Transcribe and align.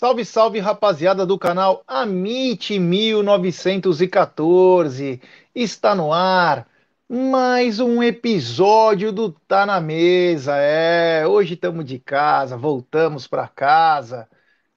Salve, 0.00 0.24
salve, 0.24 0.58
rapaziada 0.60 1.26
do 1.26 1.38
canal 1.38 1.84
Amite 1.86 2.78
1914. 2.78 5.20
Está 5.54 5.94
no 5.94 6.10
ar 6.10 6.66
mais 7.06 7.80
um 7.80 8.02
episódio 8.02 9.12
do 9.12 9.30
Tá 9.30 9.66
na 9.66 9.78
Mesa. 9.78 10.56
É, 10.56 11.26
hoje 11.26 11.52
estamos 11.52 11.84
de 11.84 11.98
casa, 11.98 12.56
voltamos 12.56 13.26
para 13.26 13.46
casa. 13.46 14.26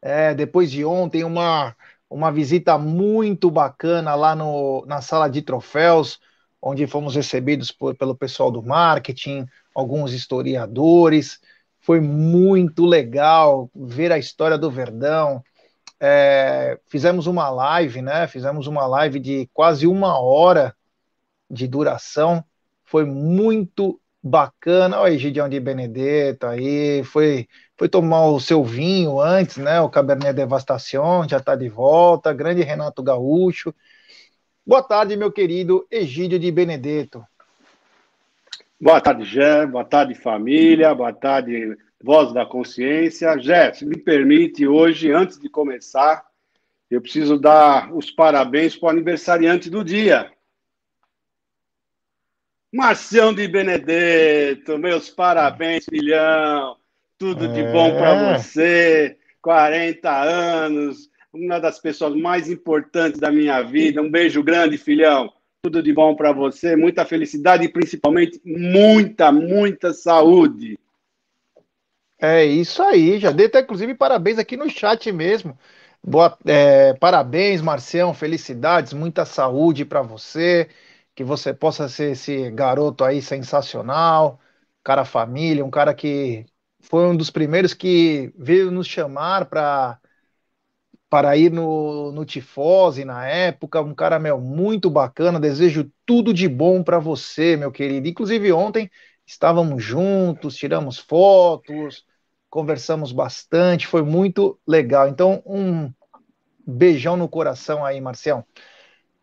É, 0.02 0.34
depois 0.34 0.70
de 0.70 0.84
ontem 0.84 1.24
uma 1.24 1.74
uma 2.10 2.30
visita 2.30 2.78
muito 2.78 3.50
bacana 3.50 4.16
lá 4.16 4.36
no, 4.36 4.84
na 4.86 5.00
sala 5.00 5.30
de 5.30 5.42
troféus, 5.42 6.20
onde 6.62 6.86
fomos 6.86 7.16
recebidos 7.16 7.72
por, 7.72 7.96
pelo 7.96 8.14
pessoal 8.14 8.52
do 8.52 8.62
marketing, 8.62 9.46
alguns 9.74 10.12
historiadores. 10.12 11.40
Foi 11.84 12.00
muito 12.00 12.86
legal 12.86 13.70
ver 13.76 14.10
a 14.14 14.18
história 14.18 14.58
do 14.58 14.72
Verdão. 14.72 15.44
É, 16.00 16.80
fizemos 16.88 17.28
uma 17.28 17.50
live, 17.50 18.02
né? 18.02 18.26
Fizemos 18.26 18.68
uma 18.68 18.88
live 18.88 19.20
de 19.20 19.50
quase 19.54 19.86
uma 19.86 20.18
hora 20.18 20.74
de 21.52 21.68
duração. 21.68 22.42
Foi 22.86 23.04
muito 23.04 24.00
bacana. 24.24 24.98
Olha 25.02 25.12
aí, 25.12 25.18
Gideão 25.18 25.50
de 25.50 25.60
Benedetto 25.60 26.48
aí. 26.48 27.04
Foi, 27.04 27.50
foi 27.78 27.90
tomar 27.90 28.28
o 28.28 28.40
seu 28.40 28.64
vinho 28.64 29.20
antes, 29.20 29.58
né? 29.58 29.82
O 29.82 29.90
Cabernet 29.90 30.34
Devastação 30.34 31.28
já 31.28 31.38
está 31.38 31.54
de 31.54 31.68
volta. 31.68 32.32
Grande 32.32 32.64
Renato 32.64 33.04
Gaúcho. 33.04 33.76
Boa 34.66 34.82
tarde, 34.82 35.18
meu 35.18 35.34
querido 35.34 35.86
Egídio 35.92 36.40
de 36.40 36.50
Benedetto. 36.50 37.26
Boa 38.84 39.00
tarde, 39.00 39.24
Jé. 39.24 39.66
Boa 39.66 39.86
tarde, 39.86 40.14
família. 40.14 40.94
Boa 40.94 41.14
tarde, 41.14 41.74
Voz 42.04 42.34
da 42.34 42.46
Consciência. 42.46 43.40
Jé, 43.40 43.72
se 43.72 43.86
me 43.86 43.96
permite, 43.96 44.68
hoje, 44.68 45.10
antes 45.10 45.40
de 45.40 45.48
começar, 45.48 46.26
eu 46.92 47.00
preciso 47.00 47.40
dar 47.40 47.96
os 47.96 48.12
parabéns 48.12 48.76
para 48.76 48.88
o 48.88 48.90
aniversariante 48.90 49.70
do 49.70 49.86
dia. 49.86 50.30
Marcião 52.74 53.34
de 53.34 53.48
Benedetto, 53.48 54.78
meus 54.78 55.10
parabéns, 55.10 55.86
filhão. 55.86 56.76
Tudo 57.18 57.48
de 57.48 57.64
bom 57.64 57.96
para 57.96 58.10
é. 58.10 58.38
você. 58.38 59.18
40 59.42 60.12
anos, 60.12 61.10
uma 61.32 61.58
das 61.58 61.80
pessoas 61.80 62.14
mais 62.18 62.50
importantes 62.50 63.18
da 63.18 63.32
minha 63.32 63.62
vida. 63.62 64.02
Um 64.02 64.12
beijo 64.12 64.44
grande, 64.44 64.78
filhão. 64.78 65.32
Tudo 65.66 65.82
de 65.82 65.94
bom 65.94 66.14
para 66.14 66.34
você, 66.34 66.76
muita 66.76 67.06
felicidade 67.06 67.64
e 67.64 67.70
principalmente 67.70 68.38
muita, 68.44 69.32
muita 69.32 69.94
saúde. 69.94 70.78
É 72.22 72.44
isso 72.44 72.84
aí, 72.84 73.18
já 73.18 73.32
dei 73.32 73.46
até 73.46 73.62
inclusive 73.62 73.96
parabéns 73.96 74.38
aqui 74.38 74.58
no 74.58 74.70
chat 74.70 75.10
mesmo. 75.14 75.58
Boa, 76.04 76.38
é, 76.46 76.94
parabéns, 76.96 77.62
Marcião, 77.62 78.14
felicidades, 78.14 78.92
muita 78.92 79.24
saúde 79.24 79.86
para 79.86 80.02
você, 80.02 80.70
que 81.16 81.24
você 81.24 81.54
possa 81.54 81.88
ser 81.88 82.12
esse 82.12 82.52
garoto 82.52 83.06
aí 83.06 83.22
sensacional, 83.22 84.42
cara 84.84 85.06
família, 85.06 85.64
um 85.64 85.72
cara 85.72 85.94
que 85.94 86.46
foi 86.82 87.06
um 87.08 87.16
dos 87.16 87.30
primeiros 87.30 87.74
que 87.74 88.34
veio 88.38 88.70
nos 88.70 88.86
chamar 88.86 89.46
para 89.46 89.98
para 91.14 91.38
ir 91.38 91.52
no, 91.52 92.12
no 92.12 92.26
Tifose 92.26 93.06
na 93.06 93.28
época, 93.28 93.80
um 93.80 93.94
cara 93.94 94.18
meu, 94.18 94.42
muito 94.42 94.90
bacana, 94.90 95.40
desejo 95.40 95.88
tudo 96.08 96.34
de 96.34 96.48
bom 96.48 96.82
para 96.82 96.98
você, 96.98 97.56
meu 97.56 97.72
querido. 97.72 98.08
Inclusive 98.08 98.52
ontem 98.52 98.90
estávamos 99.24 99.84
juntos, 99.84 100.56
tiramos 100.56 100.98
fotos, 100.98 102.04
conversamos 102.50 103.12
bastante, 103.12 103.86
foi 103.86 104.02
muito 104.02 104.60
legal. 104.66 105.08
Então, 105.08 105.44
um 105.46 105.94
beijão 106.66 107.16
no 107.16 107.30
coração 107.30 107.86
aí, 107.86 108.02
Marcião. 108.02 108.44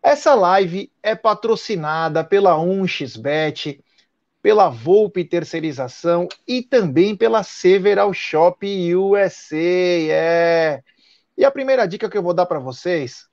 Essa 0.00 0.32
live 0.36 0.92
é 1.02 1.16
patrocinada 1.16 2.22
pela 2.22 2.54
1xBet, 2.54 3.82
pela 4.40 4.68
Volpe 4.68 5.24
Terceirização 5.24 6.28
e 6.46 6.62
também 6.62 7.16
pela 7.16 7.42
Several 7.42 8.14
Shop 8.14 8.64
USA. 8.94 9.56
É 9.56 10.82
e 11.36 11.44
a 11.44 11.50
primeira 11.50 11.86
dica 11.86 12.08
que 12.08 12.16
eu 12.18 12.22
vou 12.22 12.34
dar 12.34 12.46
para 12.46 12.58
vocês, 12.58 13.28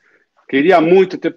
Queria 0.49 0.79
muito 0.81 1.17
ter. 1.17 1.35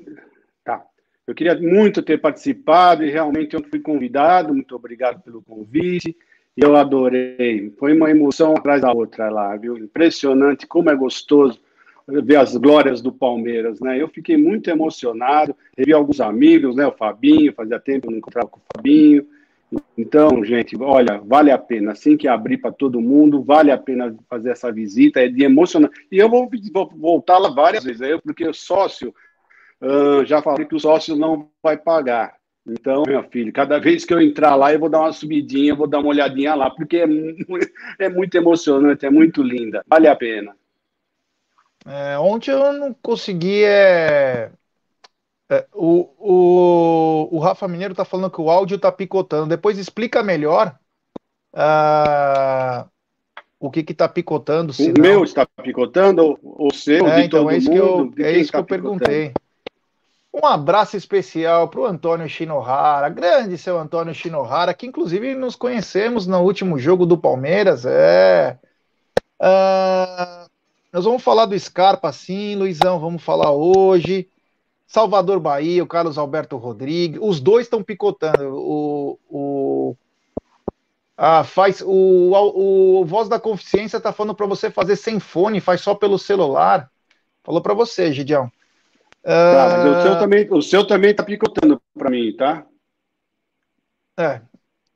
Tá. 0.65 0.85
Eu 1.26 1.35
queria 1.35 1.55
muito 1.56 2.03
ter 2.03 2.20
participado 2.20 3.05
e 3.05 3.11
realmente 3.11 3.55
eu 3.55 3.65
fui 3.65 3.81
convidado. 3.81 4.53
Muito 4.53 4.75
obrigado 4.75 5.23
pelo 5.23 5.43
convite. 5.43 6.17
Eu 6.56 6.76
adorei. 6.76 7.73
Foi 7.79 7.93
uma 7.93 8.11
emoção 8.11 8.55
atrás 8.55 8.82
da 8.82 8.93
outra 8.93 9.31
lá, 9.31 9.56
viu? 9.56 9.79
Impressionante 9.79 10.67
como 10.67 10.91
é 10.91 10.97
gostoso 10.97 11.61
ver 12.09 12.37
as 12.37 12.56
glórias 12.56 13.03
do 13.03 13.12
Palmeiras, 13.12 13.81
né? 13.81 14.00
Eu 14.00 14.09
fiquei 14.09 14.37
muito 14.37 14.71
emocionado, 14.71 15.55
revi 15.76 15.93
alguns 15.93 16.21
amigos, 16.21 16.75
né? 16.75 16.87
O 16.87 16.93
Fabinho, 16.93 17.53
fazia 17.53 17.79
tempo 17.79 18.03
que 18.03 18.06
eu 18.09 18.12
não 18.12 18.19
encontrava 18.19 18.49
com 18.49 18.59
o 18.59 18.62
Fabinho. 18.75 19.26
Então, 19.97 20.43
gente, 20.44 20.76
olha, 20.81 21.20
vale 21.25 21.50
a 21.50 21.59
pena. 21.59 21.93
Assim 21.93 22.17
que 22.17 22.29
abrir 22.29 22.59
para 22.59 22.73
todo 22.73 23.00
mundo, 23.00 23.43
vale 23.43 23.70
a 23.70 23.79
pena 23.79 24.15
fazer 24.29 24.50
essa 24.50 24.73
visita, 24.73 25.20
é 25.20 25.29
de 25.29 25.43
emocionante. 25.43 26.06
E 26.11 26.19
eu 26.19 26.29
vou, 26.29 26.49
vou 26.73 26.91
voltar 26.97 27.38
lá 27.38 27.50
várias 27.50 27.85
vezes, 27.85 28.00
aí, 28.00 28.19
porque 28.20 28.47
o 28.47 28.55
sócio, 28.55 29.15
uh, 29.82 30.25
já 30.25 30.41
falei 30.41 30.67
que 30.67 30.75
o 30.75 30.81
sócio 30.81 31.17
não 31.17 31.50
vai 31.62 31.76
pagar. 31.76 32.38
Então, 32.67 33.03
meu 33.06 33.23
filho, 33.25 33.53
cada 33.53 33.79
vez 33.79 34.05
que 34.05 34.12
eu 34.12 34.20
entrar 34.20 34.55
lá, 34.55 34.73
eu 34.73 34.79
vou 34.79 34.91
dar 34.91 35.00
uma 35.00 35.12
subidinha, 35.12 35.75
vou 35.75 35.87
dar 35.87 36.00
uma 36.00 36.11
olhadinha 36.11 36.55
lá, 36.55 36.71
porque 36.71 36.99
é, 36.99 37.06
é 38.06 38.09
muito 38.09 38.35
emocionante, 38.35 39.06
é 39.06 39.11
muito 39.11 39.43
linda, 39.43 39.82
vale 39.88 40.06
a 40.06 40.14
pena. 40.14 40.55
É, 41.87 42.19
ontem 42.19 42.50
eu 42.50 42.73
não 42.75 42.93
consegui. 42.93 43.64
É, 43.64 44.50
é, 45.50 45.67
o, 45.73 46.09
o, 46.19 47.37
o 47.37 47.38
Rafa 47.38 47.67
Mineiro 47.67 47.95
tá 47.95 48.05
falando 48.05 48.31
que 48.31 48.40
o 48.40 48.50
áudio 48.50 48.78
tá 48.78 48.93
picotando. 48.93 49.49
Depois 49.49 49.78
explica 49.78 50.23
melhor 50.23 50.76
uh, 51.55 52.87
o 53.59 53.71
que 53.71 53.83
que 53.83 53.95
tá 53.95 54.09
picotando. 54.09 54.73
O 54.78 55.00
meu 55.00 55.25
está 55.25 55.47
picotando? 55.47 56.38
O 56.43 56.73
seu? 56.73 57.07
É, 57.09 57.25
então 57.25 57.50
é 57.50 57.57
isso 57.57 57.71
mundo, 57.71 58.12
que 58.14 58.23
eu, 58.23 58.26
é 58.26 58.33
isso 58.33 58.52
tá 58.52 58.59
que 58.59 58.62
eu 58.62 58.67
perguntei. 58.67 59.33
Um 60.33 60.47
abraço 60.47 60.97
especial 60.97 61.69
para 61.69 61.81
o 61.81 61.87
Antônio 61.87 62.28
Shinohara, 62.28 63.09
grande 63.09 63.57
seu 63.57 63.78
Antônio 63.78 64.14
Shinohara, 64.14 64.75
que 64.75 64.87
inclusive 64.87 65.35
nos 65.35 65.57
conhecemos 65.57 66.26
no 66.26 66.38
último 66.40 66.78
jogo 66.78 67.07
do 67.07 67.17
Palmeiras. 67.17 67.87
É. 67.87 68.59
Uh, 69.40 70.49
nós 70.93 71.05
vamos 71.05 71.23
falar 71.23 71.47
do 71.47 71.59
Scarpa, 71.59 72.12
sim, 72.12 72.55
Luizão, 72.55 73.00
vamos 73.00 73.23
falar 73.23 73.50
hoje. 73.50 74.28
Salvador 74.88 75.38
Bahia, 75.38 75.85
o 75.85 75.87
Carlos 75.87 76.16
Alberto 76.16 76.57
Rodrigues, 76.57 77.21
os 77.23 77.40
dois 77.40 77.66
estão 77.66 77.83
picotando. 77.83 78.57
O, 78.57 79.18
o, 79.28 79.97
ah, 81.14 81.45
faz, 81.45 81.83
o, 81.83 81.87
o, 81.90 83.00
o 83.02 83.04
Voz 83.04 83.28
da 83.28 83.38
Consciência 83.38 83.99
está 83.99 84.12
falando 84.12 84.35
para 84.35 84.47
você 84.47 84.71
fazer 84.71 84.97
sem 84.97 85.21
fone, 85.21 85.61
faz 85.61 85.83
só 85.83 85.95
pelo 85.95 86.18
celular. 86.18 86.90
Falou 87.45 87.61
para 87.61 87.75
você, 87.75 88.11
Gidião. 88.14 88.50
Tá, 89.23 89.85
mas 89.85 89.99
o 89.99 90.02
seu 90.02 90.12
ah, 90.14 90.18
também, 90.18 90.49
o 90.50 90.62
seu 90.62 90.87
também 90.87 91.14
tá 91.14 91.23
picotando 91.23 91.83
para 91.92 92.09
mim, 92.09 92.35
tá? 92.35 92.64
É. 94.18 94.40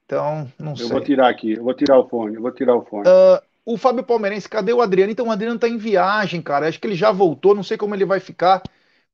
Então, 0.06 0.50
não 0.58 0.72
eu 0.72 0.76
sei. 0.76 0.86
Eu 0.86 0.90
vou 0.90 1.00
tirar 1.02 1.28
aqui, 1.28 1.52
eu 1.52 1.64
vou 1.64 1.74
tirar 1.74 1.98
o 1.98 2.08
fone, 2.08 2.36
eu 2.36 2.40
vou 2.40 2.50
tirar 2.50 2.74
o 2.74 2.82
fone. 2.82 3.06
Uh, 3.06 3.42
o 3.66 3.76
Fábio 3.76 4.04
Palmeirense, 4.04 4.48
cadê 4.48 4.72
o 4.72 4.80
Adriano? 4.80 5.12
Então 5.12 5.26
o 5.26 5.30
Adriano 5.30 5.58
tá 5.58 5.68
em 5.68 5.76
viagem, 5.76 6.40
cara. 6.40 6.66
Acho 6.66 6.80
que 6.80 6.86
ele 6.86 6.96
já 6.96 7.12
voltou, 7.12 7.54
não 7.54 7.62
sei 7.62 7.76
como 7.76 7.94
ele 7.94 8.06
vai 8.06 8.20
ficar, 8.20 8.62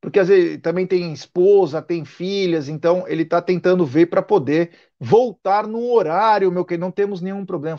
porque 0.01 0.21
às 0.21 0.29
vezes 0.29 0.61
também 0.61 0.87
tem 0.87 1.13
esposa, 1.13 1.83
tem 1.83 2.05
filhas, 2.05 2.69
então 2.69 3.07
ele 3.09 3.25
tá 3.25 3.43
tentando 3.43 3.85
ver 3.85 4.07
para 4.07 4.23
poder 4.23 4.73
voltar 4.99 5.67
no 5.67 5.93
horário, 5.93 6.53
meu 6.53 6.65
que 6.65 6.79
não 6.79 6.91
temos 6.91 7.21
nenhum 7.21 7.45
problema. 7.45 7.79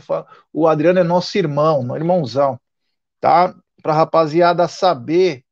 O 0.51 0.67
Adriano 0.67 0.99
é 0.99 1.03
nosso 1.03 1.37
irmão, 1.37 1.95
irmãozão, 1.95 2.59
tá? 3.19 3.55
Pra 3.81 3.93
rapaziada 3.93 4.67
saber. 4.67 5.43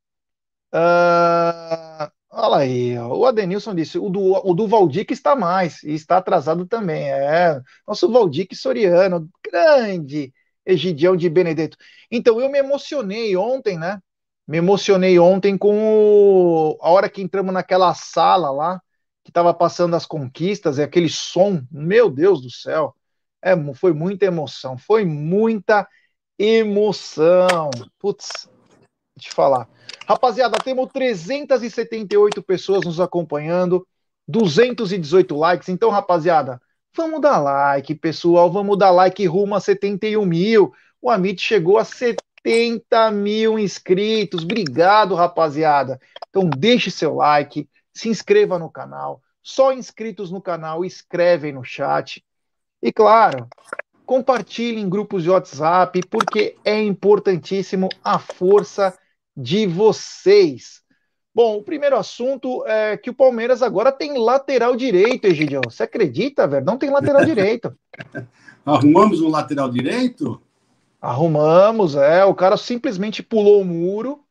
Uh... 0.73 2.11
Olha 2.29 2.57
aí, 2.57 2.99
o 2.99 3.25
Adenilson 3.25 3.73
disse, 3.73 3.97
o 3.97 4.09
do, 4.09 4.21
o 4.47 4.53
do 4.53 4.67
Valdir 4.67 5.05
está 5.09 5.35
mais, 5.35 5.81
e 5.83 5.93
está 5.93 6.17
atrasado 6.17 6.67
também, 6.67 7.09
é, 7.11 7.59
nosso 7.87 8.11
Valdir 8.11 8.47
Soriano, 8.53 9.27
grande, 9.43 10.31
Egidião 10.65 11.15
de 11.15 11.29
Benedetto. 11.29 11.77
Então, 12.11 12.39
eu 12.39 12.49
me 12.51 12.59
emocionei 12.59 13.35
ontem, 13.35 13.77
né? 13.79 13.99
Me 14.47 14.57
emocionei 14.57 15.19
ontem 15.19 15.57
com 15.57 15.77
o... 15.77 16.77
a 16.81 16.89
hora 16.89 17.09
que 17.09 17.21
entramos 17.21 17.53
naquela 17.53 17.93
sala 17.93 18.49
lá, 18.49 18.81
que 19.23 19.29
estava 19.29 19.53
passando 19.53 19.95
as 19.95 20.05
conquistas, 20.05 20.77
e 20.77 20.83
aquele 20.83 21.09
som, 21.09 21.61
meu 21.71 22.09
Deus 22.09 22.41
do 22.41 22.49
céu. 22.49 22.95
É, 23.41 23.53
foi 23.73 23.93
muita 23.93 24.25
emoção, 24.25 24.77
foi 24.77 25.03
muita 25.05 25.87
emoção. 26.39 27.69
Putz, 27.99 28.49
te 29.19 29.31
falar. 29.31 29.67
Rapaziada, 30.07 30.57
temos 30.63 30.89
378 30.93 32.41
pessoas 32.41 32.85
nos 32.85 32.99
acompanhando, 32.99 33.85
218 34.27 35.35
likes. 35.35 35.69
Então, 35.69 35.89
rapaziada, 35.89 36.61
Vamos 36.97 37.21
dar 37.21 37.37
like, 37.37 37.93
pessoal. 37.93 38.51
Vamos 38.51 38.75
dar 38.75 38.89
like 38.89 39.23
rumo 39.27 39.53
a 39.53 39.59
71 39.59 40.25
mil. 40.25 40.73
O 40.99 41.11
Amit 41.11 41.39
chegou 41.39 41.77
a 41.77 41.85
70 41.85 42.17
mil 43.13 43.59
inscritos. 43.59 44.43
Obrigado, 44.43 45.15
rapaziada. 45.15 45.99
Então, 46.29 46.49
deixe 46.49 46.89
seu 46.89 47.15
like, 47.15 47.69
se 47.93 48.09
inscreva 48.09 48.57
no 48.57 48.69
canal. 48.69 49.21
Só 49.41 49.73
inscritos 49.73 50.31
no 50.31 50.41
canal 50.41 50.83
escrevem 50.83 51.53
no 51.53 51.63
chat. 51.63 52.23
E, 52.81 52.91
claro, 52.91 53.47
compartilhe 54.05 54.79
em 54.79 54.89
grupos 54.89 55.23
de 55.23 55.29
WhatsApp, 55.29 56.01
porque 56.09 56.55
é 56.63 56.81
importantíssimo 56.81 57.89
a 58.03 58.19
força 58.19 58.97
de 59.35 59.65
vocês. 59.67 60.81
Bom, 61.33 61.57
o 61.57 61.63
primeiro 61.63 61.95
assunto 61.95 62.65
é 62.65 62.97
que 62.97 63.11
o 63.11 63.13
Palmeiras 63.13 63.61
agora 63.61 63.91
tem 63.91 64.17
lateral 64.17 64.75
direito, 64.75 65.25
Egidio. 65.25 65.61
Você 65.65 65.83
acredita, 65.83 66.47
velho? 66.47 66.65
Não 66.65 66.77
tem 66.77 66.89
lateral 66.89 67.23
direito. 67.25 67.77
Arrumamos 68.65 69.21
um 69.21 69.29
lateral 69.29 69.69
direito? 69.69 70.41
Arrumamos, 71.07 71.95
é. 71.95 72.25
O 72.25 72.35
cara 72.35 72.57
simplesmente 72.57 73.23
pulou 73.23 73.61
o 73.61 73.65
muro, 73.65 74.23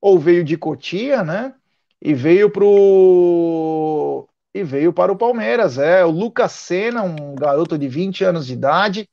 ou 0.00 0.18
veio 0.18 0.44
de 0.44 0.56
Cotia, 0.56 1.22
né? 1.22 1.54
E 2.00 2.14
veio 2.14 2.50
pro. 2.50 4.26
E 4.52 4.64
veio 4.64 4.92
para 4.92 5.12
o 5.12 5.16
Palmeiras, 5.16 5.78
é. 5.78 6.04
O 6.04 6.10
Lucas 6.10 6.52
Senna, 6.52 7.02
um 7.02 7.34
garoto 7.34 7.78
de 7.78 7.88
20 7.88 8.24
anos 8.24 8.46
de 8.46 8.54
idade, 8.54 9.08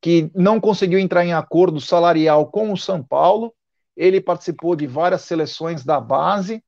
que 0.00 0.30
não 0.34 0.60
conseguiu 0.60 0.98
entrar 0.98 1.24
em 1.24 1.32
acordo 1.32 1.80
salarial 1.80 2.46
com 2.50 2.72
o 2.72 2.76
São 2.76 3.02
Paulo 3.02 3.52
ele 3.98 4.20
participou 4.20 4.76
de 4.76 4.86
várias 4.86 5.22
seleções 5.22 5.84
da 5.84 6.00
base 6.00 6.62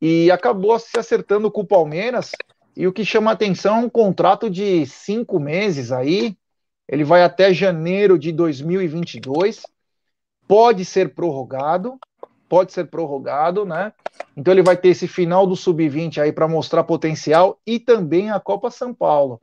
e 0.00 0.30
acabou 0.30 0.78
se 0.78 0.96
acertando 0.96 1.50
com 1.50 1.62
o 1.62 1.66
Palmeiras. 1.66 2.30
E 2.76 2.86
o 2.86 2.92
que 2.92 3.04
chama 3.04 3.32
atenção 3.32 3.76
é 3.76 3.80
um 3.80 3.90
contrato 3.90 4.48
de 4.48 4.86
cinco 4.86 5.40
meses 5.40 5.90
aí. 5.90 6.36
Ele 6.92 7.04
vai 7.04 7.22
até 7.22 7.54
janeiro 7.54 8.18
de 8.18 8.30
2022. 8.30 9.62
Pode 10.46 10.84
ser 10.84 11.14
prorrogado, 11.14 11.98
pode 12.46 12.70
ser 12.70 12.84
prorrogado, 12.84 13.64
né? 13.64 13.94
Então 14.36 14.52
ele 14.52 14.62
vai 14.62 14.76
ter 14.76 14.88
esse 14.88 15.08
final 15.08 15.46
do 15.46 15.56
sub-20 15.56 16.18
aí 16.18 16.30
para 16.30 16.46
mostrar 16.46 16.84
potencial 16.84 17.58
e 17.66 17.80
também 17.80 18.30
a 18.30 18.38
Copa 18.38 18.70
São 18.70 18.92
Paulo. 18.92 19.40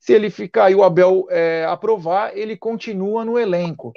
Se 0.00 0.12
ele 0.12 0.28
ficar 0.28 0.72
e 0.72 0.74
o 0.74 0.82
Abel 0.82 1.28
é, 1.30 1.64
aprovar, 1.66 2.36
ele 2.36 2.56
continua 2.56 3.24
no 3.24 3.38
elenco. 3.38 3.92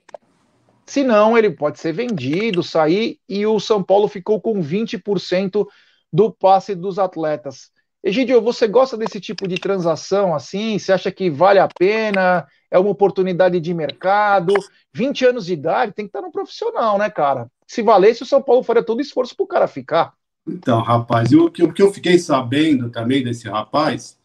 Se 0.86 1.04
não, 1.04 1.36
ele 1.36 1.50
pode 1.50 1.80
ser 1.80 1.94
vendido, 1.94 2.62
sair, 2.62 3.20
e 3.28 3.48
o 3.48 3.60
São 3.60 3.82
Paulo 3.82 4.08
ficou 4.08 4.40
com 4.40 4.62
20% 4.62 5.66
do 6.14 6.32
passe 6.32 6.76
dos 6.76 7.00
atletas. 7.00 7.72
Egidio, 8.04 8.42
você 8.42 8.68
gosta 8.68 8.98
desse 8.98 9.20
tipo 9.20 9.48
de 9.48 9.58
transação 9.58 10.34
assim? 10.34 10.80
Você 10.80 10.92
acha 10.92 11.12
que 11.12 11.30
vale 11.30 11.60
a 11.60 11.68
pena? 11.68 12.48
É 12.70 12.80
uma 12.80 12.90
oportunidade 12.90 13.60
de 13.60 13.74
mercado? 13.74 14.54
20 14.92 15.26
anos 15.26 15.46
de 15.46 15.54
idade 15.54 15.94
tem 15.94 16.06
que 16.06 16.10
estar 16.10 16.22
no 16.22 16.32
profissional, 16.32 16.98
né, 16.98 17.10
cara? 17.12 17.48
Se 17.68 17.84
valesse, 17.84 18.24
o 18.24 18.26
São 18.26 18.42
Paulo 18.42 18.64
faria 18.64 18.84
todo 18.84 19.02
esforço 19.02 19.36
para 19.36 19.44
o 19.44 19.48
cara 19.48 19.68
ficar. 19.68 20.14
Então, 20.48 20.82
rapaz, 20.82 21.32
o 21.32 21.46
o 21.46 21.52
que 21.52 21.82
eu 21.82 21.94
fiquei 21.94 22.18
sabendo 22.18 22.90
também 22.90 23.24
desse 23.24 23.48
rapaz 23.48 24.20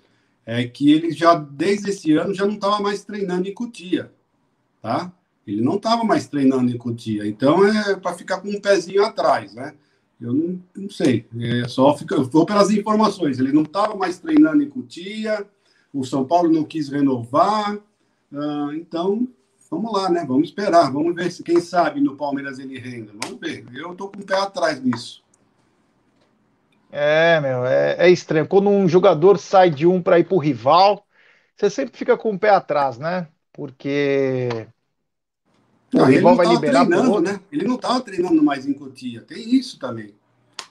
é 0.46 0.64
que 0.64 0.90
ele 0.90 1.10
já, 1.10 1.34
desde 1.34 1.90
esse 1.90 2.12
ano, 2.12 2.32
já 2.32 2.46
não 2.46 2.54
estava 2.54 2.80
mais 2.80 3.04
treinando 3.04 3.46
em 3.46 3.52
Cutia, 3.52 4.10
tá? 4.80 5.12
Ele 5.46 5.60
não 5.60 5.76
estava 5.76 6.02
mais 6.02 6.26
treinando 6.26 6.70
em 6.70 6.78
Cutia, 6.78 7.26
então 7.26 7.66
é 7.66 7.96
para 7.96 8.14
ficar 8.14 8.40
com 8.40 8.48
um 8.48 8.60
pezinho 8.60 9.04
atrás, 9.04 9.54
né? 9.54 9.74
Eu 10.20 10.32
não, 10.32 10.62
não 10.74 10.90
sei, 10.90 11.26
é 11.38 11.68
só 11.68 11.94
fica, 11.96 12.16
vou 12.22 12.46
pelas 12.46 12.70
informações. 12.70 13.38
Ele 13.38 13.52
não 13.52 13.62
estava 13.62 13.94
mais 13.94 14.18
treinando 14.18 14.62
em 14.62 14.68
Cutia, 14.68 15.46
o 15.92 16.04
São 16.04 16.24
Paulo 16.24 16.50
não 16.50 16.64
quis 16.64 16.88
renovar, 16.88 17.74
uh, 17.74 18.72
então 18.72 19.28
vamos 19.70 19.92
lá, 19.92 20.08
né? 20.08 20.24
Vamos 20.26 20.48
esperar, 20.48 20.90
vamos 20.90 21.14
ver 21.14 21.30
se 21.30 21.42
quem 21.42 21.60
sabe 21.60 22.00
no 22.00 22.16
Palmeiras 22.16 22.58
ele 22.58 22.78
renda. 22.78 23.12
Vamos 23.22 23.38
ver. 23.38 23.66
Eu 23.74 23.92
estou 23.92 24.08
com 24.08 24.20
o 24.20 24.24
pé 24.24 24.36
atrás 24.36 24.82
nisso. 24.82 25.22
É, 26.90 27.40
meu, 27.40 27.66
é, 27.66 27.96
é 27.98 28.10
estranho. 28.10 28.46
Quando 28.46 28.70
um 28.70 28.88
jogador 28.88 29.38
sai 29.38 29.70
de 29.70 29.86
um 29.86 30.00
para 30.00 30.18
ir 30.18 30.24
para 30.24 30.34
o 30.34 30.40
rival, 30.40 31.06
você 31.54 31.68
sempre 31.68 31.96
fica 31.96 32.16
com 32.16 32.32
o 32.32 32.38
pé 32.38 32.50
atrás, 32.50 32.98
né? 32.98 33.28
Porque 33.52 34.66
não, 35.92 36.02
o 36.02 36.06
rival 36.06 36.36
vai 36.36 36.46
liberar 36.46 36.86
treinando, 36.86 37.20
né? 37.20 37.40
Ele 37.50 37.66
não 37.66 37.76
estava 37.76 38.00
treinando 38.00 38.42
mais 38.42 38.66
em 38.66 38.72
Cotia. 38.72 39.22
Tem 39.22 39.54
isso 39.54 39.78
também. 39.78 40.14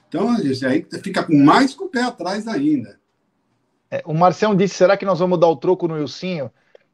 Então, 0.08 0.36
gente, 0.36 0.64
aí 0.64 0.86
fica 1.02 1.22
com 1.24 1.36
mais 1.36 1.74
com 1.74 1.84
o 1.84 1.88
pé 1.88 2.02
atrás 2.02 2.46
ainda. 2.46 2.98
É, 3.90 4.02
o 4.04 4.14
Marcião 4.14 4.54
disse: 4.54 4.74
será 4.74 4.96
que 4.96 5.04
nós 5.04 5.18
vamos 5.18 5.38
dar 5.38 5.48
o 5.48 5.56
troco 5.56 5.88
no 5.88 5.94
Wilsinho? 5.94 6.50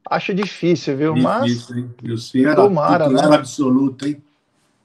Acho 0.09 0.33
difícil, 0.33 0.97
viu? 0.97 1.13
Difícil, 1.13 1.93
Mas. 2.01 2.35
Era 2.35 2.55
tomara, 2.55 3.09
né? 3.09 3.35
absoluto, 3.35 4.07
hein? 4.07 4.21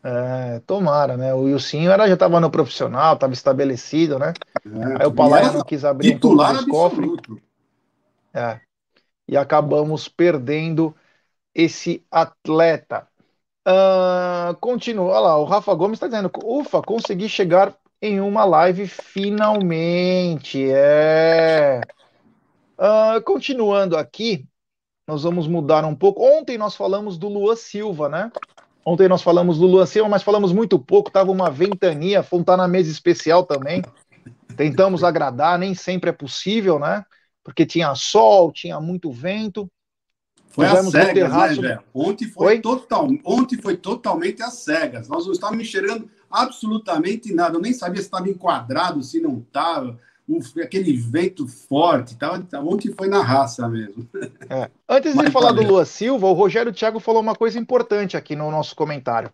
É, 0.02 0.60
tomara, 0.66 1.16
né? 1.16 1.34
O 1.34 1.42
Wilsinho 1.42 1.90
era, 1.90 2.06
já 2.06 2.14
estava 2.14 2.40
no 2.40 2.50
profissional, 2.50 3.14
estava 3.14 3.32
estabelecido, 3.32 4.18
né? 4.18 4.32
É, 4.64 5.02
Aí 5.02 5.06
o 5.06 5.12
Palácio 5.12 5.54
não 5.54 5.64
quis 5.64 5.84
abrir 5.84 6.14
um 6.14 6.18
pouco 6.18 6.42
os 6.42 6.64
cofres. 6.66 7.10
É. 8.32 8.60
E 9.26 9.36
acabamos 9.36 10.08
perdendo 10.08 10.94
esse 11.54 12.04
atleta. 12.10 13.06
Uh, 13.68 14.56
continua, 14.60 15.20
lá, 15.20 15.36
o 15.36 15.44
Rafa 15.44 15.74
Gomes 15.74 15.96
está 15.96 16.06
dizendo, 16.06 16.30
ufa, 16.42 16.80
consegui 16.80 17.28
chegar 17.28 17.74
em 18.00 18.18
uma 18.18 18.42
live 18.44 18.88
finalmente, 18.88 20.70
é... 20.70 21.82
Uh, 22.78 23.20
continuando 23.24 23.94
aqui, 23.94 24.46
nós 25.06 25.22
vamos 25.22 25.46
mudar 25.46 25.84
um 25.84 25.94
pouco. 25.94 26.24
Ontem 26.24 26.56
nós 26.56 26.74
falamos 26.74 27.18
do 27.18 27.28
Luan 27.28 27.56
Silva, 27.56 28.08
né? 28.08 28.32
Ontem 28.86 29.06
nós 29.06 29.20
falamos 29.20 29.58
do 29.58 29.66
Luan 29.66 29.84
Silva, 29.84 30.08
mas 30.08 30.22
falamos 30.22 30.50
muito 30.52 30.78
pouco, 30.78 31.10
tava 31.10 31.30
uma 31.30 31.50
ventania, 31.50 32.24
tá 32.46 32.56
na 32.56 32.66
mesa 32.66 32.90
especial 32.90 33.44
também. 33.44 33.82
Tentamos 34.56 35.04
agradar, 35.04 35.58
nem 35.58 35.74
sempre 35.74 36.08
é 36.08 36.12
possível, 36.12 36.78
né? 36.78 37.04
Porque 37.44 37.66
tinha 37.66 37.94
sol, 37.94 38.50
tinha 38.50 38.80
muito 38.80 39.10
vento. 39.10 39.70
Foi 40.58 40.66
às 40.66 40.90
cegas, 40.90 41.32
né, 41.32 41.48
velho? 41.54 41.80
Ontem 41.94 42.26
foi, 42.26 42.60
total, 42.60 43.08
ontem 43.24 43.56
foi 43.62 43.76
totalmente 43.76 44.42
às 44.42 44.54
cegas. 44.54 45.08
Nós 45.08 45.24
não 45.24 45.32
estávamos 45.32 45.62
enxergando 45.64 46.10
absolutamente 46.28 47.32
nada. 47.32 47.56
Eu 47.56 47.60
nem 47.60 47.72
sabia 47.72 48.00
se 48.00 48.08
estava 48.08 48.28
enquadrado, 48.28 49.00
se 49.04 49.20
não 49.20 49.38
estava. 49.38 49.96
aquele 50.60 50.96
vento 50.96 51.46
forte. 51.46 52.16
Tava, 52.16 52.44
ontem 52.64 52.92
foi 52.92 53.06
na 53.06 53.22
raça 53.22 53.68
mesmo. 53.68 54.04
É. 54.50 54.70
Antes 54.88 55.14
de 55.14 55.30
falar 55.30 55.52
do 55.52 55.62
Lua 55.62 55.84
Silva, 55.84 56.26
o 56.26 56.32
Rogério 56.32 56.72
Thiago 56.72 56.98
falou 56.98 57.20
uma 57.20 57.34
coisa 57.34 57.58
importante 57.58 58.16
aqui 58.16 58.34
no 58.34 58.50
nosso 58.50 58.74
comentário. 58.74 59.30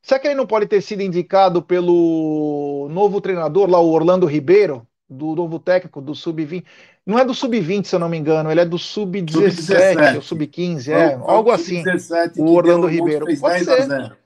Será 0.00 0.20
que 0.20 0.28
ele 0.28 0.36
não 0.36 0.46
pode 0.46 0.66
ter 0.66 0.80
sido 0.80 1.02
indicado 1.02 1.60
pelo 1.60 2.88
novo 2.90 3.20
treinador 3.20 3.68
lá, 3.68 3.80
o 3.80 3.90
Orlando 3.90 4.24
Ribeiro, 4.24 4.86
do 5.10 5.34
novo 5.34 5.58
técnico 5.58 6.00
do 6.00 6.14
Sub-20? 6.14 6.64
Não 7.04 7.18
é 7.18 7.24
do 7.24 7.34
sub-20, 7.34 7.84
se 7.86 7.94
eu 7.96 7.98
não 7.98 8.08
me 8.08 8.16
engano, 8.16 8.50
ele 8.50 8.60
é 8.60 8.64
do 8.64 8.78
sub-17 8.78 10.16
ou 10.16 10.22
sub-15, 10.22 10.88
é, 10.88 11.14
algo 11.14 11.50
assim. 11.50 11.82
O 12.38 12.52
Orlando 12.52 12.86
Ribeiro. 12.86 13.26
Pode 13.40 13.64
ser. 13.64 14.16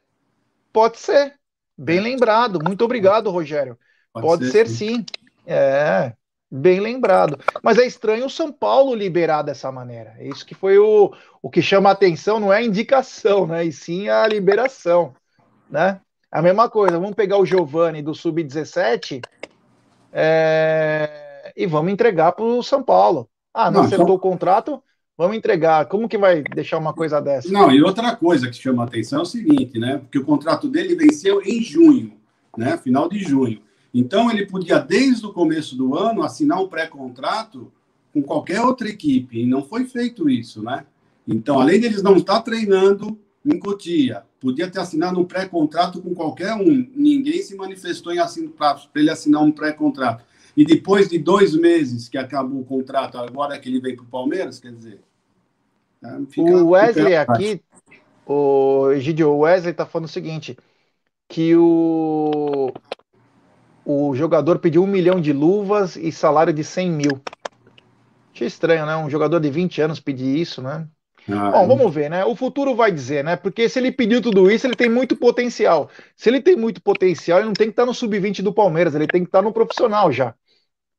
Pode 0.72 0.98
ser. 0.98 1.34
Bem 1.76 2.00
lembrado. 2.00 2.58
Muito 2.62 2.84
obrigado, 2.84 3.30
Rogério. 3.30 3.78
Pode, 4.12 4.26
Pode 4.26 4.44
ser, 4.50 4.66
ser 4.66 4.68
sim. 4.68 4.96
sim. 4.96 5.06
É, 5.46 6.12
bem 6.50 6.80
lembrado. 6.80 7.38
Mas 7.62 7.78
é 7.78 7.86
estranho 7.86 8.26
o 8.26 8.30
São 8.30 8.52
Paulo 8.52 8.94
liberar 8.94 9.40
dessa 9.40 9.72
maneira. 9.72 10.14
É 10.18 10.28
isso 10.28 10.44
que 10.44 10.54
foi 10.54 10.78
o, 10.78 11.14
o 11.40 11.48
que 11.48 11.62
chama 11.62 11.88
a 11.88 11.92
atenção, 11.92 12.38
não 12.38 12.52
é 12.52 12.58
a 12.58 12.62
indicação, 12.62 13.46
né? 13.46 13.64
E 13.64 13.72
sim 13.72 14.10
a 14.10 14.26
liberação, 14.26 15.14
né? 15.70 15.98
A 16.30 16.42
mesma 16.42 16.68
coisa, 16.68 16.98
vamos 16.98 17.14
pegar 17.14 17.38
o 17.38 17.46
Giovani 17.46 18.02
do 18.02 18.14
Sub-17. 18.14 19.22
É 20.12 21.25
e 21.56 21.66
vamos 21.66 21.92
entregar 21.92 22.32
para 22.32 22.44
o 22.44 22.62
São 22.62 22.82
Paulo. 22.82 23.28
Ah, 23.54 23.70
não, 23.70 23.80
não 23.80 23.86
acertou 23.86 24.08
só... 24.08 24.14
o 24.14 24.18
contrato, 24.18 24.82
vamos 25.16 25.36
entregar. 25.36 25.86
Como 25.86 26.08
que 26.08 26.18
vai 26.18 26.42
deixar 26.42 26.78
uma 26.78 26.92
coisa 26.92 27.20
dessa? 27.20 27.50
Não, 27.50 27.72
e 27.72 27.82
outra 27.82 28.14
coisa 28.14 28.48
que 28.48 28.56
chama 28.56 28.82
a 28.82 28.86
atenção 28.86 29.20
é 29.20 29.22
o 29.22 29.26
seguinte, 29.26 29.78
né? 29.78 29.98
Porque 29.98 30.18
o 30.18 30.24
contrato 30.24 30.68
dele 30.68 30.94
venceu 30.94 31.40
em 31.42 31.62
junho, 31.62 32.12
né? 32.56 32.76
Final 32.76 33.08
de 33.08 33.18
junho. 33.20 33.62
Então 33.94 34.30
ele 34.30 34.44
podia, 34.44 34.78
desde 34.78 35.24
o 35.24 35.32
começo 35.32 35.74
do 35.74 35.96
ano, 35.96 36.22
assinar 36.22 36.60
um 36.60 36.68
pré-contrato 36.68 37.72
com 38.12 38.22
qualquer 38.22 38.60
outra 38.60 38.88
equipe, 38.88 39.40
e 39.40 39.46
não 39.46 39.62
foi 39.62 39.84
feito 39.84 40.28
isso, 40.28 40.62
né? 40.62 40.84
Então, 41.26 41.60
além 41.60 41.80
deles 41.80 42.02
não 42.02 42.16
estar 42.16 42.40
treinando 42.42 43.18
em 43.44 43.58
Cotia, 43.58 44.22
podia 44.40 44.70
ter 44.70 44.80
assinado 44.80 45.20
um 45.20 45.24
pré-contrato 45.24 46.00
com 46.00 46.14
qualquer 46.14 46.54
um. 46.54 46.88
Ninguém 46.94 47.42
se 47.42 47.56
manifestou 47.56 48.12
em 48.12 48.18
para 48.56 48.80
ele 48.94 49.10
assinar 49.10 49.42
um 49.42 49.50
pré-contrato. 49.50 50.24
E 50.56 50.64
depois 50.64 51.08
de 51.08 51.18
dois 51.18 51.54
meses 51.54 52.08
que 52.08 52.16
acabou 52.16 52.60
o 52.60 52.64
contrato, 52.64 53.18
agora 53.18 53.58
que 53.58 53.68
ele 53.68 53.80
vem 53.80 53.94
para 53.94 54.04
o 54.04 54.08
Palmeiras, 54.08 54.58
quer 54.58 54.72
dizer. 54.72 55.00
Né, 56.00 56.26
o 56.38 56.68
Wesley 56.70 57.16
aqui, 57.16 57.60
o 58.26 58.90
Egidio, 58.92 59.30
o 59.30 59.38
Wesley 59.40 59.72
está 59.72 59.84
falando 59.84 60.06
o 60.06 60.12
seguinte: 60.12 60.56
que 61.28 61.54
o, 61.54 62.72
o 63.84 64.14
jogador 64.14 64.58
pediu 64.58 64.82
um 64.82 64.86
milhão 64.86 65.20
de 65.20 65.32
luvas 65.32 65.96
e 65.96 66.10
salário 66.10 66.52
de 66.52 66.64
100 66.64 66.90
mil. 66.90 67.20
Achei 68.34 68.46
estranho, 68.46 68.86
né? 68.86 68.96
Um 68.96 69.10
jogador 69.10 69.40
de 69.40 69.50
20 69.50 69.80
anos 69.82 70.00
pedir 70.00 70.38
isso, 70.38 70.62
né? 70.62 70.86
Ah, 71.28 71.50
Bom, 71.50 71.66
vamos 71.66 71.92
ver, 71.92 72.08
né? 72.08 72.24
O 72.24 72.36
futuro 72.36 72.74
vai 72.74 72.92
dizer, 72.92 73.24
né? 73.24 73.34
Porque 73.34 73.68
se 73.68 73.78
ele 73.78 73.90
pediu 73.90 74.22
tudo 74.22 74.50
isso, 74.50 74.66
ele 74.66 74.76
tem 74.76 74.88
muito 74.88 75.16
potencial. 75.16 75.90
Se 76.16 76.28
ele 76.28 76.40
tem 76.40 76.54
muito 76.54 76.80
potencial, 76.80 77.40
ele 77.40 77.48
não 77.48 77.52
tem 77.52 77.66
que 77.66 77.72
estar 77.72 77.84
no 77.84 77.92
sub-20 77.92 78.42
do 78.42 78.52
Palmeiras, 78.52 78.94
ele 78.94 79.08
tem 79.08 79.22
que 79.22 79.28
estar 79.28 79.42
no 79.42 79.52
profissional 79.52 80.12
já. 80.12 80.34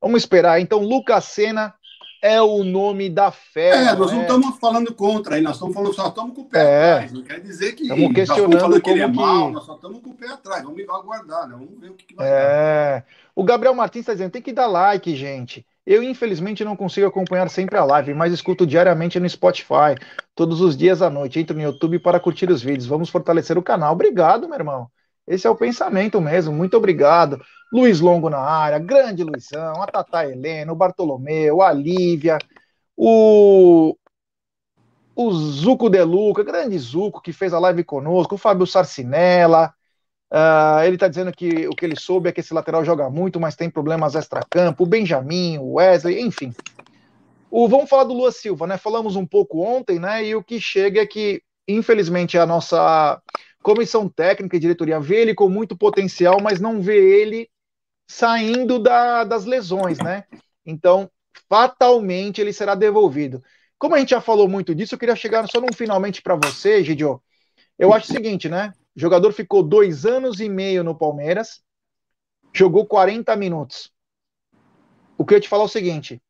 Vamos 0.02 0.22
esperar. 0.22 0.60
Então, 0.60 0.80
Lucas 0.80 1.26
Senna 1.26 1.74
é 2.22 2.42
o 2.42 2.64
nome 2.64 3.10
da 3.10 3.32
fé. 3.32 3.70
É, 3.70 3.96
nós 3.96 4.12
não 4.12 4.22
estamos 4.22 4.60
falando 4.60 4.94
contra 4.94 5.36
aí, 5.36 5.42
nós 5.42 5.56
estamos 5.56 5.74
falando, 5.74 5.94
só 5.94 6.08
estamos 6.08 6.36
com 6.36 6.42
o 6.42 6.46
pé 6.46 6.60
é. 6.60 6.92
atrás. 6.94 7.14
Não 7.14 7.24
quer 7.24 7.40
dizer 7.40 7.74
que 7.74 7.84
estamos 7.84 8.14
questionando 8.14 8.82
que 8.82 8.90
ele 8.90 9.02
é 9.02 9.08
mal, 9.08 9.52
nós 9.52 9.66
só 9.66 9.76
estamos 9.76 10.02
com 10.02 10.10
o 10.10 10.16
pé 10.16 10.30
atrás. 10.30 10.64
Vamos 10.64 10.82
aguardar, 10.90 11.48
né? 11.48 11.56
Vamos 11.58 11.80
ver 11.80 11.92
o 11.92 11.94
que, 11.94 12.06
que 12.06 12.16
vai 12.16 12.28
é. 12.28 12.32
Dar. 12.32 13.06
O 13.36 13.44
Gabriel 13.44 13.76
Martins 13.76 14.02
está 14.02 14.14
dizendo, 14.14 14.32
tem 14.32 14.42
que 14.42 14.54
dar 14.54 14.68
like, 14.68 15.16
gente. 15.16 15.66
Eu, 15.86 16.04
infelizmente, 16.04 16.66
não 16.66 16.76
consigo 16.76 17.08
acompanhar 17.08 17.50
sempre 17.50 17.78
a 17.78 17.86
live, 17.86 18.14
mas 18.14 18.34
escuto 18.34 18.68
diariamente 18.68 19.20
no 19.20 19.30
Spotify, 19.30 19.96
todos 20.36 20.60
os 20.60 20.76
dias 20.76 21.02
à 21.02 21.10
noite. 21.10 21.40
Entro 21.40 21.56
no 21.56 21.64
YouTube 21.64 22.00
para 22.00 22.20
curtir 22.20 22.50
os 22.50 22.62
vídeos. 22.62 22.86
Vamos 22.86 23.10
fortalecer 23.10 23.58
o 23.58 23.64
canal. 23.64 23.94
Obrigado, 23.94 24.50
meu 24.50 24.58
irmão. 24.58 24.90
Esse 25.26 25.48
é 25.48 25.50
o 25.50 25.56
pensamento 25.56 26.20
mesmo. 26.20 26.54
Muito 26.54 26.76
obrigado. 26.76 27.42
Luiz 27.72 28.00
Longo 28.00 28.30
na 28.30 28.40
área, 28.40 28.80
grande 28.80 29.24
Luizão, 29.24 29.82
a 29.82 29.88
Tata 29.88 30.26
Helena, 30.26 30.72
o 30.72 30.76
Bartolomeu, 30.76 31.62
a 31.62 31.72
Lívia, 31.72 32.38
o, 32.96 33.96
o 35.16 35.32
Zuco 35.32 35.90
De 35.90 36.04
Luca, 36.04 36.44
grande 36.44 36.78
Zuco, 36.80 37.22
que 37.22 37.34
fez 37.34 37.54
a 37.54 37.60
live 37.60 37.84
conosco, 37.84 38.36
o 38.36 38.38
Fábio 38.38 38.66
Sarcinella, 38.66 39.74
Uh, 40.30 40.84
ele 40.84 40.96
está 40.96 41.08
dizendo 41.08 41.32
que 41.32 41.68
o 41.68 41.72
que 41.72 41.86
ele 41.86 41.98
soube 41.98 42.28
é 42.28 42.34
que 42.34 42.42
esse 42.42 42.54
lateral 42.54 42.84
joga 42.84 43.10
muito, 43.10 43.40
mas 43.40 43.56
tem 43.56 43.70
problemas 43.70 44.16
extra-campo. 44.16 44.84
O 44.84 44.88
Benjamin, 44.88 45.58
o 45.58 45.76
Wesley, 45.76 46.22
enfim. 46.22 46.54
O, 47.50 47.68
vamos 47.68 47.90
falar 47.90 48.04
do 48.04 48.14
Lua 48.14 48.32
Silva, 48.32 48.68
né? 48.68 48.78
Falamos 48.78 49.16
um 49.16 49.26
pouco 49.26 49.62
ontem, 49.62 50.00
né? 50.00 50.26
E 50.26 50.36
o 50.36 50.44
que 50.44 50.60
chega 50.60 51.02
é 51.02 51.06
que, 51.06 51.42
infelizmente, 51.68 52.38
a 52.38 52.46
nossa 52.46 53.22
comissão 53.64 54.10
técnica 54.10 54.58
e 54.58 54.60
diretoria 54.60 55.00
vê 55.00 55.22
ele 55.22 55.34
com 55.34 55.48
muito 55.48 55.78
potencial, 55.78 56.42
mas 56.42 56.60
não 56.60 56.82
vê 56.82 57.22
ele 57.22 57.50
saindo 58.08 58.80
da, 58.80 59.24
das 59.24 59.46
lesões, 59.46 60.00
né? 60.00 60.24
Então, 60.66 61.12
fatalmente 61.50 62.40
ele 62.40 62.54
será 62.54 62.74
devolvido. 62.74 63.44
Como 63.78 63.94
a 63.94 64.00
gente 64.00 64.10
já 64.10 64.22
falou 64.22 64.48
muito 64.48 64.74
disso, 64.74 64.96
eu 64.96 65.00
queria 65.00 65.16
chegar 65.16 65.48
só 65.48 65.60
num 65.60 65.74
finalmente 65.76 66.22
para 66.22 66.36
você, 66.36 66.84
Gidio. 66.84 67.22
Eu 67.78 67.94
acho 67.94 68.10
o 68.10 68.14
seguinte, 68.14 68.50
né? 68.50 68.74
O 68.96 69.00
jogador 69.00 69.32
ficou 69.32 69.62
dois 69.62 70.06
anos 70.06 70.40
e 70.40 70.50
meio 70.50 70.84
no 70.84 70.98
Palmeiras, 70.98 71.62
jogou 72.54 72.86
40 72.88 73.36
minutos. 73.36 73.92
O 75.18 75.26
que 75.26 75.36
eu 75.36 75.42
te 75.42 75.48
falar 75.48 75.64
é 75.64 75.66
o 75.66 75.70
seguinte: 75.70 76.22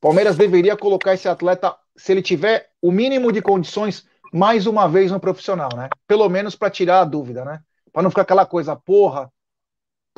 Palmeiras 0.00 0.36
deveria 0.36 0.76
colocar 0.76 1.14
esse 1.14 1.28
atleta, 1.28 1.76
se 1.96 2.12
ele 2.12 2.22
tiver 2.22 2.70
o 2.80 2.90
mínimo 2.90 3.30
de 3.30 3.42
condições, 3.42 4.06
mais 4.32 4.66
uma 4.66 4.88
vez 4.88 5.10
no 5.10 5.20
profissional, 5.20 5.70
né? 5.76 5.88
Pelo 6.06 6.28
menos 6.28 6.54
para 6.54 6.70
tirar 6.70 7.00
a 7.00 7.04
dúvida, 7.04 7.44
né? 7.44 7.60
Para 7.92 8.02
não 8.02 8.10
ficar 8.10 8.22
aquela 8.22 8.46
coisa, 8.46 8.76
porra, 8.76 9.30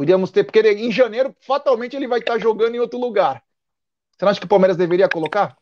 podíamos 0.00 0.30
ter, 0.30 0.44
porque 0.44 0.62
em 0.62 0.90
janeiro 0.90 1.36
fatalmente 1.46 1.94
ele 1.94 2.08
vai 2.08 2.20
estar 2.20 2.38
jogando 2.38 2.74
em 2.74 2.78
outro 2.78 2.98
lugar. 2.98 3.42
Você 4.16 4.24
não 4.24 4.30
acha 4.30 4.40
que 4.40 4.46
o 4.46 4.48
Palmeiras 4.48 4.74
deveria 4.74 5.10
colocar? 5.10 5.54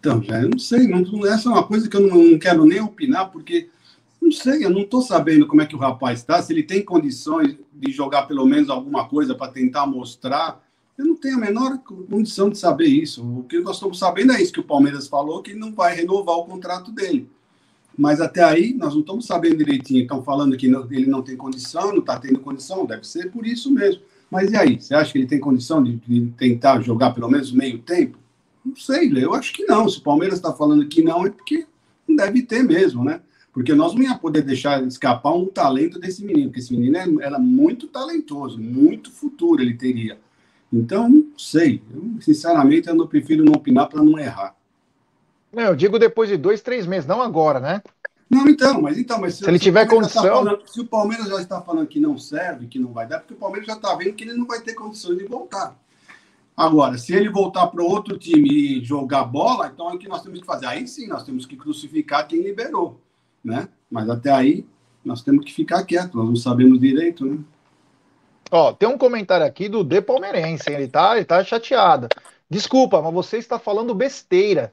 Então, 0.00 0.22
já 0.22 0.40
eu 0.40 0.48
não 0.48 0.58
sei, 0.58 0.88
não, 0.88 1.26
essa 1.26 1.50
é 1.50 1.52
uma 1.52 1.66
coisa 1.66 1.86
que 1.86 1.94
eu 1.94 2.00
não, 2.00 2.16
não 2.16 2.38
quero 2.38 2.64
nem 2.64 2.80
opinar, 2.80 3.30
porque 3.30 3.68
não 4.22 4.32
sei, 4.32 4.64
eu 4.64 4.70
não 4.70 4.80
estou 4.80 5.02
sabendo 5.02 5.46
como 5.46 5.60
é 5.60 5.66
que 5.66 5.76
o 5.76 5.78
rapaz 5.78 6.20
está, 6.20 6.40
se 6.40 6.50
ele 6.50 6.62
tem 6.62 6.82
condições 6.82 7.58
de 7.74 7.92
jogar 7.92 8.22
pelo 8.22 8.46
menos 8.46 8.70
alguma 8.70 9.06
coisa 9.06 9.34
para 9.34 9.52
tentar 9.52 9.86
mostrar. 9.86 10.64
Eu 10.96 11.04
não 11.04 11.14
tenho 11.14 11.36
a 11.36 11.40
menor 11.40 11.76
condição 12.08 12.48
de 12.48 12.56
saber 12.56 12.86
isso. 12.86 13.22
O 13.22 13.42
que 13.42 13.60
nós 13.60 13.76
estamos 13.76 13.98
sabendo 13.98 14.32
é 14.32 14.40
isso 14.40 14.52
que 14.54 14.60
o 14.60 14.64
Palmeiras 14.64 15.08
falou, 15.08 15.42
que 15.42 15.52
não 15.52 15.74
vai 15.74 15.94
renovar 15.94 16.36
o 16.36 16.46
contrato 16.46 16.90
dele. 16.90 17.30
Mas 17.96 18.20
até 18.20 18.42
aí 18.42 18.74
nós 18.74 18.94
não 18.94 19.00
estamos 19.00 19.26
sabendo 19.26 19.58
direitinho. 19.58 20.02
Estão 20.02 20.22
falando 20.22 20.56
que 20.56 20.68
não, 20.68 20.86
ele 20.90 21.06
não 21.06 21.22
tem 21.22 21.36
condição, 21.36 21.92
não 21.92 22.00
está 22.00 22.18
tendo 22.18 22.40
condição, 22.40 22.86
deve 22.86 23.06
ser 23.06 23.30
por 23.30 23.46
isso 23.46 23.70
mesmo. 23.70 24.02
Mas 24.30 24.50
e 24.50 24.56
aí? 24.56 24.80
Você 24.80 24.94
acha 24.94 25.12
que 25.12 25.18
ele 25.18 25.26
tem 25.26 25.38
condição 25.38 25.82
de, 25.82 25.96
de 25.96 26.26
tentar 26.36 26.80
jogar 26.80 27.12
pelo 27.12 27.30
menos 27.30 27.52
meio 27.52 27.78
tempo? 27.78 28.18
Não 28.64 28.74
sei, 28.74 29.12
eu 29.16 29.34
acho 29.34 29.52
que 29.52 29.64
não. 29.64 29.88
Se 29.88 29.98
o 29.98 30.02
Palmeiras 30.02 30.38
está 30.38 30.52
falando 30.52 30.88
que 30.88 31.02
não, 31.02 31.26
é 31.26 31.30
porque 31.30 31.66
não 32.08 32.16
deve 32.16 32.42
ter 32.42 32.62
mesmo, 32.62 33.04
né? 33.04 33.20
Porque 33.52 33.72
nós 33.74 33.94
não 33.94 34.02
ia 34.02 34.16
poder 34.16 34.42
deixar 34.42 34.82
escapar 34.84 35.32
um 35.32 35.46
talento 35.46 36.00
desse 36.00 36.24
menino, 36.24 36.48
porque 36.48 36.60
esse 36.60 36.72
menino 36.72 36.96
é, 36.96 37.24
era 37.24 37.38
muito 37.38 37.86
talentoso, 37.86 38.58
muito 38.58 39.12
futuro 39.12 39.62
ele 39.62 39.74
teria. 39.74 40.18
Então, 40.72 41.08
não 41.08 41.38
sei. 41.38 41.80
Eu, 41.94 42.20
sinceramente, 42.20 42.88
eu 42.88 42.96
não 42.96 43.06
prefiro 43.06 43.44
não 43.44 43.52
opinar 43.52 43.88
para 43.88 44.02
não 44.02 44.18
errar. 44.18 44.56
Não, 45.54 45.62
eu 45.62 45.76
digo 45.76 45.98
depois 45.98 46.28
de 46.28 46.36
dois, 46.36 46.60
três 46.60 46.86
meses, 46.86 47.06
não 47.06 47.22
agora, 47.22 47.60
né? 47.60 47.82
Não, 48.28 48.48
então, 48.48 48.80
mas 48.80 48.98
então, 48.98 49.20
mas 49.20 49.34
se, 49.34 49.44
se 49.44 49.50
ele 49.50 49.58
tiver 49.58 49.84
tá 49.84 49.94
condição. 49.94 50.22
Tá 50.22 50.30
falando, 50.30 50.62
se 50.66 50.80
o 50.80 50.86
Palmeiras 50.86 51.28
já 51.28 51.40
está 51.40 51.60
falando 51.60 51.86
que 51.86 52.00
não 52.00 52.18
serve, 52.18 52.66
que 52.66 52.78
não 52.78 52.92
vai 52.92 53.06
dar, 53.06 53.20
porque 53.20 53.34
o 53.34 53.36
Palmeiras 53.36 53.66
já 53.66 53.74
está 53.74 53.94
vendo 53.94 54.14
que 54.14 54.24
ele 54.24 54.34
não 54.34 54.46
vai 54.46 54.60
ter 54.60 54.74
condições 54.74 55.18
de 55.18 55.24
voltar. 55.24 55.76
Agora, 56.56 56.96
se 56.98 57.12
ele 57.14 57.28
voltar 57.28 57.66
para 57.66 57.82
outro 57.82 58.16
time 58.16 58.48
e 58.48 58.84
jogar 58.84 59.24
bola, 59.24 59.70
então 59.72 59.90
é 59.90 59.94
o 59.94 59.98
que 59.98 60.08
nós 60.08 60.22
temos 60.22 60.40
que 60.40 60.46
fazer. 60.46 60.66
Aí 60.66 60.86
sim, 60.86 61.06
nós 61.06 61.24
temos 61.24 61.46
que 61.46 61.56
crucificar 61.56 62.26
quem 62.26 62.42
liberou 62.42 63.00
né? 63.44 63.68
Mas 63.90 64.08
até 64.08 64.30
aí 64.30 64.66
nós 65.04 65.22
temos 65.22 65.44
que 65.44 65.52
ficar 65.52 65.84
quietos, 65.84 66.14
nós 66.14 66.26
não 66.26 66.36
sabemos 66.36 66.80
direito, 66.80 67.26
né? 67.26 67.38
Ó, 68.50 68.72
tem 68.72 68.88
um 68.88 68.96
comentário 68.96 69.44
aqui 69.44 69.68
do 69.68 69.84
De 69.84 70.00
Palmeirense, 70.00 70.70
ele 70.70 70.88
tá, 70.88 71.16
ele 71.16 71.24
tá 71.24 71.44
chateado. 71.44 72.08
Desculpa, 72.48 73.02
mas 73.02 73.12
você 73.12 73.36
está 73.36 73.58
falando 73.58 73.94
besteira. 73.94 74.72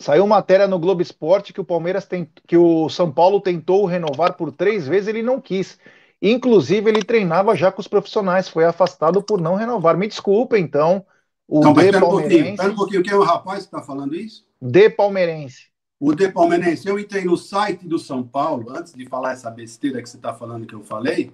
Saiu 0.00 0.26
matéria 0.26 0.66
no 0.66 0.78
Globo 0.78 1.02
Esporte 1.02 1.52
que 1.52 1.60
o 1.60 1.64
Palmeiras 1.64 2.06
tem, 2.06 2.26
que 2.46 2.56
o 2.56 2.88
São 2.88 3.12
Paulo 3.12 3.38
tentou 3.38 3.84
renovar 3.84 4.34
por 4.34 4.50
três 4.50 4.88
vezes, 4.88 5.08
ele 5.08 5.22
não 5.22 5.38
quis. 5.38 5.78
Inclusive, 6.22 6.88
ele 6.88 7.02
treinava 7.02 7.54
já 7.54 7.70
com 7.70 7.82
os 7.82 7.88
profissionais, 7.88 8.48
foi 8.48 8.64
afastado 8.64 9.22
por 9.22 9.38
não 9.38 9.56
renovar. 9.56 9.98
Me 9.98 10.08
desculpa, 10.08 10.58
então. 10.58 11.04
O 11.46 11.60
não, 11.60 11.74
De 11.74 11.92
Palmeirense. 11.92 12.52
Um 12.52 12.56
pouquinho, 12.56 12.72
um 12.72 12.76
pouquinho, 12.76 13.02
quem 13.02 13.12
é 13.12 13.16
o 13.16 13.22
rapaz 13.22 13.58
que 13.58 13.64
está 13.66 13.82
falando 13.82 14.14
isso? 14.14 14.46
De 14.60 14.88
Palmeirense. 14.88 15.68
O 15.98 16.14
De 16.14 16.30
Palmeirense, 16.30 16.88
eu 16.88 16.98
entrei 16.98 17.24
no 17.24 17.36
site 17.36 17.86
do 17.86 17.98
São 17.98 18.22
Paulo, 18.22 18.70
antes 18.70 18.94
de 18.94 19.06
falar 19.06 19.32
essa 19.32 19.50
besteira 19.50 20.00
que 20.00 20.08
você 20.08 20.16
está 20.16 20.32
falando 20.32 20.66
que 20.66 20.74
eu 20.74 20.82
falei, 20.82 21.30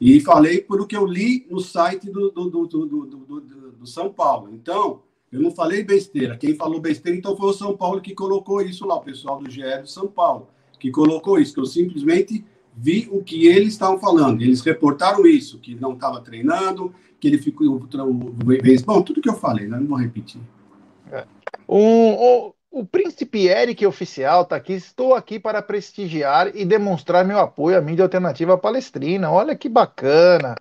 e 0.00 0.20
falei 0.20 0.60
por 0.60 0.80
o 0.80 0.86
que 0.86 0.96
eu 0.96 1.04
li 1.04 1.48
no 1.50 1.58
site 1.58 2.08
do, 2.10 2.30
do, 2.30 2.48
do, 2.48 2.66
do, 2.66 3.40
do 3.72 3.86
São 3.86 4.12
Paulo. 4.12 4.50
Então, 4.52 5.02
eu 5.34 5.42
não 5.42 5.50
falei 5.50 5.82
besteira. 5.82 6.36
Quem 6.36 6.54
falou 6.54 6.80
besteira, 6.80 7.18
então, 7.18 7.36
foi 7.36 7.50
o 7.50 7.52
São 7.52 7.76
Paulo 7.76 8.00
que 8.00 8.14
colocou 8.14 8.62
isso 8.62 8.86
lá, 8.86 8.94
o 8.94 9.00
pessoal 9.00 9.42
do 9.42 9.50
GE 9.50 9.78
do 9.80 9.88
São 9.88 10.06
Paulo, 10.06 10.48
que 10.78 10.92
colocou 10.92 11.40
isso, 11.40 11.54
que 11.54 11.60
eu 11.60 11.66
simplesmente 11.66 12.44
vi 12.72 13.08
o 13.10 13.20
que 13.20 13.48
eles 13.48 13.72
estavam 13.72 13.98
falando. 13.98 14.42
Eles 14.42 14.60
reportaram 14.60 15.26
isso, 15.26 15.58
que 15.58 15.74
não 15.74 15.94
estava 15.94 16.20
treinando, 16.20 16.94
que 17.18 17.26
ele 17.26 17.38
ficou. 17.38 17.80
Bom, 18.86 19.02
tudo 19.02 19.20
que 19.20 19.28
eu 19.28 19.34
falei, 19.34 19.66
né? 19.66 19.78
não 19.80 19.88
vou 19.88 19.98
repetir. 19.98 20.40
É. 21.10 21.24
Um, 21.68 22.52
o 22.70 22.84
príncipe 22.84 23.48
Eric 23.48 23.84
oficial 23.84 24.42
está 24.42 24.54
aqui. 24.54 24.74
Estou 24.74 25.14
aqui 25.14 25.40
para 25.40 25.60
prestigiar 25.62 26.54
e 26.54 26.64
demonstrar 26.64 27.24
meu 27.24 27.40
apoio 27.40 27.76
à 27.76 27.80
mídia 27.80 28.04
alternativa 28.04 28.56
palestrina. 28.56 29.32
Olha 29.32 29.56
que 29.56 29.68
bacana. 29.68 30.54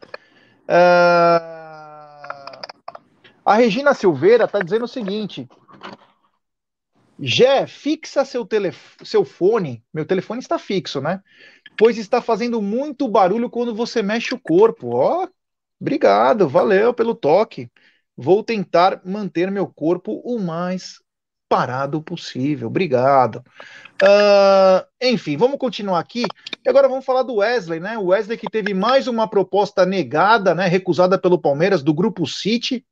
Uh... 0.63 1.52
A 3.45 3.55
Regina 3.55 3.93
Silveira 3.93 4.45
está 4.45 4.59
dizendo 4.59 4.85
o 4.85 4.87
seguinte: 4.87 5.47
Jé, 7.19 7.67
fixa 7.67 8.25
seu, 8.25 8.45
telef... 8.45 8.95
seu 9.03 9.23
fone. 9.23 9.83
Meu 9.93 10.05
telefone 10.05 10.39
está 10.39 10.57
fixo, 10.57 11.01
né? 11.01 11.21
Pois 11.77 11.97
está 11.97 12.21
fazendo 12.21 12.61
muito 12.61 13.07
barulho 13.07 13.49
quando 13.49 13.73
você 13.75 14.01
mexe 14.01 14.33
o 14.33 14.39
corpo. 14.39 14.95
Ó, 14.95 15.23
oh, 15.23 15.29
obrigado, 15.79 16.47
valeu 16.47 16.93
pelo 16.93 17.15
toque. 17.15 17.69
Vou 18.15 18.43
tentar 18.43 19.01
manter 19.03 19.49
meu 19.51 19.67
corpo 19.67 20.21
o 20.23 20.39
mais 20.39 21.01
parado 21.49 22.01
possível. 22.01 22.67
Obrigado. 22.67 23.43
Uh, 24.01 24.85
enfim, 25.01 25.37
vamos 25.37 25.57
continuar 25.59 25.99
aqui. 25.99 26.23
E 26.65 26.69
agora 26.69 26.87
vamos 26.87 27.05
falar 27.05 27.23
do 27.23 27.35
Wesley, 27.35 27.79
né? 27.79 27.97
O 27.97 28.05
Wesley 28.05 28.37
que 28.37 28.49
teve 28.49 28.73
mais 28.73 29.07
uma 29.07 29.27
proposta 29.27 29.85
negada, 29.85 30.55
né? 30.55 30.67
Recusada 30.67 31.17
pelo 31.17 31.39
Palmeiras, 31.39 31.83
do 31.83 31.93
Grupo 31.93 32.25
City. 32.25 32.85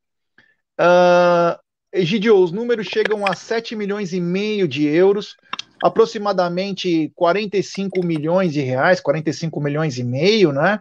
Uh, 0.80 1.60
Egidio, 1.94 2.38
os 2.38 2.52
números 2.52 2.88
chegam 2.88 3.26
a 3.26 3.36
7 3.36 3.76
milhões 3.76 4.14
e 4.14 4.22
meio 4.22 4.66
de 4.66 4.88
euros, 4.88 5.36
aproximadamente 5.84 7.12
45 7.16 8.06
milhões 8.06 8.54
de 8.54 8.62
reais, 8.62 9.02
45 9.02 9.60
milhões 9.60 9.98
e 9.98 10.04
meio, 10.04 10.54
né? 10.54 10.80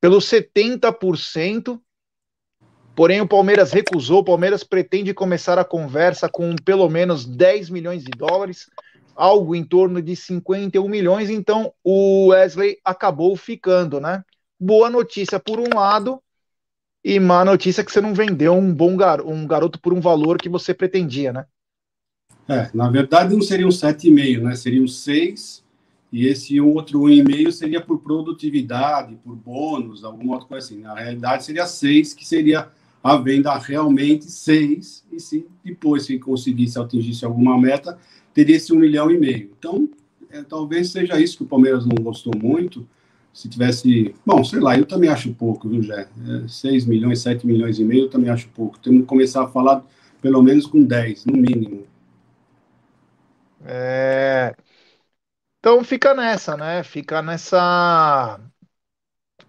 Pelo 0.00 0.18
70%. 0.18 1.78
Porém, 2.96 3.20
o 3.20 3.28
Palmeiras 3.28 3.72
recusou. 3.72 4.20
O 4.20 4.24
Palmeiras 4.24 4.64
pretende 4.64 5.12
começar 5.12 5.58
a 5.58 5.64
conversa 5.64 6.28
com 6.28 6.56
pelo 6.56 6.88
menos 6.88 7.26
10 7.26 7.68
milhões 7.68 8.02
de 8.02 8.10
dólares, 8.10 8.70
algo 9.14 9.54
em 9.54 9.62
torno 9.62 10.00
de 10.00 10.16
51 10.16 10.88
milhões. 10.88 11.28
Então, 11.28 11.72
o 11.84 12.28
Wesley 12.28 12.78
acabou 12.84 13.36
ficando, 13.36 14.00
né? 14.00 14.24
Boa 14.58 14.88
notícia 14.88 15.38
por 15.38 15.60
um 15.60 15.76
lado, 15.76 16.22
e 17.08 17.18
má 17.18 17.42
notícia 17.42 17.82
que 17.82 17.90
você 17.90 18.02
não 18.02 18.12
vendeu 18.12 18.52
um 18.52 18.70
bom 18.70 18.94
gar 18.94 19.22
um 19.22 19.46
garoto 19.46 19.80
por 19.80 19.94
um 19.94 20.00
valor 20.00 20.36
que 20.36 20.46
você 20.46 20.74
pretendia, 20.74 21.32
né? 21.32 21.46
É, 22.46 22.68
na 22.74 22.90
verdade 22.90 23.34
não 23.34 23.40
seria 23.40 23.66
um 23.66 23.70
7,5, 23.70 24.42
né? 24.42 24.54
Seria 24.54 24.82
um 24.82 24.86
6, 24.86 25.64
e 26.12 26.26
esse 26.26 26.60
outro 26.60 27.04
1,5 27.04 27.50
seria 27.50 27.80
por 27.80 28.00
produtividade, 28.00 29.16
por 29.24 29.34
bônus, 29.34 30.04
alguma 30.04 30.34
outra 30.34 30.48
coisa 30.48 30.66
assim. 30.66 30.82
Na 30.82 30.94
realidade 30.94 31.44
seria 31.44 31.66
6, 31.66 32.12
que 32.12 32.26
seria 32.26 32.68
a 33.02 33.16
venda 33.16 33.56
realmente 33.56 34.30
seis, 34.30 35.02
e 35.10 35.18
se 35.18 35.46
depois, 35.64 36.04
se 36.04 36.18
conseguisse 36.18 36.78
atingisse 36.78 37.24
alguma 37.24 37.58
meta, 37.58 37.98
teria 38.34 38.56
esse 38.56 38.70
um 38.70 38.76
milhão 38.76 39.10
e 39.10 39.16
meio. 39.16 39.50
Então, 39.58 39.88
é, 40.30 40.42
talvez 40.42 40.90
seja 40.90 41.18
isso 41.18 41.38
que 41.38 41.44
o 41.44 41.46
Palmeiras 41.46 41.86
não 41.86 42.02
gostou 42.02 42.34
muito. 42.36 42.86
Se 43.38 43.48
tivesse. 43.48 44.16
Bom, 44.26 44.42
sei 44.42 44.58
lá, 44.58 44.76
eu 44.76 44.84
também 44.84 45.08
acho 45.08 45.32
pouco, 45.32 45.68
viu, 45.68 45.80
Jé? 45.80 46.08
É, 46.44 46.48
6 46.48 46.84
milhões, 46.86 47.20
7 47.20 47.46
milhões 47.46 47.78
e 47.78 47.84
meio, 47.84 48.06
eu 48.06 48.10
também 48.10 48.30
acho 48.30 48.48
pouco. 48.48 48.76
Temos 48.80 49.02
que 49.02 49.06
começar 49.06 49.44
a 49.44 49.46
falar 49.46 49.84
pelo 50.20 50.42
menos 50.42 50.66
com 50.66 50.82
10, 50.82 51.24
no 51.24 51.36
mínimo. 51.36 51.86
É... 53.64 54.56
Então 55.60 55.84
fica 55.84 56.14
nessa, 56.14 56.56
né? 56.56 56.82
Fica 56.82 57.22
nessa. 57.22 58.40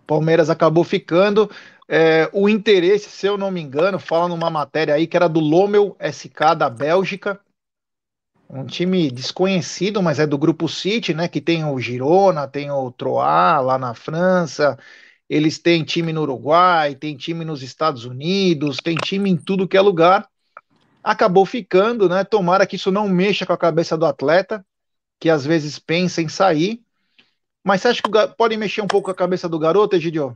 Palmeiras 0.05 0.51
acabou 0.51 0.83
ficando. 0.83 1.49
É, 1.87 2.29
o 2.31 2.47
interesse, 2.47 3.09
se 3.09 3.25
eu 3.25 3.39
não 3.39 3.49
me 3.49 3.59
engano, 3.59 3.97
fala 3.97 4.27
numa 4.27 4.51
matéria 4.51 4.93
aí 4.93 5.07
que 5.07 5.17
era 5.17 5.27
do 5.27 5.39
Lommel 5.39 5.97
SK 5.99 6.53
da 6.55 6.69
Bélgica. 6.69 7.41
Um 8.49 8.65
time 8.65 9.11
desconhecido, 9.11 10.01
mas 10.01 10.17
é 10.17 10.25
do 10.25 10.37
grupo 10.37 10.67
City, 10.67 11.13
né? 11.13 11.27
Que 11.27 11.39
tem 11.39 11.63
o 11.63 11.79
Girona, 11.79 12.47
tem 12.47 12.71
o 12.71 12.91
Troyes 12.91 13.63
lá 13.63 13.77
na 13.77 13.93
França, 13.93 14.77
eles 15.29 15.59
têm 15.59 15.83
time 15.83 16.11
no 16.11 16.21
Uruguai, 16.21 16.95
tem 16.95 17.15
time 17.15 17.45
nos 17.45 17.61
Estados 17.61 18.05
Unidos, 18.05 18.77
tem 18.77 18.95
time 18.95 19.29
em 19.29 19.37
tudo 19.37 19.67
que 19.67 19.77
é 19.77 19.81
lugar. 19.81 20.27
Acabou 21.03 21.45
ficando, 21.45 22.09
né? 22.09 22.23
Tomara 22.23 22.65
que 22.65 22.75
isso 22.75 22.91
não 22.91 23.07
mexa 23.07 23.45
com 23.45 23.53
a 23.53 23.57
cabeça 23.57 23.95
do 23.95 24.05
atleta, 24.05 24.65
que 25.19 25.29
às 25.29 25.45
vezes 25.45 25.77
pensa 25.77 26.21
em 26.21 26.27
sair. 26.27 26.81
Mas 27.63 27.81
você 27.81 27.89
acha 27.89 28.01
que 28.01 28.09
pode 28.35 28.57
mexer 28.57 28.81
um 28.81 28.87
pouco 28.87 29.11
a 29.11 29.15
cabeça 29.15 29.47
do 29.47 29.59
garoto, 29.59 29.95
Egidio? 29.95 30.35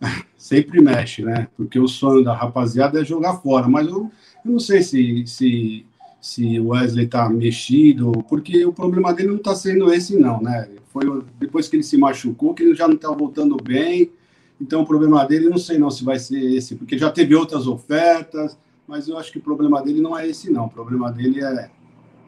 Sempre 0.36 0.82
mexe, 0.82 1.22
né? 1.22 1.48
Porque 1.56 1.78
o 1.78 1.88
sonho 1.88 2.22
da 2.22 2.34
rapaziada 2.34 3.00
é 3.00 3.04
jogar 3.04 3.38
fora. 3.38 3.66
Mas 3.66 3.86
eu, 3.86 4.10
eu 4.44 4.50
não 4.50 4.58
sei 4.58 4.82
se, 4.82 5.26
se 5.26 5.86
se 6.24 6.58
o 6.58 6.68
Wesley 6.68 7.04
está 7.04 7.28
mexido, 7.28 8.10
porque 8.26 8.64
o 8.64 8.72
problema 8.72 9.12
dele 9.12 9.28
não 9.28 9.36
está 9.36 9.54
sendo 9.54 9.92
esse, 9.92 10.16
não, 10.16 10.40
né? 10.40 10.70
Foi 10.86 11.22
depois 11.38 11.68
que 11.68 11.76
ele 11.76 11.82
se 11.82 11.98
machucou, 11.98 12.54
que 12.54 12.62
ele 12.62 12.74
já 12.74 12.88
não 12.88 12.94
está 12.94 13.10
voltando 13.10 13.58
bem. 13.62 14.10
Então, 14.58 14.80
o 14.80 14.86
problema 14.86 15.22
dele, 15.26 15.50
não 15.50 15.58
sei 15.58 15.76
não 15.76 15.90
se 15.90 16.02
vai 16.02 16.18
ser 16.18 16.40
esse, 16.40 16.76
porque 16.76 16.96
já 16.96 17.10
teve 17.10 17.34
outras 17.34 17.66
ofertas, 17.66 18.58
mas 18.88 19.06
eu 19.06 19.18
acho 19.18 19.30
que 19.30 19.36
o 19.36 19.42
problema 19.42 19.82
dele 19.82 20.00
não 20.00 20.16
é 20.16 20.26
esse, 20.26 20.50
não. 20.50 20.64
O 20.64 20.70
problema 20.70 21.12
dele 21.12 21.44
é. 21.44 21.70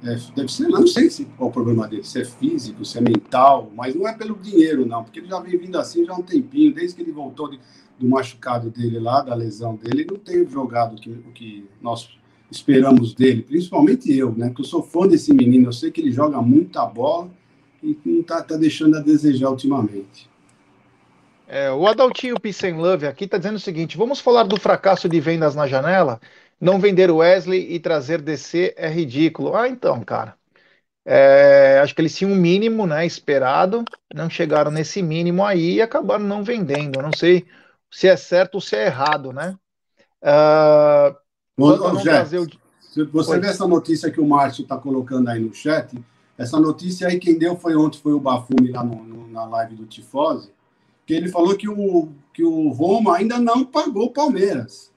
é 0.05 0.19
deve 0.37 0.53
ser, 0.53 0.69
não 0.69 0.87
sei 0.87 1.09
se, 1.09 1.25
qual 1.25 1.49
é 1.49 1.51
o 1.51 1.55
problema 1.55 1.89
dele, 1.89 2.05
se 2.05 2.21
é 2.21 2.25
físico, 2.27 2.85
se 2.85 2.99
é 2.99 3.01
mental, 3.01 3.73
mas 3.75 3.95
não 3.95 4.07
é 4.07 4.13
pelo 4.13 4.35
dinheiro, 4.35 4.85
não, 4.85 5.05
porque 5.05 5.21
ele 5.21 5.29
já 5.29 5.41
vem 5.41 5.57
vindo 5.57 5.79
assim 5.79 6.05
já 6.05 6.13
há 6.13 6.17
um 6.17 6.23
tempinho, 6.23 6.75
desde 6.75 6.97
que 6.97 7.03
ele 7.03 7.13
voltou 7.13 7.49
de, 7.49 7.59
do 7.99 8.07
machucado 8.07 8.69
dele 8.69 8.99
lá, 8.99 9.23
da 9.23 9.35
lesão 9.35 9.75
dele, 9.75 10.03
ele 10.03 10.11
não 10.11 10.19
tem 10.19 10.47
jogado 10.47 10.97
o 10.97 11.01
que, 11.01 11.09
o 11.09 11.33
que 11.33 11.65
nós 11.81 12.11
esperamos 12.51 13.15
dele, 13.15 13.43
principalmente 13.43 14.17
eu, 14.17 14.33
né? 14.35 14.49
Porque 14.49 14.63
eu 14.63 14.67
sou 14.67 14.83
fã 14.83 15.07
desse 15.07 15.33
menino, 15.33 15.69
eu 15.69 15.73
sei 15.73 15.91
que 15.91 16.01
ele 16.01 16.13
joga 16.13 16.41
muita 16.41 16.85
bola 16.87 17.31
e 17.83 17.97
não 18.05 18.21
está 18.21 18.43
tá 18.43 18.57
deixando 18.57 18.97
a 18.97 19.01
desejar 19.01 19.51
ultimamente. 19.51 20.29
É, 21.49 21.71
o 21.71 21.87
Adaltinho 21.87 22.41
Peace 22.41 22.71
Love 22.73 23.07
aqui 23.07 23.25
está 23.25 23.39
dizendo 23.39 23.57
o 23.57 23.61
seguinte: 23.61 23.97
vamos 23.97 24.21
falar 24.21 24.45
do 24.45 24.59
fracasso 24.59 25.09
de 25.09 25.21
vendas 25.21 25.55
na 25.55 25.67
janela? 25.67 26.21
Não 26.61 26.81
vender 26.81 27.11
o 27.11 27.19
Wesley 27.19 27.73
e 27.73 27.79
trazer 27.79 28.21
DC 28.21 28.75
é 28.77 28.89
ridículo. 28.89 29.55
Ah, 29.55 29.69
então, 29.69 30.03
cara. 30.03 30.35
É, 31.05 31.79
acho 31.83 31.95
que 31.95 32.01
eles 32.01 32.17
tinham 32.17 32.33
um 32.33 32.37
mínimo 32.37 32.85
né, 32.85 33.07
esperado, 33.07 33.85
não 34.13 34.29
chegaram 34.29 34.73
nesse 34.73 35.01
mínimo 35.03 35.45
aí 35.45 35.75
e 35.75 35.83
acabaram 35.83 36.25
não 36.25 36.43
vendendo. 36.43 36.99
Eu 36.99 37.03
não 37.03 37.13
sei 37.13 37.47
se 37.91 38.09
é 38.09 38.17
certo 38.17 38.57
ou 38.57 38.61
se 38.61 38.75
é 38.75 38.87
errado, 38.87 39.33
né? 39.33 39.57
Uh, 40.23 41.17
Ô, 41.59 41.69
ô, 41.69 41.99
Jé, 42.01 42.23
o... 42.39 42.47
Se 42.81 43.05
você 43.05 43.33
Oi. 43.33 43.41
vê 43.41 43.49
essa 43.49 43.67
notícia 43.67 44.11
que 44.11 44.21
o 44.21 44.27
Márcio 44.27 44.63
está 44.63 44.77
colocando 44.77 45.29
aí 45.29 45.41
no 45.41 45.53
chat, 45.55 45.97
essa 46.37 46.61
notícia 46.61 47.09
aí 47.09 47.19
quem 47.19 47.39
deu 47.39 47.57
foi 47.57 47.75
ontem, 47.75 47.99
foi 47.99 48.13
o 48.13 48.21
Bafume 48.21 48.71
lá 48.71 48.85
no, 48.85 49.03
no, 49.03 49.29
na 49.29 49.45
live 49.45 49.75
do 49.75 49.87
Tifose, 49.87 50.51
que 51.07 51.15
ele 51.15 51.29
falou 51.29 51.57
que 51.57 51.69
o, 51.69 52.09
que 52.33 52.43
o 52.43 52.69
Roma 52.71 53.17
ainda 53.17 53.39
não 53.39 53.65
pagou 53.65 54.07
o 54.07 54.13
Palmeiras. 54.13 54.93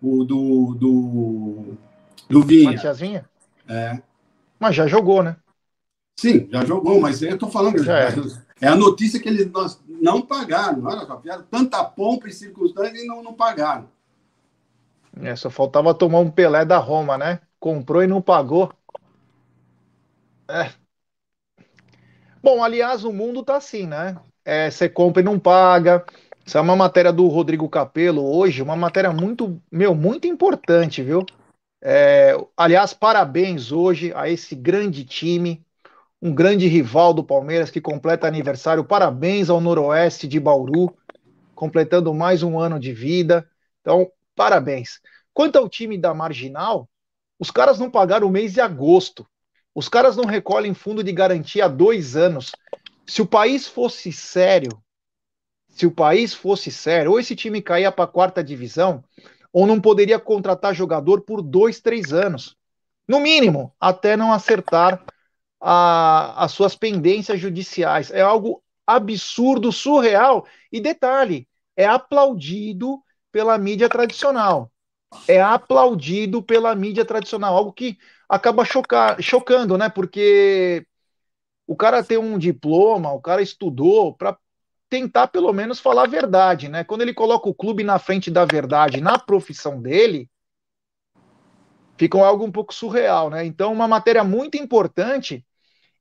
O 0.00 0.24
do, 0.24 0.74
do, 0.74 1.74
do 2.28 2.42
Vinha. 2.42 2.72
Matias 2.72 2.98
Vinha? 2.98 3.24
É. 3.68 4.00
Mas 4.58 4.74
já 4.74 4.86
jogou, 4.86 5.22
né? 5.22 5.36
Sim, 6.18 6.48
já 6.50 6.64
jogou, 6.64 7.00
mas 7.00 7.22
eu 7.22 7.34
estou 7.34 7.50
falando. 7.50 7.82
Já 7.82 7.98
é. 7.98 8.14
é. 8.60 8.68
a 8.68 8.76
notícia 8.76 9.20
que 9.20 9.28
eles 9.28 9.50
não 10.00 10.22
pagaram. 10.22 10.84
Olha 10.84 11.06
só, 11.06 11.22
tanta 11.50 11.84
pompa 11.84 12.28
e 12.28 12.32
circunstância 12.32 12.96
e 12.96 13.06
não, 13.06 13.22
não 13.22 13.34
pagaram. 13.34 13.88
É, 15.20 15.36
só 15.36 15.50
faltava 15.50 15.94
tomar 15.94 16.20
um 16.20 16.30
Pelé 16.30 16.64
da 16.64 16.78
Roma, 16.78 17.18
né? 17.18 17.40
Comprou 17.60 18.02
e 18.02 18.06
não 18.06 18.22
pagou. 18.22 18.72
É. 20.48 20.70
Bom, 22.42 22.62
aliás, 22.62 23.04
o 23.04 23.12
mundo 23.12 23.44
tá 23.44 23.56
assim, 23.56 23.86
né? 23.86 24.16
É, 24.44 24.70
você 24.70 24.88
compra 24.88 25.22
e 25.22 25.24
não 25.24 25.38
paga. 25.38 26.04
Isso 26.44 26.58
é 26.58 26.60
uma 26.60 26.74
matéria 26.74 27.12
do 27.12 27.28
Rodrigo 27.28 27.68
Capello 27.68 28.36
hoje, 28.36 28.62
uma 28.62 28.74
matéria 28.74 29.12
muito, 29.12 29.60
meu, 29.70 29.94
muito 29.94 30.26
importante, 30.26 31.02
viu? 31.02 31.24
É, 31.80 32.36
aliás, 32.56 32.92
parabéns 32.92 33.70
hoje 33.70 34.12
a 34.14 34.28
esse 34.28 34.54
grande 34.54 35.04
time, 35.04 35.64
um 36.20 36.34
grande 36.34 36.66
rival 36.66 37.14
do 37.14 37.22
Palmeiras 37.22 37.70
que 37.70 37.80
completa 37.80 38.26
aniversário. 38.26 38.84
Parabéns 38.84 39.48
ao 39.48 39.60
Noroeste 39.60 40.26
de 40.26 40.40
Bauru, 40.40 40.96
completando 41.54 42.12
mais 42.12 42.42
um 42.42 42.58
ano 42.58 42.78
de 42.78 42.92
vida. 42.92 43.48
Então, 43.80 44.10
Parabéns. 44.34 45.00
Quanto 45.32 45.56
ao 45.56 45.68
time 45.68 45.96
da 45.98 46.12
Marginal, 46.14 46.88
os 47.38 47.50
caras 47.50 47.78
não 47.78 47.90
pagaram 47.90 48.26
o 48.26 48.30
mês 48.30 48.52
de 48.52 48.60
agosto. 48.60 49.26
Os 49.74 49.88
caras 49.88 50.16
não 50.16 50.24
recolhem 50.24 50.74
fundo 50.74 51.02
de 51.02 51.12
garantia 51.12 51.64
há 51.64 51.68
dois 51.68 52.16
anos. 52.16 52.52
Se 53.06 53.22
o 53.22 53.26
país 53.26 53.66
fosse 53.66 54.12
sério, 54.12 54.82
se 55.68 55.86
o 55.86 55.90
país 55.90 56.34
fosse 56.34 56.70
sério, 56.70 57.12
ou 57.12 57.20
esse 57.20 57.34
time 57.34 57.62
caía 57.62 57.90
para 57.90 58.04
a 58.04 58.08
quarta 58.08 58.44
divisão, 58.44 59.02
ou 59.52 59.66
não 59.66 59.80
poderia 59.80 60.18
contratar 60.18 60.74
jogador 60.74 61.22
por 61.22 61.42
dois, 61.42 61.80
três 61.80 62.12
anos. 62.12 62.56
No 63.08 63.20
mínimo, 63.20 63.74
até 63.80 64.16
não 64.16 64.32
acertar 64.32 65.02
a, 65.60 66.44
as 66.44 66.52
suas 66.52 66.74
pendências 66.74 67.40
judiciais. 67.40 68.10
É 68.10 68.20
algo 68.20 68.62
absurdo, 68.86 69.72
surreal. 69.72 70.46
E 70.70 70.80
detalhe, 70.80 71.48
é 71.76 71.86
aplaudido 71.86 73.02
pela 73.32 73.58
mídia 73.58 73.88
tradicional. 73.88 74.70
É 75.26 75.40
aplaudido 75.42 76.42
pela 76.42 76.74
mídia 76.74 77.04
tradicional, 77.04 77.56
algo 77.56 77.72
que 77.72 77.98
acaba 78.28 78.64
chocar, 78.64 79.20
chocando, 79.20 79.76
né? 79.76 79.88
Porque 79.88 80.86
o 81.66 81.74
cara 81.74 82.02
tem 82.02 82.18
um 82.18 82.38
diploma, 82.38 83.12
o 83.12 83.20
cara 83.20 83.42
estudou 83.42 84.14
para 84.14 84.38
tentar 84.88 85.28
pelo 85.28 85.52
menos 85.52 85.80
falar 85.80 86.04
a 86.04 86.08
verdade, 86.08 86.68
né? 86.68 86.84
Quando 86.84 87.02
ele 87.02 87.14
coloca 87.14 87.48
o 87.48 87.54
clube 87.54 87.82
na 87.82 87.98
frente 87.98 88.30
da 88.30 88.44
verdade 88.44 89.00
na 89.00 89.18
profissão 89.18 89.80
dele, 89.80 90.28
fica 91.96 92.18
algo 92.18 92.44
um 92.44 92.52
pouco 92.52 92.74
surreal, 92.74 93.30
né? 93.30 93.44
Então, 93.44 93.72
uma 93.72 93.88
matéria 93.88 94.22
muito 94.24 94.56
importante 94.56 95.44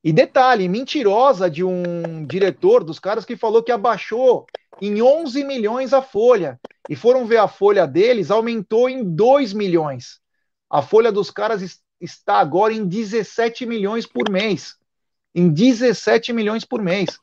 e 0.04 0.12
detalhe, 0.12 0.68
mentirosa 0.68 1.50
de 1.50 1.64
um 1.64 2.26
diretor 2.26 2.84
dos 2.84 2.98
caras 2.98 3.24
que 3.24 3.38
falou 3.38 3.62
que 3.62 3.72
abaixou 3.72 4.48
em 4.82 5.02
11 5.02 5.44
milhões 5.44 5.94
a 5.94 6.02
folha. 6.02 6.60
E 6.90 6.96
foram 6.96 7.26
ver 7.28 7.38
a 7.38 7.48
folha 7.48 7.86
deles, 7.86 8.32
aumentou 8.32 8.90
em 8.90 9.04
2 9.04 9.54
milhões. 9.54 10.20
A 10.70 10.82
folha 10.82 11.12
dos 11.12 11.30
caras 11.30 11.80
está 12.00 12.40
agora 12.40 12.74
em 12.74 12.86
17 12.86 13.66
milhões 13.68 14.08
por 14.08 14.30
mês. 14.30 14.76
Em 15.36 15.50
17 15.50 16.34
milhões 16.34 16.66
por 16.66 16.82
mês. 16.82 17.20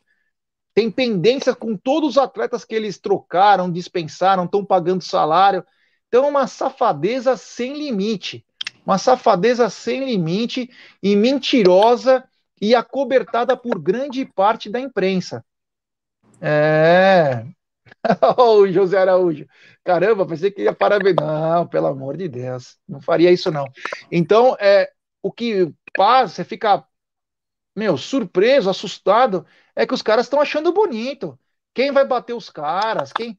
Tem 0.72 0.88
pendência 0.88 1.56
com 1.56 1.76
todos 1.76 2.10
os 2.10 2.18
atletas 2.18 2.64
que 2.64 2.76
eles 2.76 2.98
trocaram, 2.98 3.72
dispensaram, 3.72 4.44
estão 4.44 4.64
pagando 4.64 5.02
salário. 5.02 5.66
Então, 6.06 6.28
uma 6.28 6.46
safadeza 6.46 7.36
sem 7.36 7.76
limite. 7.76 8.46
Uma 8.86 8.98
safadeza 8.98 9.68
sem 9.68 10.04
limite 10.04 10.70
e 11.02 11.16
mentirosa 11.16 12.24
e 12.60 12.74
acobertada 12.74 13.56
por 13.56 13.78
grande 13.78 14.24
parte 14.24 14.70
da 14.70 14.80
imprensa. 14.80 15.44
É. 16.40 17.44
o 18.38 18.66
José 18.68 18.98
Araújo. 18.98 19.46
Caramba, 19.84 20.26
pensei 20.26 20.50
que 20.50 20.62
ia 20.62 20.72
parabéns. 20.72 21.16
Não, 21.16 21.66
pelo 21.66 21.86
amor 21.86 22.16
de 22.16 22.28
Deus, 22.28 22.76
não 22.88 23.00
faria 23.00 23.30
isso 23.30 23.50
não. 23.50 23.64
Então, 24.10 24.56
é, 24.60 24.90
o 25.22 25.32
que 25.32 25.72
passa, 25.94 26.34
você 26.34 26.44
fica, 26.44 26.84
meu, 27.74 27.96
surpreso, 27.96 28.70
assustado, 28.70 29.46
é 29.74 29.86
que 29.86 29.94
os 29.94 30.02
caras 30.02 30.26
estão 30.26 30.40
achando 30.40 30.72
bonito. 30.72 31.38
Quem 31.74 31.92
vai 31.92 32.04
bater 32.04 32.34
os 32.34 32.50
caras? 32.50 33.12
Quem. 33.12 33.38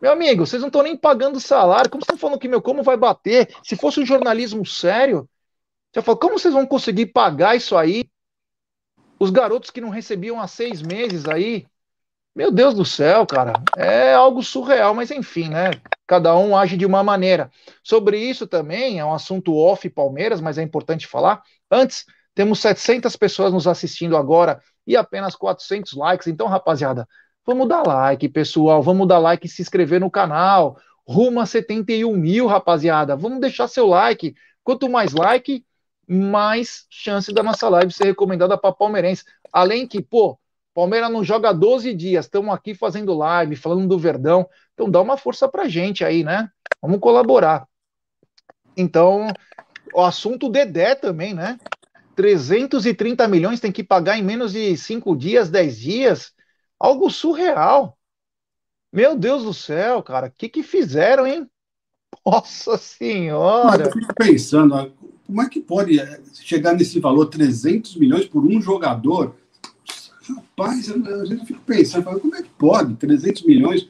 Meu 0.00 0.12
amigo, 0.12 0.46
vocês 0.46 0.62
não 0.62 0.68
estão 0.68 0.82
nem 0.82 0.96
pagando 0.96 1.40
salário. 1.40 1.90
Como 1.90 2.02
vocês 2.02 2.14
estão 2.14 2.18
falando 2.18 2.40
que, 2.40 2.48
meu, 2.48 2.62
como 2.62 2.82
vai 2.82 2.96
bater? 2.96 3.54
Se 3.62 3.76
fosse 3.76 4.00
um 4.00 4.06
jornalismo 4.06 4.64
sério, 4.64 5.28
você 5.92 6.00
fala, 6.00 6.18
como 6.18 6.38
vocês 6.38 6.54
vão 6.54 6.66
conseguir 6.66 7.06
pagar 7.06 7.56
isso 7.56 7.76
aí? 7.76 8.08
Os 9.20 9.28
garotos 9.28 9.70
que 9.70 9.82
não 9.82 9.90
recebiam 9.90 10.40
há 10.40 10.46
seis 10.48 10.80
meses 10.80 11.28
aí, 11.28 11.66
meu 12.34 12.50
Deus 12.50 12.72
do 12.72 12.86
céu, 12.86 13.26
cara, 13.26 13.52
é 13.76 14.14
algo 14.14 14.42
surreal, 14.42 14.94
mas 14.94 15.10
enfim, 15.10 15.50
né? 15.50 15.72
Cada 16.06 16.34
um 16.36 16.56
age 16.56 16.74
de 16.74 16.86
uma 16.86 17.02
maneira. 17.02 17.50
Sobre 17.84 18.18
isso 18.18 18.46
também, 18.46 18.98
é 18.98 19.04
um 19.04 19.12
assunto 19.12 19.54
off 19.54 19.88
Palmeiras, 19.90 20.40
mas 20.40 20.56
é 20.56 20.62
importante 20.62 21.06
falar. 21.06 21.42
Antes, 21.70 22.06
temos 22.34 22.60
700 22.60 23.14
pessoas 23.14 23.52
nos 23.52 23.66
assistindo 23.66 24.16
agora 24.16 24.62
e 24.86 24.96
apenas 24.96 25.36
400 25.36 25.92
likes. 25.92 26.26
Então, 26.26 26.46
rapaziada, 26.46 27.06
vamos 27.44 27.68
dar 27.68 27.86
like, 27.86 28.26
pessoal. 28.30 28.82
Vamos 28.82 29.06
dar 29.06 29.18
like 29.18 29.46
e 29.46 29.50
se 29.50 29.60
inscrever 29.60 30.00
no 30.00 30.10
canal. 30.10 30.78
Rumo 31.06 31.40
a 31.40 31.46
71 31.46 32.16
mil, 32.16 32.46
rapaziada. 32.46 33.16
Vamos 33.16 33.40
deixar 33.40 33.68
seu 33.68 33.86
like. 33.86 34.34
Quanto 34.64 34.88
mais 34.88 35.12
like, 35.12 35.62
mais 36.12 36.86
chance 36.90 37.32
da 37.32 37.42
nossa 37.42 37.68
live 37.68 37.92
ser 37.92 38.04
recomendada 38.04 38.58
para 38.58 38.72
palmeirense. 38.72 39.24
Além 39.52 39.86
que, 39.86 40.02
pô, 40.02 40.36
Palmeiras 40.74 41.10
não 41.10 41.22
joga 41.22 41.52
12 41.52 41.94
dias, 41.94 42.24
estamos 42.24 42.52
aqui 42.54 42.74
fazendo 42.74 43.14
live, 43.14 43.54
falando 43.54 43.86
do 43.86 43.98
Verdão. 43.98 44.48
Então 44.74 44.90
dá 44.90 45.00
uma 45.00 45.16
força 45.16 45.48
pra 45.48 45.68
gente 45.68 46.04
aí, 46.04 46.24
né? 46.24 46.50
Vamos 46.82 46.98
colaborar. 47.00 47.66
Então, 48.76 49.28
o 49.94 50.00
assunto 50.00 50.48
Dedé 50.48 50.94
também, 50.94 51.34
né? 51.34 51.58
330 52.16 53.26
milhões 53.28 53.60
tem 53.60 53.70
que 53.70 53.84
pagar 53.84 54.18
em 54.18 54.22
menos 54.22 54.52
de 54.52 54.76
5 54.76 55.16
dias, 55.16 55.48
10 55.48 55.78
dias. 55.78 56.32
Algo 56.78 57.10
surreal. 57.10 57.96
Meu 58.92 59.16
Deus 59.16 59.44
do 59.44 59.54
céu, 59.54 60.02
cara, 60.02 60.26
o 60.26 60.32
que, 60.32 60.48
que 60.48 60.62
fizeram, 60.62 61.26
hein? 61.26 61.48
Nossa 62.26 62.76
Senhora! 62.76 63.84
eu 63.84 63.92
fico 63.92 64.14
pensando, 64.14 64.92
como 65.30 65.42
é 65.42 65.48
que 65.48 65.60
pode 65.60 66.00
eh, 66.00 66.20
chegar 66.34 66.74
nesse 66.74 66.98
valor, 66.98 67.26
300 67.26 67.94
milhões 67.94 68.26
por 68.26 68.44
um 68.44 68.60
jogador? 68.60 69.36
Rapaz, 70.28 70.90
a 70.90 71.24
gente 71.24 71.46
fica 71.46 71.60
pensando, 71.64 72.20
como 72.20 72.34
é 72.34 72.42
que 72.42 72.48
pode? 72.50 72.96
300 72.96 73.44
milhões, 73.44 73.88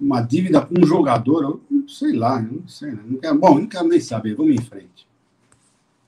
uma 0.00 0.22
dívida 0.22 0.62
com 0.62 0.74
um 0.82 0.86
jogador? 0.86 1.60
Eu 1.70 1.88
sei 1.88 2.14
lá, 2.14 2.40
não 2.40 2.66
sei. 2.66 2.92
Não 2.92 3.18
quero, 3.18 3.38
bom, 3.38 3.58
não 3.58 3.66
quero 3.66 3.86
nem 3.86 4.00
saber, 4.00 4.34
vamos 4.34 4.54
em 4.54 4.62
frente. 4.62 5.06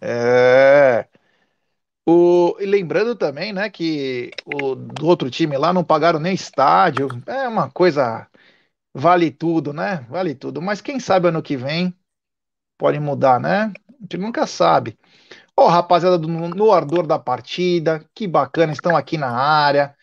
É. 0.00 1.06
O, 2.08 2.56
e 2.58 2.64
lembrando 2.64 3.14
também, 3.14 3.52
né, 3.52 3.68
que 3.68 4.30
o 4.46 4.74
do 4.74 5.06
outro 5.06 5.30
time 5.30 5.56
lá 5.58 5.74
não 5.74 5.84
pagaram 5.84 6.18
nem 6.18 6.34
estádio. 6.34 7.08
É 7.26 7.46
uma 7.46 7.70
coisa. 7.70 8.26
Vale 8.94 9.30
tudo, 9.30 9.72
né? 9.74 10.06
Vale 10.08 10.34
tudo. 10.34 10.60
Mas 10.62 10.80
quem 10.80 10.98
sabe 10.98 11.28
ano 11.28 11.42
que 11.42 11.56
vem 11.56 11.94
pode 12.82 12.98
mudar, 12.98 13.38
né? 13.38 13.72
A 13.88 14.02
gente 14.02 14.18
nunca 14.18 14.44
sabe. 14.44 14.98
Ó, 15.56 15.66
oh, 15.66 15.68
rapaziada 15.68 16.18
do, 16.18 16.26
no 16.26 16.72
ardor 16.72 17.06
da 17.06 17.16
partida, 17.16 18.04
que 18.12 18.26
bacana, 18.26 18.72
estão 18.72 18.96
aqui 18.96 19.16
na 19.16 19.30
área. 19.30 19.94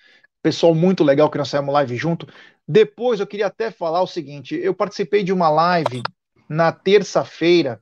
Pessoal 0.41 0.73
muito 0.73 1.03
legal 1.03 1.29
que 1.29 1.37
nós 1.37 1.49
saímos 1.49 1.73
live 1.73 1.97
junto. 1.97 2.25
Depois 2.65 3.19
eu 3.19 3.27
queria 3.27 3.47
até 3.47 3.69
falar 3.69 4.01
o 4.01 4.07
seguinte: 4.07 4.55
eu 4.55 4.73
participei 4.73 5.25
de 5.25 5.33
uma 5.33 5.49
live 5.49 6.01
na 6.47 6.71
terça-feira 6.71 7.81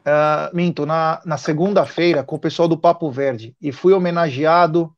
uh, 0.00 0.56
minto, 0.56 0.84
na, 0.84 1.22
na 1.24 1.38
segunda-feira 1.38 2.24
com 2.24 2.34
o 2.34 2.40
pessoal 2.40 2.66
do 2.66 2.76
Papo 2.76 3.08
Verde 3.12 3.54
e 3.62 3.70
fui 3.70 3.92
homenageado, 3.92 4.92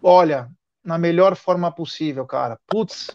olha, 0.00 0.48
na 0.84 0.98
melhor 0.98 1.34
forma 1.34 1.72
possível, 1.72 2.24
cara. 2.26 2.56
Putz, 2.68 3.10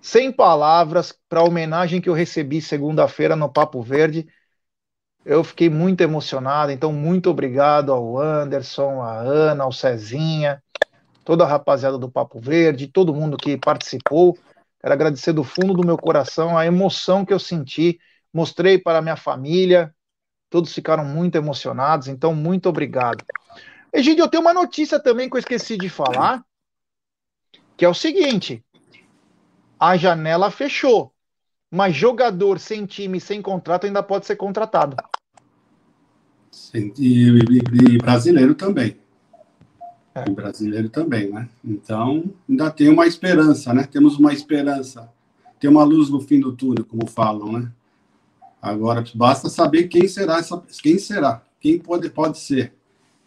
sem 0.00 0.32
palavras 0.32 1.16
para 1.28 1.40
a 1.40 1.44
homenagem 1.44 2.00
que 2.00 2.08
eu 2.08 2.14
recebi 2.14 2.60
segunda-feira 2.60 3.36
no 3.36 3.52
Papo 3.52 3.82
Verde. 3.82 4.26
Eu 5.24 5.44
fiquei 5.44 5.68
muito 5.68 6.00
emocionado, 6.00 6.72
então 6.72 6.92
muito 6.92 7.28
obrigado 7.28 7.92
ao 7.92 8.18
Anderson, 8.18 9.02
à 9.02 9.18
Ana, 9.18 9.64
ao 9.64 9.72
Cezinha, 9.72 10.62
toda 11.24 11.44
a 11.44 11.48
rapaziada 11.48 11.98
do 11.98 12.10
Papo 12.10 12.40
Verde, 12.40 12.86
todo 12.86 13.14
mundo 13.14 13.36
que 13.36 13.56
participou. 13.56 14.38
Quero 14.80 14.94
agradecer 14.94 15.32
do 15.32 15.44
fundo 15.44 15.74
do 15.74 15.86
meu 15.86 15.98
coração 15.98 16.56
a 16.56 16.64
emoção 16.64 17.24
que 17.24 17.32
eu 17.32 17.38
senti. 17.38 17.98
Mostrei 18.32 18.78
para 18.78 19.02
minha 19.02 19.16
família, 19.16 19.92
Todos 20.50 20.72
ficaram 20.72 21.04
muito 21.04 21.36
emocionados, 21.36 22.08
então 22.08 22.34
muito 22.34 22.68
obrigado. 22.68 23.24
Egidio, 23.92 24.24
eu 24.24 24.28
tenho 24.28 24.42
uma 24.42 24.54
notícia 24.54 24.98
também 24.98 25.28
que 25.28 25.36
eu 25.36 25.40
esqueci 25.40 25.76
de 25.76 25.88
falar, 25.88 26.42
que 27.76 27.84
é 27.84 27.88
o 27.88 27.94
seguinte: 27.94 28.64
a 29.78 29.96
janela 29.96 30.50
fechou, 30.50 31.12
mas 31.70 31.94
jogador 31.94 32.58
sem 32.58 32.86
time, 32.86 33.20
sem 33.20 33.40
contrato 33.40 33.86
ainda 33.86 34.02
pode 34.02 34.26
ser 34.26 34.36
contratado. 34.36 34.96
Sim, 36.50 36.92
e, 36.98 37.28
e, 37.28 37.94
e, 37.94 37.98
brasileiro 37.98 38.54
também. 38.54 38.96
É. 40.14 40.24
E 40.28 40.30
brasileiro 40.32 40.88
também, 40.88 41.30
né? 41.30 41.48
Então, 41.64 42.24
ainda 42.48 42.70
tem 42.70 42.88
uma 42.88 43.06
esperança, 43.06 43.72
né? 43.72 43.84
Temos 43.84 44.18
uma 44.18 44.32
esperança. 44.32 45.12
Tem 45.60 45.68
uma 45.68 45.84
luz 45.84 46.08
no 46.08 46.20
fim 46.20 46.40
do 46.40 46.52
túnel, 46.52 46.84
como 46.84 47.06
falam, 47.06 47.52
né? 47.52 47.72
Agora 48.60 49.04
basta 49.14 49.48
saber 49.48 49.84
quem 49.84 50.08
será 50.08 50.38
essa, 50.38 50.60
quem 50.82 50.98
será, 50.98 51.42
quem 51.60 51.78
pode, 51.78 52.10
pode 52.10 52.38
ser, 52.38 52.72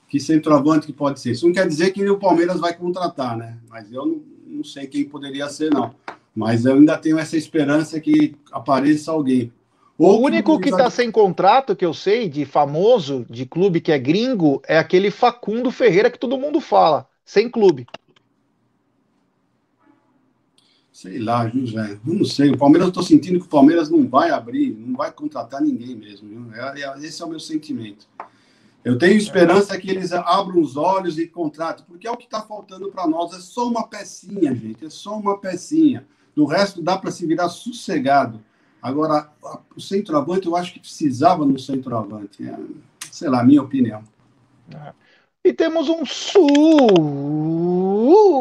que 0.10 0.20
centroavante 0.20 0.88
que 0.88 0.94
pode 0.94 1.22
ser. 1.22 1.32
Isso 1.32 1.46
não 1.46 1.54
quer 1.54 1.68
dizer 1.68 1.92
que 1.92 2.10
o 2.10 2.20
Palmeiras 2.20 2.60
vai 2.60 2.76
contratar, 2.76 3.38
né? 3.38 3.58
Mas 3.70 3.90
eu 3.92 4.06
não, 4.06 4.22
não 4.46 4.64
sei 4.64 4.88
quem 4.88 5.06
poderia 5.06 5.48
ser, 5.48 5.72
não. 5.72 5.96
Mas 6.36 6.66
eu 6.66 6.76
ainda 6.76 6.98
tenho 6.98 7.20
essa 7.20 7.36
esperança 7.36 8.00
que 8.00 8.36
apareça 8.52 9.12
alguém. 9.12 9.52
Ou 9.98 10.20
o 10.20 10.26
único 10.26 10.60
que 10.60 10.70
está 10.70 10.90
sem 10.90 11.12
contrato, 11.12 11.76
que 11.76 11.86
eu 11.86 11.94
sei, 11.94 12.28
de 12.28 12.44
famoso, 12.44 13.26
de 13.30 13.46
clube 13.46 13.80
que 13.80 13.92
é 13.92 14.00
gringo, 14.00 14.62
é 14.68 14.78
aquele 14.78 15.12
Facundo 15.12 15.70
Ferreira 15.70 16.10
que 16.10 16.18
todo 16.18 16.40
mundo 16.40 16.60
fala, 16.60 17.08
sem 17.24 17.50
clube. 17.50 17.86
Sei 20.92 21.20
lá, 21.20 21.48
José. 21.48 22.00
Não 22.04 22.24
sei. 22.24 22.52
O 22.52 22.58
Palmeiras, 22.58 22.86
eu 22.86 22.90
estou 22.90 23.04
sentindo 23.04 23.40
que 23.40 23.46
o 23.46 23.50
Palmeiras 23.50 23.90
não 23.90 24.08
vai 24.08 24.30
abrir, 24.30 24.72
não 24.72 24.96
vai 24.96 25.12
contratar 25.12 25.62
ninguém 25.62 25.96
mesmo. 25.96 26.54
É, 26.54 26.82
é, 26.82 27.00
esse 27.00 27.22
é 27.22 27.26
o 27.26 27.30
meu 27.30 27.40
sentimento. 27.40 28.08
Eu 28.84 28.98
tenho 28.98 29.16
esperança 29.16 29.78
que 29.80 29.90
eles 29.90 30.12
abram 30.12 30.60
os 30.60 30.76
olhos 30.78 31.20
e 31.20 31.28
contratem, 31.28 31.86
porque 31.88 32.08
é 32.08 32.12
o 32.12 32.18
que 32.18 32.26
está 32.26 32.42
faltando 32.42 32.90
para 32.90 33.08
nós. 33.08 33.34
É 33.34 33.40
só 33.40 33.68
uma 33.68 33.88
pecinha, 33.88 34.54
gente. 34.56 34.86
É 34.86 34.90
só 34.90 35.18
uma 35.18 35.38
pecinha. 35.38 36.06
Do 36.36 36.46
resto 36.46 36.82
dá 36.82 36.98
para 36.98 37.12
se 37.12 37.26
virar 37.26 37.50
sossegado. 37.50 38.42
Agora, 38.82 39.30
o 39.76 39.82
centroavante, 39.82 40.48
eu 40.48 40.56
acho 40.56 40.74
que 40.74 40.80
precisava 40.80 41.46
no 41.46 41.60
centroavante. 41.60 42.48
É, 42.48 42.58
sei 43.12 43.30
lá, 43.30 43.44
minha 43.44 43.62
opinião. 43.62 44.04
É. 44.74 44.94
E 45.44 45.54
temos 45.54 45.90
um 45.90 46.06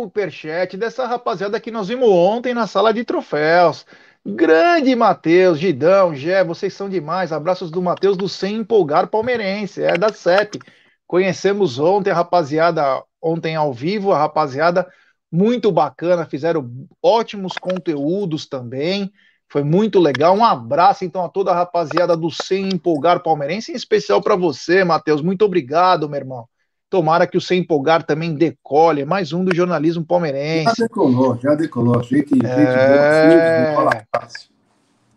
superchat 0.04 0.76
dessa 0.76 1.06
rapaziada 1.06 1.58
que 1.58 1.70
nós 1.70 1.88
vimos 1.88 2.08
ontem 2.08 2.52
na 2.52 2.66
sala 2.66 2.92
de 2.92 3.04
troféus. 3.04 3.86
Grande 4.24 4.94
Matheus, 4.94 5.58
Gidão, 5.58 6.14
Gé, 6.14 6.44
vocês 6.44 6.74
são 6.74 6.90
demais. 6.90 7.32
Abraços 7.32 7.70
do 7.70 7.80
Matheus 7.80 8.18
do 8.18 8.28
Sem 8.28 8.56
Empolgar 8.56 9.08
Palmeirense, 9.08 9.82
é 9.82 9.96
da 9.96 10.12
CEP. 10.12 10.58
Conhecemos 11.06 11.78
ontem 11.78 12.10
a 12.10 12.14
rapaziada, 12.14 13.02
ontem 13.20 13.56
ao 13.56 13.72
vivo, 13.72 14.12
a 14.12 14.18
rapaziada 14.18 14.86
muito 15.30 15.70
bacana, 15.70 16.26
fizeram 16.26 16.68
ótimos 17.02 17.52
conteúdos 17.54 18.46
também. 18.46 19.12
Foi 19.48 19.64
muito 19.64 19.98
legal. 19.98 20.36
Um 20.36 20.44
abraço 20.44 21.04
então 21.04 21.24
a 21.24 21.28
toda 21.28 21.50
a 21.50 21.54
rapaziada 21.54 22.16
do 22.16 22.30
Sem 22.30 22.68
Empolgar 22.68 23.22
Palmeirense, 23.22 23.72
em 23.72 23.74
especial 23.74 24.20
para 24.22 24.36
você, 24.36 24.84
Matheus. 24.84 25.22
Muito 25.22 25.44
obrigado, 25.44 26.08
meu 26.08 26.18
irmão. 26.18 26.48
Tomara 26.88 27.26
que 27.26 27.36
o 27.36 27.40
Sem 27.40 27.60
Empolgar 27.60 28.04
também 28.04 28.34
decole. 28.34 29.04
Mais 29.04 29.32
um 29.32 29.44
do 29.44 29.54
jornalismo 29.54 30.04
palmeirense. 30.04 30.74
Já 30.76 30.84
decolou, 30.84 31.38
já 31.38 31.54
decolou. 31.54 32.02
Gente, 32.02 32.30
gente 32.30 32.46
é... 32.46 33.74
boa, 33.74 33.90
fácil. 34.14 34.50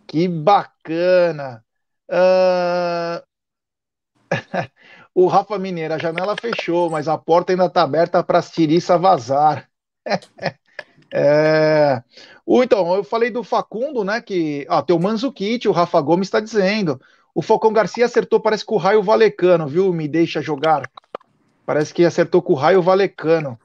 Que 0.05 0.27
bacana. 0.27 1.63
Uh... 2.09 3.21
o 5.13 5.27
Rafa 5.27 5.57
Mineira, 5.57 5.95
a 5.95 5.99
janela 5.99 6.35
fechou, 6.39 6.89
mas 6.89 7.07
a 7.07 7.17
porta 7.17 7.53
ainda 7.53 7.65
está 7.65 7.81
aberta 7.81 8.23
para 8.23 8.39
as 8.39 8.51
tiriças 8.51 8.99
vazar. 8.99 9.67
é... 11.13 12.03
Então, 12.47 12.95
eu 12.95 13.03
falei 13.03 13.29
do 13.29 13.43
Facundo, 13.43 14.03
né? 14.03 14.21
Que 14.21 14.65
ah, 14.69 14.81
tem 14.81 14.95
o 14.95 14.99
Manzukic, 14.99 15.67
o 15.67 15.71
Rafa 15.71 15.99
Gomes 16.01 16.27
está 16.27 16.39
dizendo. 16.39 16.99
O 17.33 17.41
Falcão 17.41 17.73
Garcia 17.73 18.05
acertou, 18.05 18.39
parece 18.39 18.65
que 18.65 18.73
o 18.73 18.77
raio 18.77 19.01
valecano, 19.01 19.67
viu? 19.67 19.91
Me 19.93 20.07
deixa 20.07 20.41
jogar. 20.41 20.89
Parece 21.65 21.93
que 21.93 22.05
acertou 22.05 22.41
com 22.41 22.53
o 22.53 22.55
Raio 22.55 22.81
Valecano 22.81 23.57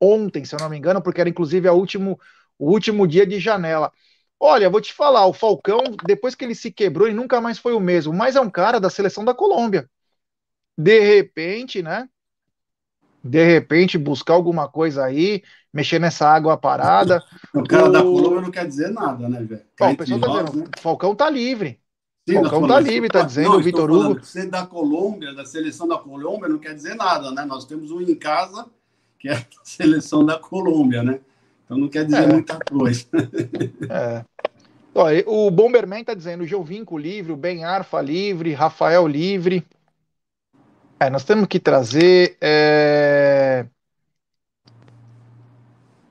ontem, 0.00 0.44
se 0.44 0.54
eu 0.54 0.60
não 0.60 0.68
me 0.68 0.78
engano, 0.78 1.02
porque 1.02 1.20
era 1.20 1.30
inclusive 1.30 1.68
a 1.68 1.72
último, 1.72 2.18
o 2.58 2.70
último 2.70 3.06
dia 3.06 3.26
de 3.26 3.38
janela. 3.38 3.92
Olha, 4.40 4.70
vou 4.70 4.80
te 4.80 4.92
falar, 4.92 5.26
o 5.26 5.32
Falcão, 5.32 5.82
depois 6.06 6.34
que 6.34 6.44
ele 6.44 6.54
se 6.54 6.70
quebrou, 6.70 7.08
ele 7.08 7.16
nunca 7.16 7.40
mais 7.40 7.58
foi 7.58 7.72
o 7.74 7.80
mesmo, 7.80 8.12
mas 8.14 8.36
é 8.36 8.40
um 8.40 8.50
cara 8.50 8.78
da 8.80 8.88
seleção 8.88 9.24
da 9.24 9.34
Colômbia. 9.34 9.90
De 10.76 11.00
repente, 11.00 11.82
né? 11.82 12.08
De 13.22 13.44
repente, 13.44 13.98
buscar 13.98 14.34
alguma 14.34 14.68
coisa 14.68 15.04
aí, 15.04 15.42
mexer 15.72 15.98
nessa 15.98 16.28
água 16.28 16.56
parada. 16.56 17.22
O 17.54 17.64
cara 17.64 17.88
o... 17.88 17.92
da 17.92 18.02
Colômbia 18.02 18.40
não 18.40 18.50
quer 18.50 18.66
dizer 18.66 18.90
nada, 18.90 19.28
né, 19.28 19.42
velho? 19.42 19.62
tá 20.18 20.52
né? 20.52 20.64
Falcão 20.78 21.14
tá 21.14 21.30
livre. 21.30 21.80
Sim, 22.28 22.34
Falcão 22.34 22.68
tá 22.68 22.78
livre, 22.78 23.08
tá 23.08 23.22
dizendo 23.22 23.56
o 23.56 23.62
Vitor 23.62 23.90
Hugo. 23.90 24.22
Ser 24.22 24.50
da 24.50 24.66
Colômbia, 24.66 25.32
da 25.32 25.46
seleção 25.46 25.88
da 25.88 25.96
Colômbia, 25.96 26.48
não 26.48 26.58
quer 26.58 26.74
dizer 26.74 26.94
nada, 26.94 27.30
né? 27.30 27.44
Nós 27.46 27.64
temos 27.64 27.90
um 27.90 28.02
em 28.02 28.14
casa, 28.14 28.66
que 29.18 29.28
é 29.28 29.32
a 29.32 29.44
seleção 29.64 30.24
da 30.24 30.38
Colômbia, 30.38 31.02
né? 31.02 31.20
Então 31.64 31.78
não 31.78 31.88
quer 31.88 32.04
dizer 32.04 32.24
é. 32.24 32.26
muita 32.26 32.58
coisa. 32.58 33.06
É. 33.90 34.24
Olha, 34.94 35.22
o 35.26 35.50
Bomberman 35.50 36.02
tá 36.02 36.12
dizendo 36.12 36.46
Jovinco 36.46 36.98
livre, 36.98 37.30
o 37.30 37.36
Ben 37.36 37.64
Arfa 37.64 38.00
livre, 38.00 38.52
Rafael 38.52 39.06
livre. 39.06 39.64
É, 41.00 41.08
nós 41.08 41.24
temos 41.24 41.46
que 41.46 41.60
trazer 41.60 42.36
é... 42.40 43.66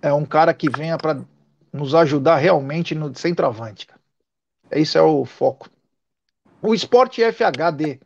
é 0.01 0.13
um 0.13 0.25
cara 0.25 0.53
que 0.53 0.69
venha 0.69 0.97
para 0.97 1.19
nos 1.73 1.93
ajudar 1.93 2.37
realmente 2.37 2.95
no 2.95 3.13
centroavante. 3.15 3.87
Esse 4.71 4.97
é 4.97 5.01
o 5.01 5.25
foco. 5.25 5.69
O 6.61 6.73
Esporte 6.73 7.21
FHD. 7.21 7.99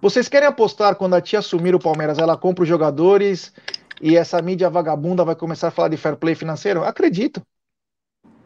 Vocês 0.00 0.28
querem 0.28 0.48
apostar 0.48 0.94
quando 0.96 1.14
a 1.14 1.20
tia 1.20 1.40
assumir 1.40 1.74
o 1.74 1.80
Palmeiras, 1.80 2.18
ela 2.18 2.36
compra 2.36 2.62
os 2.62 2.68
jogadores 2.68 3.52
e 4.00 4.16
essa 4.16 4.40
mídia 4.40 4.70
vagabunda 4.70 5.24
vai 5.24 5.34
começar 5.34 5.68
a 5.68 5.72
falar 5.72 5.88
de 5.88 5.96
fair 5.96 6.16
play 6.16 6.34
financeiro? 6.34 6.84
Acredito. 6.84 7.42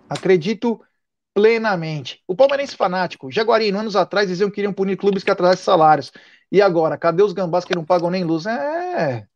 Acredito 0.09 0.81
plenamente. 1.35 2.23
O 2.27 2.35
palmeirense 2.35 2.77
fanático, 2.77 3.31
Jaguarino, 3.31 3.79
anos 3.79 3.97
atrás 3.97 4.29
diziam 4.29 4.49
que 4.51 4.57
queriam 4.57 4.73
punir 4.73 4.97
clubes 4.97 5.25
que 5.25 5.31
atrasassem 5.31 5.65
salários. 5.65 6.13
E 6.51 6.61
agora, 6.61 6.99
cadê 6.99 7.23
os 7.23 7.33
gambás 7.33 7.65
que 7.65 7.75
não 7.75 7.85
pagam 7.85 8.11
nem 8.11 8.25
luz? 8.25 8.47
É, 8.47 9.27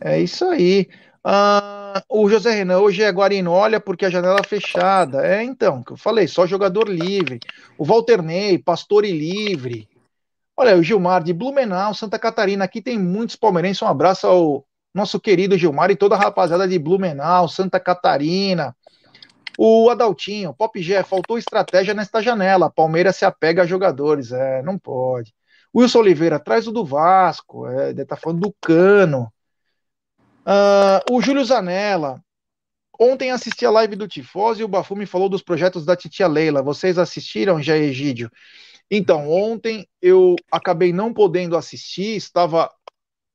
é 0.00 0.20
isso 0.20 0.44
aí. 0.46 0.88
Ah, 1.24 2.02
o 2.08 2.28
José 2.28 2.52
Renan, 2.52 2.78
hoje 2.78 3.02
é 3.02 3.10
Guarino, 3.10 3.50
olha 3.50 3.80
porque 3.80 4.04
a 4.06 4.10
janela 4.10 4.40
é 4.40 4.46
fechada. 4.46 5.26
É, 5.26 5.42
então, 5.42 5.82
que 5.82 5.92
eu 5.92 5.96
falei, 5.96 6.28
só 6.28 6.46
jogador 6.46 6.88
livre. 6.88 7.40
O 7.78 7.84
Walter 7.84 8.22
Ney, 8.22 8.58
pastor 8.58 9.04
e 9.04 9.12
livre. 9.12 9.88
Olha, 10.56 10.76
o 10.76 10.82
Gilmar 10.82 11.22
de 11.22 11.32
Blumenau, 11.32 11.92
Santa 11.94 12.18
Catarina, 12.18 12.64
aqui 12.64 12.80
tem 12.80 12.98
muitos 12.98 13.36
palmeirenses. 13.36 13.82
Um 13.82 13.86
abraço 13.86 14.26
ao 14.26 14.64
nosso 14.94 15.20
querido 15.20 15.58
Gilmar 15.58 15.90
e 15.90 15.96
toda 15.96 16.14
a 16.14 16.18
rapaziada 16.18 16.66
de 16.66 16.78
Blumenau, 16.78 17.48
Santa 17.48 17.78
Catarina. 17.78 18.74
O 19.58 19.88
Adaltinho, 19.90 20.54
Pop 20.54 20.80
G, 20.80 21.02
faltou 21.02 21.38
estratégia 21.38 21.94
nesta 21.94 22.22
janela. 22.22 22.70
Palmeiras 22.70 23.16
se 23.16 23.24
apega 23.24 23.62
a 23.62 23.66
jogadores. 23.66 24.32
É, 24.32 24.62
não 24.62 24.78
pode. 24.78 25.34
Wilson 25.74 25.98
Oliveira, 26.00 26.38
traz 26.38 26.66
o 26.66 26.72
do 26.72 26.84
Vasco. 26.84 27.66
É, 27.66 27.90
ele 27.90 28.04
tá 28.04 28.16
falando 28.16 28.40
do 28.40 28.54
Cano. 28.60 29.32
Uh, 30.46 31.14
o 31.14 31.20
Júlio 31.20 31.44
Zanella. 31.44 32.22
Ontem 32.98 33.30
assisti 33.30 33.66
a 33.66 33.70
live 33.70 33.94
do 33.94 34.08
Tifose 34.08 34.62
e 34.62 34.64
o 34.64 34.68
Bafu 34.68 34.96
me 34.96 35.04
falou 35.04 35.28
dos 35.28 35.42
projetos 35.42 35.84
da 35.84 35.96
titia 35.96 36.26
Leila. 36.26 36.62
Vocês 36.62 36.98
assistiram, 36.98 37.60
já, 37.60 37.76
Egídio? 37.76 38.30
Então, 38.90 39.28
ontem 39.30 39.86
eu 40.00 40.36
acabei 40.50 40.92
não 40.92 41.12
podendo 41.12 41.56
assistir, 41.56 42.16
estava 42.16 42.70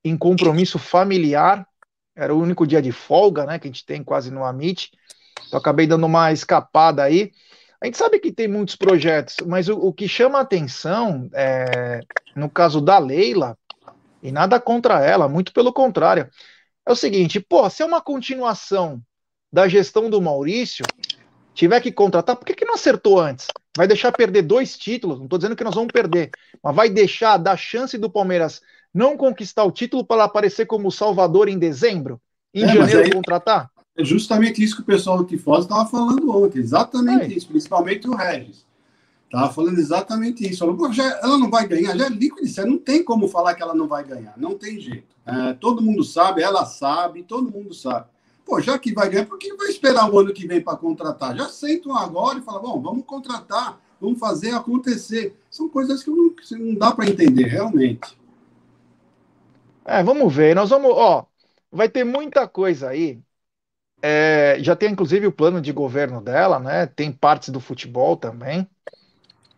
em 0.03 0.17
compromisso 0.17 0.79
familiar. 0.79 1.67
Era 2.15 2.33
o 2.33 2.39
único 2.39 2.65
dia 2.65 2.81
de 2.81 2.91
folga, 2.91 3.45
né, 3.45 3.59
que 3.59 3.67
a 3.67 3.71
gente 3.71 3.85
tem 3.85 4.03
quase 4.03 4.31
no 4.31 4.43
Amit. 4.43 4.91
Então, 5.47 5.59
acabei 5.59 5.87
dando 5.87 6.05
uma 6.05 6.31
escapada 6.31 7.03
aí. 7.03 7.31
A 7.81 7.85
gente 7.85 7.97
sabe 7.97 8.19
que 8.19 8.31
tem 8.31 8.47
muitos 8.47 8.75
projetos, 8.75 9.37
mas 9.45 9.67
o, 9.67 9.75
o 9.75 9.91
que 9.91 10.07
chama 10.07 10.37
a 10.37 10.41
atenção, 10.41 11.29
é, 11.33 12.01
no 12.35 12.49
caso 12.49 12.79
da 12.79 12.97
Leila, 12.99 13.57
e 14.21 14.31
nada 14.31 14.59
contra 14.59 15.03
ela, 15.03 15.27
muito 15.27 15.51
pelo 15.51 15.73
contrário, 15.73 16.29
é 16.85 16.91
o 16.91 16.95
seguinte, 16.95 17.39
pô, 17.39 17.67
se 17.69 17.81
é 17.81 17.85
uma 17.85 18.01
continuação 18.01 19.01
da 19.51 19.67
gestão 19.67 20.09
do 20.09 20.21
Maurício, 20.21 20.85
tiver 21.53 21.81
que 21.81 21.91
contratar, 21.91 22.35
por 22.35 22.45
que, 22.45 22.53
que 22.53 22.65
não 22.65 22.75
acertou 22.75 23.19
antes? 23.19 23.47
Vai 23.75 23.87
deixar 23.87 24.11
perder 24.11 24.43
dois 24.43 24.77
títulos, 24.77 25.17
não 25.17 25.25
estou 25.25 25.39
dizendo 25.39 25.55
que 25.55 25.63
nós 25.63 25.75
vamos 25.75 25.91
perder, 25.91 26.29
mas 26.61 26.75
vai 26.75 26.89
deixar 26.89 27.37
dar 27.37 27.57
chance 27.57 27.97
do 27.97 28.11
Palmeiras 28.11 28.61
não 28.93 29.15
conquistar 29.17 29.63
o 29.63 29.71
título 29.71 30.05
para 30.05 30.25
aparecer 30.25 30.65
como 30.65 30.91
salvador 30.91 31.47
em 31.47 31.57
dezembro? 31.57 32.21
Em 32.53 32.63
é, 32.63 32.67
janeiro 32.67 33.03
aí, 33.03 33.11
contratar? 33.11 33.70
É 33.95 34.03
justamente 34.03 34.63
isso 34.63 34.75
que 34.75 34.81
o 34.81 34.85
pessoal 34.85 35.17
do 35.17 35.25
Tifose 35.25 35.63
estava 35.63 35.87
falando 35.87 36.31
ontem, 36.35 36.59
exatamente 36.59 37.33
é. 37.33 37.37
isso, 37.37 37.47
principalmente 37.47 38.07
o 38.07 38.15
Regis. 38.15 38.65
Estava 39.25 39.53
falando 39.53 39.79
exatamente 39.79 40.45
isso. 40.45 40.59
Falou, 40.59 40.91
já, 40.91 41.05
ela 41.23 41.37
não 41.37 41.49
vai 41.49 41.65
ganhar, 41.65 41.97
já 41.97 42.05
é 42.05 42.09
líquido, 42.09 42.67
não 42.67 42.77
tem 42.77 43.01
como 43.03 43.29
falar 43.29 43.53
que 43.53 43.63
ela 43.63 43.73
não 43.73 43.87
vai 43.87 44.03
ganhar, 44.03 44.33
não 44.37 44.57
tem 44.57 44.79
jeito. 44.79 45.15
É, 45.25 45.53
todo 45.53 45.81
mundo 45.81 46.03
sabe, 46.03 46.41
ela 46.41 46.65
sabe, 46.65 47.23
todo 47.23 47.51
mundo 47.51 47.73
sabe. 47.73 48.07
Pô, 48.45 48.59
já 48.59 48.77
que 48.77 48.93
vai 48.93 49.09
ganhar, 49.09 49.25
por 49.25 49.37
que 49.37 49.53
vai 49.53 49.69
esperar 49.69 50.11
o 50.11 50.19
ano 50.19 50.33
que 50.33 50.45
vem 50.47 50.61
para 50.61 50.77
contratar? 50.77 51.35
Já 51.37 51.47
sentam 51.47 51.95
agora 51.95 52.39
e 52.39 52.41
falam, 52.41 52.61
bom, 52.61 52.81
vamos 52.81 53.05
contratar, 53.05 53.79
vamos 54.01 54.19
fazer 54.19 54.51
acontecer. 54.51 55.37
São 55.49 55.69
coisas 55.69 56.03
que 56.03 56.09
não, 56.09 56.33
não 56.59 56.75
dá 56.75 56.91
para 56.91 57.07
entender, 57.07 57.45
realmente. 57.45 58.17
É, 59.85 60.03
vamos 60.03 60.35
ver. 60.35 60.55
Nós 60.55 60.69
vamos, 60.69 60.91
ó, 60.91 61.25
vai 61.71 61.87
ter 61.87 62.03
muita 62.03 62.47
coisa 62.47 62.89
aí. 62.89 63.21
É, 64.01 64.57
já 64.59 64.75
tem 64.75 64.91
inclusive 64.91 65.27
o 65.27 65.31
plano 65.31 65.61
de 65.61 65.71
governo 65.71 66.21
dela, 66.21 66.59
né? 66.59 66.85
Tem 66.87 67.11
partes 67.11 67.49
do 67.49 67.59
futebol 67.59 68.17
também. 68.17 68.67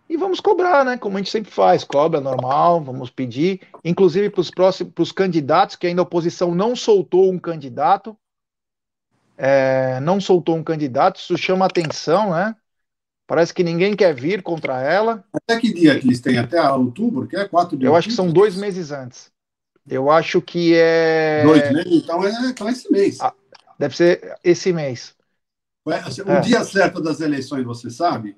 E 0.09 0.17
vamos 0.17 0.39
cobrar, 0.39 0.83
né? 0.83 0.97
Como 0.97 1.17
a 1.17 1.19
gente 1.19 1.31
sempre 1.31 1.51
faz, 1.51 1.83
cobra 1.83 2.19
normal, 2.19 2.83
vamos 2.83 3.09
pedir, 3.09 3.61
inclusive 3.83 4.29
para 4.29 4.41
os 4.41 4.51
próximos, 4.51 4.93
para 4.93 5.01
os 5.01 5.11
candidatos, 5.11 5.75
que 5.75 5.87
ainda 5.87 6.01
a 6.01 6.03
oposição 6.03 6.53
não 6.53 6.75
soltou 6.75 7.31
um 7.31 7.39
candidato, 7.39 8.15
é, 9.37 9.99
não 10.01 10.19
soltou 10.19 10.55
um 10.55 10.63
candidato, 10.63 11.19
isso 11.19 11.37
chama 11.37 11.65
atenção, 11.65 12.31
né? 12.31 12.55
Parece 13.25 13.53
que 13.53 13.63
ninguém 13.63 13.95
quer 13.95 14.13
vir 14.13 14.43
contra 14.43 14.81
ela. 14.81 15.23
Até 15.33 15.59
que 15.59 15.73
dia 15.73 15.97
que 15.99 16.05
eles 16.05 16.19
têm? 16.19 16.37
Até 16.37 16.61
outubro, 16.69 17.25
que 17.25 17.37
é 17.37 17.47
quatro 17.47 17.77
dias? 17.77 17.89
Eu 17.89 17.95
acho 17.95 18.09
que 18.09 18.13
são 18.13 18.29
dois 18.29 18.55
meses 18.55 18.91
antes. 18.91 19.31
Eu 19.89 20.11
acho 20.11 20.41
que 20.41 20.73
é. 20.75 21.43
Dois 21.43 21.71
meses? 21.71 21.91
Então 21.91 22.23
é, 22.23 22.49
então 22.49 22.67
é 22.67 22.71
esse 22.71 22.91
mês. 22.91 23.19
Ah, 23.21 23.33
deve 23.77 23.95
ser 23.95 24.37
esse 24.43 24.71
mês. 24.71 25.15
O 25.85 25.91
é. 25.91 26.39
dia 26.41 26.63
certo 26.63 27.01
das 27.01 27.19
eleições, 27.19 27.65
você 27.65 27.89
sabe? 27.89 28.37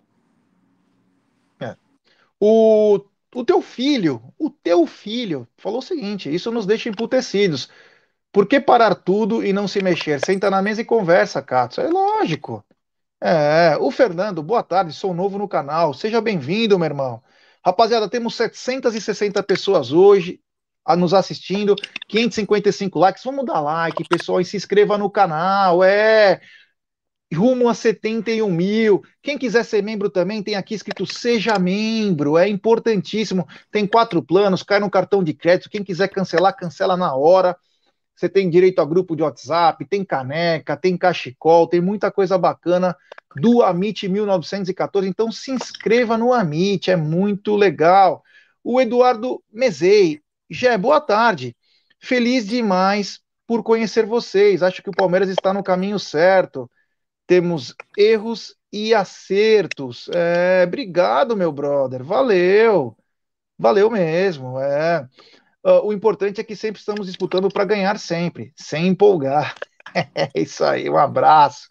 O, 2.40 3.00
o 3.34 3.46
teu 3.46 3.62
filho, 3.62 4.22
o 4.38 4.50
teu 4.50 4.86
filho, 4.86 5.48
falou 5.58 5.80
o 5.80 5.82
seguinte: 5.82 6.34
isso 6.34 6.52
nos 6.52 6.66
deixa 6.66 6.90
emputecidos. 6.90 7.70
Por 8.32 8.46
que 8.48 8.60
parar 8.60 8.96
tudo 8.96 9.44
e 9.46 9.54
não 9.54 9.68
se 9.68 9.82
mexer? 9.82 10.20
Senta 10.20 10.50
na 10.50 10.62
mesa 10.62 10.82
e 10.82 10.86
conversa, 10.86 11.42
Cato. 11.42 11.80
É 11.80 11.88
lógico. 11.88 12.64
É, 13.22 13.78
o 13.80 13.90
Fernando, 13.92 14.44
boa 14.44 14.62
tarde, 14.62 14.94
sou 14.94 15.14
novo 15.14 15.38
no 15.38 15.48
canal. 15.48 15.94
Seja 15.94 16.22
bem-vindo, 16.22 16.78
meu 16.78 16.86
irmão. 16.86 17.24
Rapaziada, 17.66 18.10
temos 18.10 18.36
760 18.36 19.42
pessoas 19.44 19.92
hoje 19.92 20.42
a 20.86 20.96
nos 20.96 21.14
assistindo, 21.14 21.76
555 22.08 23.00
likes. 23.00 23.24
Vamos 23.24 23.46
dar 23.46 23.60
like, 23.60 24.08
pessoal, 24.08 24.40
e 24.40 24.46
se 24.46 24.56
inscreva 24.56 24.98
no 24.98 25.10
canal. 25.10 25.84
É, 25.84 26.40
rumo 27.34 27.68
a 27.68 27.74
71 27.74 28.50
mil. 28.52 29.02
Quem 29.22 29.38
quiser 29.38 29.64
ser 29.64 29.82
membro 29.82 30.10
também, 30.10 30.44
tem 30.44 30.56
aqui 30.56 30.76
escrito 30.76 31.06
Seja 31.06 31.58
Membro, 31.58 32.38
é 32.38 32.48
importantíssimo. 32.48 33.48
Tem 33.72 33.88
quatro 33.88 34.22
planos, 34.22 34.64
cai 34.64 34.80
no 34.80 34.90
cartão 34.90 35.24
de 35.24 35.34
crédito. 35.34 35.70
Quem 35.70 35.84
quiser 35.84 36.08
cancelar, 36.10 36.56
cancela 36.56 36.96
na 36.96 37.16
hora. 37.16 37.58
Você 38.16 38.30
tem 38.30 38.50
direito 38.50 38.80
a 38.80 38.86
grupo 38.86 39.16
de 39.16 39.24
WhatsApp, 39.24 39.86
tem 39.86 40.04
caneca, 40.06 40.78
tem 40.78 40.98
cachecol, 40.98 41.68
tem 41.68 41.82
muita 41.82 42.10
coisa 42.10 42.38
bacana 42.38 42.96
do 43.36 43.62
Amit 43.62 44.08
1914. 44.08 45.08
Então 45.08 45.32
se 45.32 45.52
inscreva 45.52 46.18
no 46.18 46.32
Amit, 46.32 46.90
é 46.90 46.96
muito 46.96 47.56
legal. 47.56 48.24
O 48.64 48.80
Eduardo 48.80 49.44
Mezei, 49.52 50.22
já 50.50 50.78
boa 50.78 51.02
tarde. 51.02 51.56
Feliz 52.00 52.48
demais 52.48 53.20
por 53.48 53.64
conhecer 53.64 54.06
vocês. 54.06 54.64
Acho 54.64 54.82
que 54.82 54.90
o 54.90 54.96
Palmeiras 54.96 55.30
está 55.30 55.54
no 55.54 55.64
caminho 55.64 56.00
certo 56.00 56.70
temos 57.28 57.76
erros 57.98 58.56
e 58.72 58.94
acertos. 58.94 60.10
É, 60.14 60.64
obrigado, 60.66 61.36
meu 61.36 61.52
brother. 61.52 62.04
Valeu. 62.04 62.96
Valeu 63.58 63.90
mesmo. 63.90 64.60
É. 64.60 65.08
Uh, 65.66 65.88
o 65.88 65.94
importante 65.94 66.40
é 66.40 66.44
que 66.44 66.56
sempre 66.56 66.80
estamos 66.80 67.08
disputando 67.08 67.50
para 67.50 67.66
ganhar 67.66 67.98
sempre, 67.98 68.54
sem 68.56 68.88
empolgar. 68.88 69.56
É 70.14 70.30
isso 70.36 70.62
aí, 70.66 70.90
um 70.90 70.98
abraço. 70.98 71.68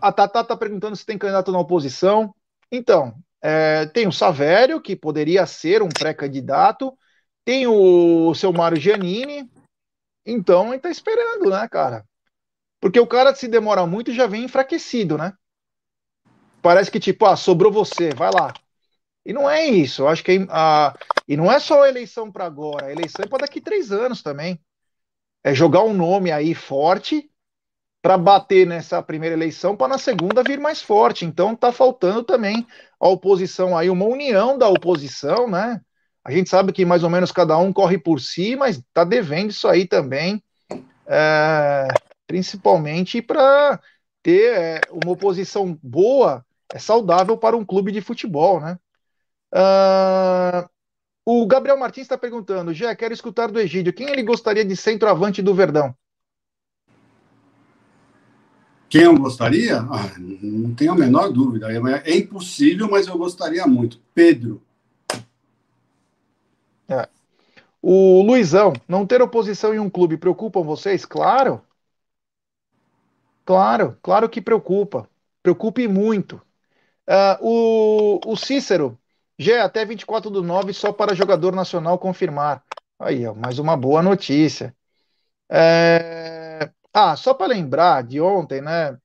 A 0.00 0.12
Tata 0.12 0.42
está 0.42 0.56
perguntando 0.56 0.94
se 0.94 1.04
tem 1.04 1.18
candidato 1.18 1.50
na 1.50 1.58
oposição. 1.58 2.32
Então, 2.70 3.16
é, 3.42 3.86
tem 3.86 4.06
o 4.06 4.12
Savério, 4.12 4.80
que 4.80 4.94
poderia 4.94 5.44
ser 5.44 5.82
um 5.82 5.88
pré-candidato, 5.88 6.96
tem 7.44 7.66
o 7.66 8.34
seu 8.34 8.52
Mário 8.52 8.80
Giannini. 8.80 9.50
Então, 10.24 10.68
ele 10.68 10.76
está 10.76 10.90
esperando, 10.90 11.50
né, 11.50 11.68
cara? 11.68 12.04
Porque 12.80 12.98
o 12.98 13.06
cara 13.06 13.34
se 13.34 13.48
demora 13.48 13.86
muito 13.86 14.12
já 14.12 14.26
vem 14.26 14.44
enfraquecido, 14.44 15.18
né? 15.18 15.32
Parece 16.62 16.90
que 16.90 16.98
tipo, 16.98 17.26
ah, 17.26 17.36
sobrou 17.36 17.70
você, 17.70 18.10
vai 18.14 18.30
lá. 18.32 18.52
E 19.24 19.32
não 19.32 19.48
é 19.48 19.66
isso. 19.66 20.02
Eu 20.02 20.08
acho 20.08 20.22
que 20.22 20.46
a, 20.50 20.94
e 21.26 21.36
não 21.36 21.50
é 21.50 21.58
só 21.58 21.82
a 21.82 21.88
eleição 21.88 22.30
para 22.30 22.44
agora. 22.44 22.86
A 22.86 22.92
eleição 22.92 23.24
é 23.24 23.28
para 23.28 23.46
daqui 23.46 23.60
três 23.60 23.90
anos 23.92 24.22
também. 24.22 24.60
É 25.42 25.54
jogar 25.54 25.82
um 25.82 25.94
nome 25.94 26.30
aí 26.30 26.54
forte 26.54 27.30
para 28.02 28.18
bater 28.18 28.66
nessa 28.66 29.02
primeira 29.02 29.34
eleição 29.34 29.74
para 29.74 29.88
na 29.88 29.98
segunda 29.98 30.42
vir 30.42 30.60
mais 30.60 30.82
forte. 30.82 31.24
Então 31.24 31.56
tá 31.56 31.72
faltando 31.72 32.22
também 32.22 32.66
a 33.00 33.08
oposição 33.08 33.76
aí, 33.76 33.88
uma 33.88 34.04
união 34.04 34.58
da 34.58 34.68
oposição, 34.68 35.48
né? 35.48 35.80
A 36.24 36.32
gente 36.32 36.48
sabe 36.48 36.72
que 36.72 36.84
mais 36.84 37.02
ou 37.02 37.10
menos 37.10 37.30
cada 37.30 37.56
um 37.58 37.72
corre 37.72 37.98
por 37.98 38.20
si, 38.20 38.56
mas 38.56 38.82
tá 38.94 39.04
devendo 39.04 39.50
isso 39.50 39.68
aí 39.68 39.86
também. 39.86 40.42
É, 41.06 41.88
principalmente 42.26 43.20
para 43.20 43.78
ter 44.22 44.54
é, 44.54 44.80
uma 44.90 45.12
oposição 45.12 45.78
boa, 45.82 46.44
é 46.72 46.78
saudável 46.78 47.36
para 47.36 47.56
um 47.56 47.64
clube 47.64 47.92
de 47.92 48.00
futebol, 48.00 48.58
né? 48.58 48.78
Uh, 49.54 50.68
o 51.26 51.46
Gabriel 51.46 51.78
Martins 51.78 52.04
está 52.04 52.18
perguntando, 52.18 52.74
já 52.74 52.94
quero 52.96 53.14
escutar 53.14 53.50
do 53.50 53.60
Egídio, 53.60 53.92
quem 53.92 54.08
ele 54.08 54.22
gostaria 54.22 54.64
de 54.64 54.74
centroavante 54.74 55.40
do 55.40 55.54
Verdão? 55.54 55.94
Quem 58.88 59.02
eu 59.02 59.18
gostaria? 59.18 59.78
Ah, 59.78 60.14
não 60.18 60.74
tenho 60.74 60.92
a 60.92 60.96
menor 60.96 61.32
dúvida. 61.32 61.66
É 62.04 62.16
impossível, 62.16 62.88
mas 62.88 63.08
eu 63.08 63.18
gostaria 63.18 63.66
muito. 63.66 64.00
Pedro. 64.14 64.62
É. 67.00 67.08
O 67.82 68.22
Luizão, 68.22 68.72
não 68.88 69.06
ter 69.06 69.20
oposição 69.20 69.74
em 69.74 69.78
um 69.78 69.90
clube 69.90 70.16
preocupam 70.16 70.62
vocês? 70.62 71.04
Claro. 71.04 71.62
Claro, 73.44 73.98
claro 74.02 74.28
que 74.28 74.40
preocupa. 74.40 75.08
Preocupe 75.42 75.86
muito. 75.86 76.40
Uh, 77.08 77.36
o, 78.26 78.32
o 78.32 78.36
Cícero, 78.36 78.98
G, 79.38 79.58
até 79.58 79.84
24 79.84 80.30
do 80.30 80.42
9, 80.42 80.72
só 80.72 80.92
para 80.92 81.14
jogador 81.14 81.54
nacional 81.54 81.98
confirmar. 81.98 82.64
Aí, 82.98 83.26
ó, 83.26 83.34
mais 83.34 83.58
uma 83.58 83.76
boa 83.76 84.02
notícia. 84.02 84.74
É... 85.50 86.70
Ah, 86.92 87.16
só 87.16 87.34
para 87.34 87.48
lembrar 87.48 88.04
de 88.04 88.20
ontem, 88.20 88.60
né? 88.62 88.98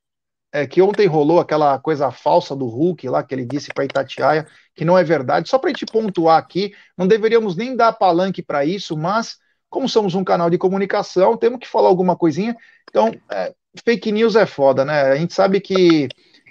É 0.52 0.66
que 0.66 0.82
ontem 0.82 1.06
rolou 1.06 1.40
aquela 1.40 1.78
coisa 1.78 2.10
falsa 2.10 2.56
do 2.56 2.66
Hulk 2.66 3.08
lá 3.08 3.22
que 3.22 3.36
ele 3.36 3.46
disse 3.46 3.72
para 3.74 3.86
Itatiaia, 3.86 4.48
que 4.76 4.84
não 4.84 4.98
é 4.98 5.04
verdade. 5.04 5.48
Só 5.48 5.60
para 5.60 5.70
a 5.70 5.74
gente 5.74 5.86
pontuar 5.86 6.40
aqui, 6.40 6.74
não 6.98 7.08
deveríamos 7.08 7.56
nem 7.56 7.76
dar 7.76 7.94
palanque 7.94 8.42
para 8.42 8.66
isso, 8.66 8.98
mas 8.98 9.38
como 9.70 9.88
somos 9.88 10.16
um 10.16 10.24
canal 10.24 10.50
de 10.50 10.58
comunicação, 10.58 11.38
temos 11.38 11.60
que 11.60 11.68
falar 11.68 11.88
alguma 11.88 12.16
coisinha. 12.16 12.56
Então, 12.90 13.14
é, 13.32 13.54
fake 13.86 14.12
news 14.12 14.36
é 14.36 14.46
foda, 14.46 14.84
né? 14.84 15.04
A 15.04 15.16
gente 15.16 15.34
sabe 15.34 15.60
que 15.60 16.08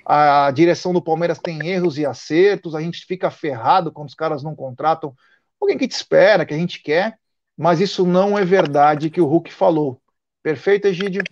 a 0.06 0.50
direção 0.52 0.92
do 0.92 1.02
Palmeiras 1.02 1.38
tem 1.38 1.66
erros 1.66 1.98
e 1.98 2.06
acertos, 2.06 2.74
a 2.74 2.80
gente 2.80 3.04
fica 3.04 3.30
ferrado 3.30 3.92
quando 3.92 4.08
os 4.08 4.14
caras 4.14 4.42
não 4.42 4.54
contratam 4.54 5.12
alguém 5.60 5.76
que 5.76 5.88
te 5.88 5.92
espera, 5.92 6.46
que 6.46 6.54
a 6.54 6.56
gente 6.56 6.80
quer, 6.82 7.18
mas 7.56 7.80
isso 7.80 8.06
não 8.06 8.38
é 8.38 8.44
verdade 8.44 9.10
que 9.10 9.20
o 9.20 9.26
Hulk 9.26 9.52
falou. 9.52 10.00
Perfeito, 10.42 10.86
Egídio? 10.86 11.22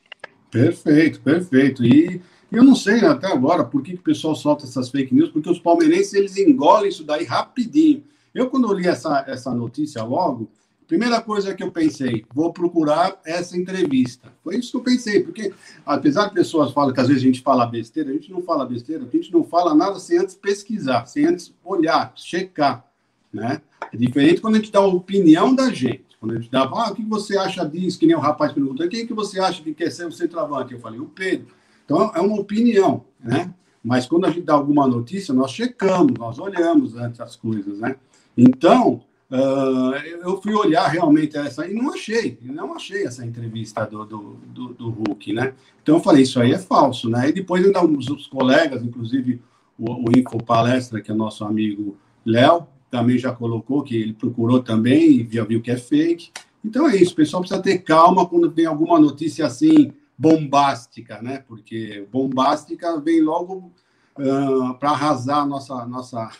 Perfeito, 0.51 1.21
perfeito. 1.21 1.85
E 1.85 2.21
eu 2.51 2.65
não 2.65 2.75
sei 2.75 3.05
até 3.05 3.27
agora 3.27 3.65
por 3.65 3.83
que, 3.83 3.93
que 3.93 4.01
o 4.01 4.05
pessoal 4.05 4.35
solta 4.35 4.65
essas 4.65 4.89
fake 4.89 5.15
news, 5.15 5.31
porque 5.31 5.51
os 5.51 5.59
palmeirenses 5.59 6.15
eles 6.15 6.37
engolem 6.37 6.89
isso 6.89 7.05
daí 7.05 7.25
rapidinho. 7.25 8.05
Eu, 8.35 8.49
quando 8.49 8.73
li 8.73 8.87
essa, 8.87 9.25
essa 9.27 9.53
notícia 9.53 10.03
logo, 10.03 10.49
Primeira 10.87 11.21
coisa 11.21 11.53
que 11.53 11.65
eu 11.65 11.73
pensei, 11.73 12.25
vou 12.33 12.53
procurar 12.53 13.21
essa 13.25 13.59
entrevista. 13.59 14.33
Foi 14.45 14.57
isso 14.57 14.71
que 14.71 14.77
eu 14.77 14.83
pensei, 14.83 15.21
porque 15.21 15.53
apesar 15.85 16.27
de 16.27 16.35
pessoas 16.35 16.71
falam 16.71 16.95
que 16.95 17.01
às 17.01 17.09
vezes 17.09 17.25
a 17.25 17.27
gente 17.27 17.43
fala 17.43 17.67
besteira, 17.67 18.11
a 18.11 18.13
gente 18.13 18.31
não 18.31 18.41
fala 18.41 18.65
besteira, 18.65 19.05
a 19.05 19.17
gente 19.17 19.33
não 19.33 19.43
fala 19.43 19.75
nada 19.75 19.99
sem 19.99 20.17
antes 20.19 20.37
pesquisar, 20.37 21.05
sem 21.07 21.27
antes 21.27 21.53
olhar, 21.65 22.13
checar, 22.15 22.89
né? 23.33 23.61
É 23.93 23.97
diferente 23.97 24.41
quando 24.41 24.55
a 24.55 24.59
gente 24.59 24.71
dá 24.71 24.79
a 24.79 24.87
opinião 24.87 25.53
da 25.53 25.73
gente. 25.73 26.05
Quando 26.21 26.33
a 26.33 26.37
gente 26.37 26.51
dá, 26.53 26.63
ah, 26.63 26.93
o 26.93 26.95
que 26.95 27.03
você 27.03 27.37
acha 27.37 27.65
disso? 27.69 27.99
Que 27.99 28.07
nem 28.07 28.15
o 28.15 28.21
rapaz 28.21 28.53
perguntou, 28.53 28.89
quem 28.89 29.09
que 29.09 29.13
você 29.13 29.41
acha 29.41 29.61
que 29.63 29.75
quer 29.75 29.91
ser 29.91 30.07
o 30.07 30.13
centroavante? 30.13 30.73
Eu 30.73 30.79
falei, 30.79 31.01
o 31.01 31.07
Pedro. 31.07 31.49
Então, 31.87 32.13
é 32.15 32.21
uma 32.21 32.39
opinião, 32.39 33.05
né? 33.19 33.55
Mas 33.83 34.05
quando 34.05 34.27
a 34.27 34.31
gente 34.31 34.43
dá 34.43 34.55
alguma 34.55 34.87
notícia, 34.87 35.33
nós 35.33 35.53
checamos, 35.53 36.13
nós 36.19 36.39
olhamos 36.39 36.97
antes 36.97 37.21
as 37.21 37.37
coisas, 37.37 37.79
né? 37.79 37.97
Então, 38.37 39.01
Uh, 39.29 39.91
eu 40.23 40.41
fui 40.41 40.55
olhar 40.55 40.87
realmente 40.87 41.37
essa 41.37 41.67
e 41.67 41.75
não 41.75 41.93
achei, 41.93 42.39
não 42.43 42.75
achei 42.75 43.05
essa 43.05 43.27
entrevista 43.27 43.85
do, 43.85 44.05
do, 44.05 44.37
do, 44.47 44.69
do, 44.75 44.89
Hulk, 44.89 45.33
né? 45.33 45.53
Então 45.83 45.97
eu 45.97 46.01
falei, 46.01 46.23
isso 46.23 46.39
aí 46.39 46.53
é 46.53 46.59
falso, 46.59 47.11
né? 47.11 47.29
E 47.29 47.33
depois 47.33 47.65
ainda 47.65 47.85
os, 47.85 48.29
colegas, 48.29 48.85
inclusive 48.85 49.43
o, 49.77 50.09
o 50.09 50.17
Info 50.17 50.41
Palestra, 50.45 51.01
que 51.01 51.11
é 51.11 51.15
nosso 51.15 51.45
amigo 51.45 51.97
Léo, 52.25 52.69
também 52.89 53.19
já 53.19 53.33
colocou 53.33 53.83
que 53.83 53.97
ele 53.97 54.13
procurou 54.13 54.63
também 54.63 55.23
e 55.23 55.29
já 55.29 55.45
viu 55.45 55.61
que 55.61 55.73
é 55.73 55.77
fake. 55.77 56.31
Então 56.65 56.89
é 56.89 56.95
isso, 56.95 57.13
o 57.13 57.17
pessoal 57.17 57.41
precisa 57.41 57.61
ter 57.61 57.79
calma 57.79 58.27
quando 58.27 58.53
tem 58.53 58.67
alguma 58.67 58.97
notícia 59.01 59.45
assim 59.45 59.93
bombástica, 60.19 61.21
né? 61.21 61.45
Porque 61.47 62.07
bombástica 62.11 62.99
vem 63.01 63.21
logo 63.21 63.73
uh, 64.19 64.75
para 64.79 64.91
arrasar 64.91 65.39
a 65.39 65.47
nossa, 65.47 65.87
nossa 65.87 66.31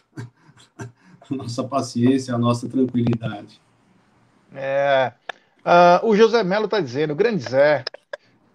nossa 1.31 1.65
paciência, 1.65 2.35
a 2.35 2.39
nossa 2.39 2.69
tranquilidade. 2.69 3.61
É, 4.55 5.13
uh, 5.61 6.07
o 6.07 6.17
José 6.17 6.43
Melo 6.43 6.65
está 6.67 6.81
dizendo, 6.81 7.15
grande 7.15 7.43
Zé, 7.43 7.85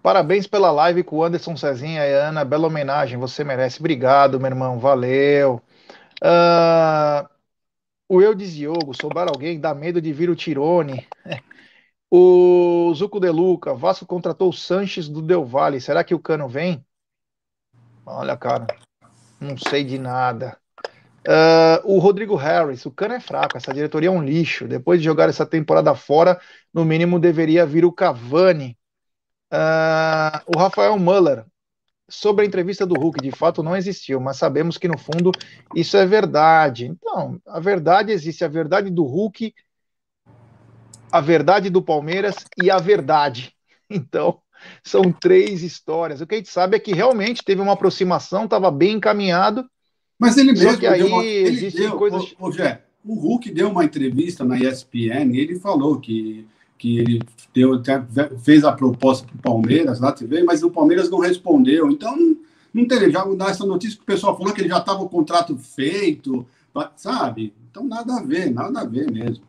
parabéns 0.02 0.48
pela 0.48 0.72
live 0.72 1.04
com 1.04 1.18
o 1.18 1.24
Anderson 1.24 1.56
Cezinha 1.56 2.06
e 2.06 2.14
Ana, 2.14 2.44
bela 2.44 2.68
homenagem, 2.68 3.20
você 3.20 3.44
merece. 3.44 3.80
Obrigado, 3.80 4.40
meu 4.40 4.50
irmão, 4.50 4.80
valeu. 4.80 5.62
Uh, 6.24 7.30
o 8.08 8.22
Eu 8.22 8.36
Diogo, 8.36 8.94
souber 8.94 9.28
alguém, 9.28 9.60
dá 9.60 9.74
medo 9.74 10.02
de 10.02 10.12
vir 10.12 10.30
o 10.30 10.36
Tirone. 10.36 11.08
o 12.12 12.94
Zuco 12.94 13.20
De 13.20 13.30
Luca, 13.30 13.74
Vasco 13.74 14.06
contratou 14.06 14.50
o 14.50 14.54
Sanches 14.54 15.08
do 15.08 15.22
Del 15.22 15.46
Valle, 15.46 15.80
será 15.80 16.04
que 16.04 16.14
o 16.14 16.20
Cano 16.20 16.48
vem? 16.48 16.86
Olha, 18.06 18.36
cara, 18.36 18.68
não 19.40 19.58
sei 19.58 19.84
de 19.84 19.98
nada. 19.98 20.58
Uh, 21.28 21.80
o 21.86 22.00
Rodrigo 22.00 22.36
Harris, 22.36 22.86
o 22.86 22.92
cano 22.92 23.14
é 23.14 23.20
fraco, 23.20 23.56
essa 23.56 23.74
diretoria 23.74 24.10
é 24.10 24.12
um 24.12 24.24
lixo. 24.24 24.68
Depois 24.68 25.00
de 25.00 25.06
jogar 25.06 25.30
essa 25.30 25.46
temporada 25.46 25.94
fora, 25.94 26.40
no 26.74 26.84
mínimo 26.84 27.20
deveria 27.20 27.66
vir 27.66 27.86
o 27.86 27.92
Cavani. 27.92 28.78
Uh, 29.54 30.42
o 30.56 30.58
Rafael 30.58 30.98
Muller, 30.98 31.46
sobre 32.10 32.44
a 32.44 32.48
entrevista 32.48 32.86
do 32.86 33.00
Hulk, 33.00 33.22
de 33.22 33.32
fato 33.32 33.62
não 33.62 33.76
existiu, 33.76 34.20
mas 34.20 34.38
sabemos 34.38 34.78
que 34.78 34.88
no 34.88 34.98
fundo 34.98 35.32
isso 35.76 35.96
é 35.96 36.06
verdade. 36.06 36.88
Então, 36.88 37.40
a 37.46 37.60
verdade 37.60 38.12
existe, 38.12 38.44
a 38.44 38.48
verdade 38.48 38.90
do 38.90 39.04
Hulk, 39.06 39.54
a 41.12 41.22
verdade 41.22 41.70
do 41.70 41.82
Palmeiras 41.82 42.36
e 42.62 42.70
a 42.70 42.78
verdade. 42.78 43.54
Então, 43.94 44.40
são 44.82 45.12
três 45.12 45.64
histórias. 45.64 46.22
O 46.22 46.26
que 46.26 46.36
a 46.36 46.38
gente 46.38 46.48
sabe 46.48 46.78
é 46.78 46.80
que 46.80 46.94
realmente 46.94 47.44
teve 47.44 47.60
uma 47.60 47.74
aproximação, 47.74 48.46
estava 48.46 48.72
bem 48.72 48.94
encaminhado 48.94 49.70
mas 50.22 50.38
ele 50.38 50.52
mesmo 50.52 50.78
que 50.78 50.86
aí 50.86 51.02
uma, 51.02 51.24
ele 51.24 51.72
deu, 51.72 51.98
coisas... 51.98 52.36
ô, 52.38 52.46
ô, 52.50 52.52
Jé, 52.52 52.84
o 53.04 53.16
Hulk 53.16 53.50
deu 53.50 53.72
uma 53.72 53.84
entrevista 53.84 54.44
na 54.46 54.56
ESPN 54.56 55.34
e 55.34 55.40
ele 55.40 55.58
falou 55.58 56.00
que, 56.00 56.46
que 56.78 57.00
ele 57.00 57.24
deu, 57.52 57.82
fez 58.44 58.64
a 58.64 58.72
proposta 58.72 59.26
para 59.26 59.36
o 59.36 59.42
Palmeiras 59.42 60.00
lá, 60.00 60.12
TV, 60.12 60.44
mas 60.44 60.62
o 60.62 60.70
Palmeiras 60.70 61.10
não 61.10 61.18
respondeu. 61.18 61.90
Então, 61.90 62.16
não 62.72 62.88
teve, 62.88 63.10
já 63.10 63.26
dar 63.26 63.50
essa 63.50 63.66
notícia 63.66 63.98
que 63.98 64.04
o 64.04 64.06
pessoal 64.06 64.38
falou 64.38 64.54
que 64.54 64.62
ele 64.62 64.70
já 64.70 64.78
estava 64.78 65.02
o 65.02 65.10
contrato 65.10 65.58
feito, 65.58 66.46
sabe? 66.96 67.52
Então, 67.72 67.84
nada 67.84 68.18
a 68.18 68.22
ver, 68.22 68.52
nada 68.52 68.82
a 68.82 68.86
ver 68.86 69.12
mesmo. 69.12 69.44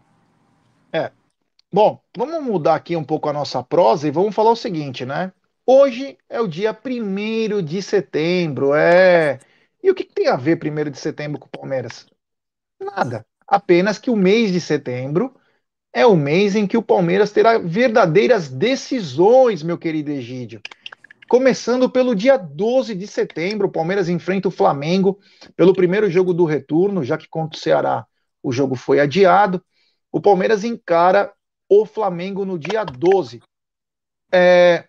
Bom, 1.75 2.03
vamos 2.15 2.43
mudar 2.43 2.75
aqui 2.75 2.95
um 2.95 3.03
pouco 3.03 3.31
a 3.31 3.33
nossa 3.33 3.63
prosa 3.63 4.07
e 4.07 4.11
vamos 4.11 4.35
falar 4.35 4.51
o 4.51 4.57
seguinte, 4.57 5.07
né? 5.07 5.33
Hoje 5.65 6.19
é 6.29 6.39
o 6.39 6.47
dia 6.47 6.79
1 6.85 7.63
de 7.63 7.81
setembro, 7.81 8.75
é 8.75 9.39
e 9.83 9.91
o 9.91 9.95
que, 9.95 10.05
que 10.05 10.13
tem 10.13 10.29
a 10.29 10.37
ver 10.37 10.59
1 10.63 10.91
de 10.91 10.99
setembro 10.99 11.41
com 11.41 11.47
o 11.47 11.51
Palmeiras? 11.51 12.05
Nada. 12.79 13.25
Apenas 13.49 13.99
que 13.99 14.11
o 14.11 14.17
mês 14.17 14.53
de 14.53 14.61
setembro 14.61 15.35
é 15.95 16.05
o 16.05 16.15
mês 16.15 16.55
em 16.55 16.67
que 16.67 16.77
o 16.77 16.83
Palmeiras 16.83 17.33
terá 17.33 17.57
verdadeiras 17.57 18.51
decisões, 18.51 19.63
meu 19.63 19.79
querido 19.79 20.11
Egídio. 20.11 20.61
Começando 21.27 21.89
pelo 21.89 22.15
dia 22.15 22.37
12 22.37 22.95
de 22.95 23.07
setembro, 23.07 23.69
o 23.69 23.73
Palmeiras 23.73 24.11
enfrenta 24.11 24.49
o 24.49 24.51
Flamengo 24.51 25.19
pelo 25.57 25.73
primeiro 25.73 26.11
jogo 26.11 26.35
do 26.35 26.45
retorno, 26.45 27.03
já 27.03 27.17
que 27.17 27.29
contra 27.31 27.57
o 27.57 27.61
Ceará 27.61 28.07
o 28.43 28.53
jogo 28.53 28.75
foi 28.75 29.01
adiado. 29.01 29.65
O 30.13 30.21
Palmeiras 30.21 30.65
encara 30.65 31.33
o 31.81 31.87
Flamengo 31.87 32.45
no 32.45 32.59
dia 32.59 32.85
12. 32.85 33.41
É, 34.33 34.89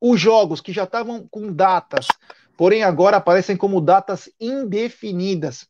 os 0.00 0.20
jogos 0.20 0.60
que 0.60 0.72
já 0.72 0.84
estavam 0.84 1.26
com 1.28 1.52
datas 1.52 2.06
porém 2.56 2.82
agora 2.82 3.18
aparecem 3.18 3.56
como 3.56 3.80
datas 3.80 4.30
indefinidas 4.40 5.68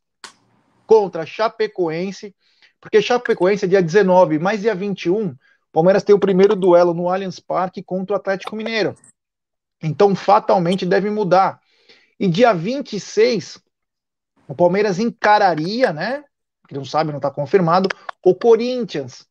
contra 0.87 1.27
Chapecoense, 1.27 2.35
porque 2.81 3.03
Chapecoense 3.03 3.64
é 3.64 3.68
dia 3.68 3.83
19, 3.83 4.39
mas 4.39 4.61
dia 4.61 4.74
21, 4.74 5.35
Palmeiras 5.72 6.05
tem 6.05 6.14
o 6.14 6.20
primeiro 6.20 6.55
duelo 6.55 6.95
no 6.95 7.09
Allianz 7.09 7.41
Parque 7.41 7.83
contra 7.83 8.14
o 8.14 8.16
Atlético 8.16 8.55
Mineiro. 8.55 8.95
Então, 9.83 10.14
fatalmente 10.14 10.87
deve 10.87 11.11
mudar. 11.11 11.61
E 12.18 12.29
dia 12.29 12.55
26, 12.55 13.61
o 14.49 14.55
Palmeiras 14.55 14.99
encararia, 14.99 15.93
né? 15.93 16.24
Que 16.66 16.74
não 16.74 16.85
sabe, 16.85 17.11
não 17.11 17.18
está 17.18 17.31
confirmado, 17.31 17.89
o 18.24 18.35
Corinthians 18.35 19.26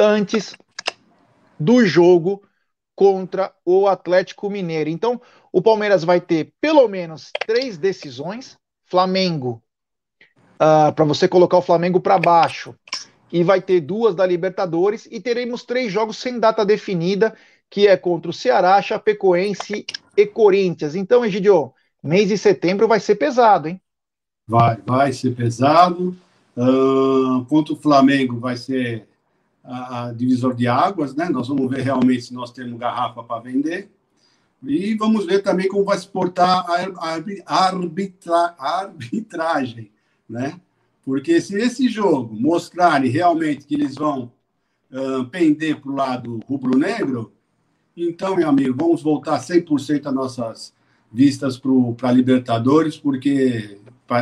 antes 0.00 0.56
do 1.58 1.84
jogo 1.84 2.42
contra 2.96 3.52
o 3.64 3.86
Atlético 3.86 4.48
Mineiro. 4.48 4.88
Então, 4.88 5.20
o 5.52 5.60
Palmeiras 5.60 6.02
vai 6.02 6.20
ter 6.20 6.54
pelo 6.60 6.88
menos 6.88 7.30
três 7.46 7.76
decisões. 7.76 8.58
Flamengo, 8.86 9.62
uh, 10.60 10.88
ah, 10.88 10.92
para 10.92 11.04
você 11.04 11.28
colocar 11.28 11.58
o 11.58 11.62
Flamengo 11.62 12.00
para 12.00 12.18
baixo. 12.18 12.74
E 13.30 13.44
vai 13.44 13.60
ter 13.60 13.80
duas 13.80 14.16
da 14.16 14.26
Libertadores. 14.26 15.06
E 15.10 15.20
teremos 15.20 15.62
três 15.64 15.92
jogos 15.92 16.16
sem 16.16 16.40
data 16.40 16.64
definida, 16.64 17.36
que 17.68 17.86
é 17.86 17.96
contra 17.96 18.30
o 18.30 18.34
Ceará, 18.34 18.82
Chapecoense 18.82 19.86
e 20.16 20.26
Corinthians. 20.26 20.96
Então, 20.96 21.24
Egidio, 21.24 21.72
mês 22.02 22.28
de 22.28 22.36
setembro 22.36 22.88
vai 22.88 22.98
ser 22.98 23.14
pesado, 23.14 23.68
hein? 23.68 23.80
Vai, 24.48 24.78
vai 24.84 25.12
ser 25.12 25.36
pesado. 25.36 26.16
Uh, 26.56 27.44
contra 27.44 27.72
o 27.72 27.76
Flamengo 27.76 28.40
vai 28.40 28.56
ser 28.56 29.06
a, 29.70 30.08
a, 30.08 30.12
divisor 30.12 30.54
de 30.54 30.66
águas, 30.66 31.14
né? 31.14 31.28
Nós 31.28 31.46
vamos 31.48 31.70
ver 31.70 31.82
realmente 31.82 32.22
se 32.22 32.34
nós 32.34 32.52
temos 32.52 32.78
garrafa 32.78 33.22
para 33.22 33.40
vender. 33.40 33.88
E 34.62 34.94
vamos 34.94 35.24
ver 35.24 35.42
também 35.42 35.68
como 35.68 35.84
vai 35.84 35.96
se 35.96 36.08
portar 36.08 36.66
a 36.68 37.14
arbitra, 37.46 38.54
arbitragem, 38.58 39.90
né? 40.28 40.60
Porque 41.04 41.40
se 41.40 41.56
esse 41.56 41.88
jogo 41.88 42.34
mostrarem 42.38 43.10
realmente 43.10 43.64
que 43.64 43.74
eles 43.74 43.94
vão 43.94 44.32
uh, 44.90 45.24
pender 45.26 45.80
para 45.80 45.90
o 45.90 45.94
lado 45.94 46.40
rubro-negro, 46.46 47.32
então, 47.96 48.36
meu 48.36 48.48
amigo, 48.48 48.74
vamos 48.76 49.02
voltar 49.02 49.38
100% 49.38 50.06
as 50.06 50.14
nossas 50.14 50.74
vistas 51.12 51.60
para 51.96 52.12
Libertadores, 52.12 52.96
porque 52.96 53.78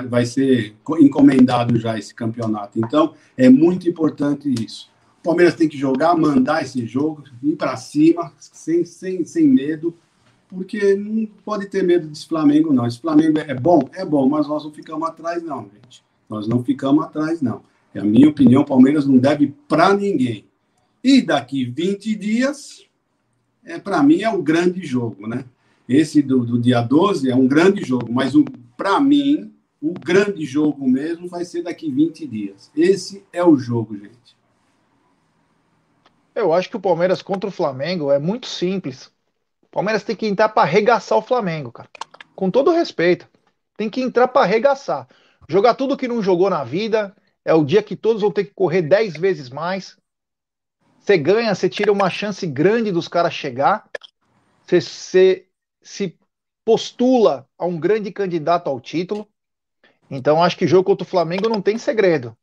vai 0.08 0.26
ser 0.26 0.74
encomendado 1.00 1.78
já 1.78 1.98
esse 1.98 2.14
campeonato. 2.14 2.78
Então, 2.78 3.14
é 3.36 3.48
muito 3.48 3.88
importante 3.88 4.52
isso. 4.62 4.90
O 5.20 5.22
Palmeiras 5.22 5.54
tem 5.54 5.68
que 5.68 5.76
jogar, 5.76 6.16
mandar 6.16 6.62
esse 6.62 6.86
jogo, 6.86 7.24
ir 7.42 7.56
para 7.56 7.76
cima, 7.76 8.32
sem, 8.38 8.84
sem, 8.84 9.24
sem 9.24 9.48
medo, 9.48 9.94
porque 10.48 10.94
não 10.94 11.26
pode 11.44 11.66
ter 11.66 11.82
medo 11.82 12.06
desse 12.06 12.26
Flamengo, 12.26 12.72
não. 12.72 12.86
Esse 12.86 13.00
Flamengo 13.00 13.38
é 13.38 13.54
bom? 13.54 13.80
É 13.92 14.04
bom, 14.04 14.28
mas 14.28 14.46
nós 14.46 14.64
não 14.64 14.72
ficamos 14.72 15.08
atrás, 15.08 15.42
não, 15.42 15.68
gente. 15.74 16.02
Nós 16.28 16.46
não 16.46 16.62
ficamos 16.62 17.04
atrás, 17.04 17.42
não. 17.42 17.62
É 17.92 18.00
a 18.00 18.04
minha 18.04 18.28
opinião, 18.28 18.62
o 18.62 18.66
Palmeiras 18.66 19.06
não 19.06 19.18
deve 19.18 19.54
para 19.68 19.92
ninguém. 19.92 20.44
E 21.02 21.20
daqui 21.20 21.64
20 21.64 22.14
dias, 22.14 22.86
é, 23.64 23.78
para 23.78 24.02
mim, 24.02 24.22
é 24.22 24.30
o 24.30 24.42
grande 24.42 24.84
jogo, 24.84 25.26
né? 25.26 25.44
Esse 25.88 26.22
do, 26.22 26.44
do 26.44 26.58
dia 26.58 26.80
12 26.80 27.30
é 27.30 27.34
um 27.34 27.48
grande 27.48 27.82
jogo, 27.82 28.12
mas 28.12 28.34
para 28.76 29.00
mim, 29.00 29.52
o 29.80 29.94
grande 29.94 30.44
jogo 30.44 30.88
mesmo 30.88 31.28
vai 31.28 31.44
ser 31.44 31.62
daqui 31.62 31.90
20 31.90 32.26
dias. 32.26 32.70
Esse 32.76 33.24
é 33.32 33.42
o 33.44 33.56
jogo, 33.56 33.96
gente. 33.96 34.37
Eu 36.38 36.52
acho 36.52 36.70
que 36.70 36.76
o 36.76 36.80
Palmeiras 36.80 37.20
contra 37.20 37.48
o 37.48 37.52
Flamengo 37.52 38.12
é 38.12 38.18
muito 38.20 38.46
simples. 38.46 39.06
O 39.60 39.68
Palmeiras 39.72 40.04
tem 40.04 40.14
que 40.14 40.24
entrar 40.24 40.48
para 40.48 40.62
arregaçar 40.62 41.18
o 41.18 41.22
Flamengo, 41.22 41.72
cara. 41.72 41.88
Com 42.36 42.48
todo 42.48 42.70
respeito. 42.70 43.28
Tem 43.76 43.90
que 43.90 44.00
entrar 44.00 44.28
para 44.28 44.42
arregaçar. 44.42 45.08
Jogar 45.48 45.74
tudo 45.74 45.96
que 45.96 46.06
não 46.06 46.22
jogou 46.22 46.48
na 46.48 46.62
vida. 46.62 47.12
É 47.44 47.52
o 47.52 47.64
dia 47.64 47.82
que 47.82 47.96
todos 47.96 48.22
vão 48.22 48.30
ter 48.30 48.44
que 48.44 48.54
correr 48.54 48.82
10 48.82 49.16
vezes 49.16 49.50
mais. 49.50 49.98
Você 51.00 51.18
ganha, 51.18 51.52
você 51.52 51.68
tira 51.68 51.90
uma 51.90 52.08
chance 52.08 52.46
grande 52.46 52.92
dos 52.92 53.08
caras 53.08 53.34
chegar. 53.34 53.90
Você, 54.64 54.80
você 54.80 55.46
se 55.82 56.16
postula 56.64 57.48
a 57.58 57.66
um 57.66 57.80
grande 57.80 58.12
candidato 58.12 58.68
ao 58.68 58.80
título. 58.80 59.26
Então 60.08 60.40
acho 60.40 60.56
que 60.56 60.68
jogo 60.68 60.84
contra 60.84 61.02
o 61.02 61.10
Flamengo 61.10 61.48
não 61.48 61.60
tem 61.60 61.78
segredo. 61.78 62.36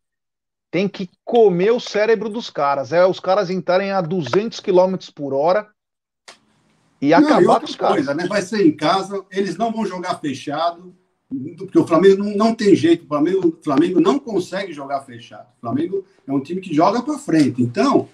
Tem 0.75 0.89
que 0.89 1.09
comer 1.23 1.71
o 1.71 1.79
cérebro 1.79 2.27
dos 2.27 2.49
caras. 2.49 2.91
É 2.91 3.07
os 3.07 3.17
caras 3.17 3.49
entrarem 3.49 3.93
a 3.93 4.01
200 4.01 4.59
km 4.59 4.97
por 5.15 5.33
hora 5.33 5.69
e 7.01 7.11
não, 7.11 7.19
acabar 7.19 7.61
com 7.61 7.65
os 7.65 7.77
caras. 7.77 7.95
Coisa, 7.95 8.13
né? 8.13 8.27
Vai 8.27 8.41
ser 8.41 8.67
em 8.67 8.75
casa, 8.75 9.23
eles 9.31 9.55
não 9.55 9.71
vão 9.71 9.85
jogar 9.85 10.19
fechado, 10.19 10.93
porque 11.57 11.79
o 11.79 11.87
Flamengo 11.87 12.25
não, 12.25 12.35
não 12.35 12.53
tem 12.53 12.75
jeito. 12.75 13.05
O 13.05 13.07
Flamengo, 13.07 13.47
o 13.47 13.63
Flamengo 13.63 14.01
não 14.01 14.19
consegue 14.19 14.73
jogar 14.73 14.99
fechado. 15.03 15.47
O 15.59 15.61
Flamengo 15.61 16.05
é 16.27 16.33
um 16.33 16.41
time 16.41 16.59
que 16.59 16.75
joga 16.75 17.01
para 17.01 17.17
frente. 17.19 17.63
Então, 17.63 18.09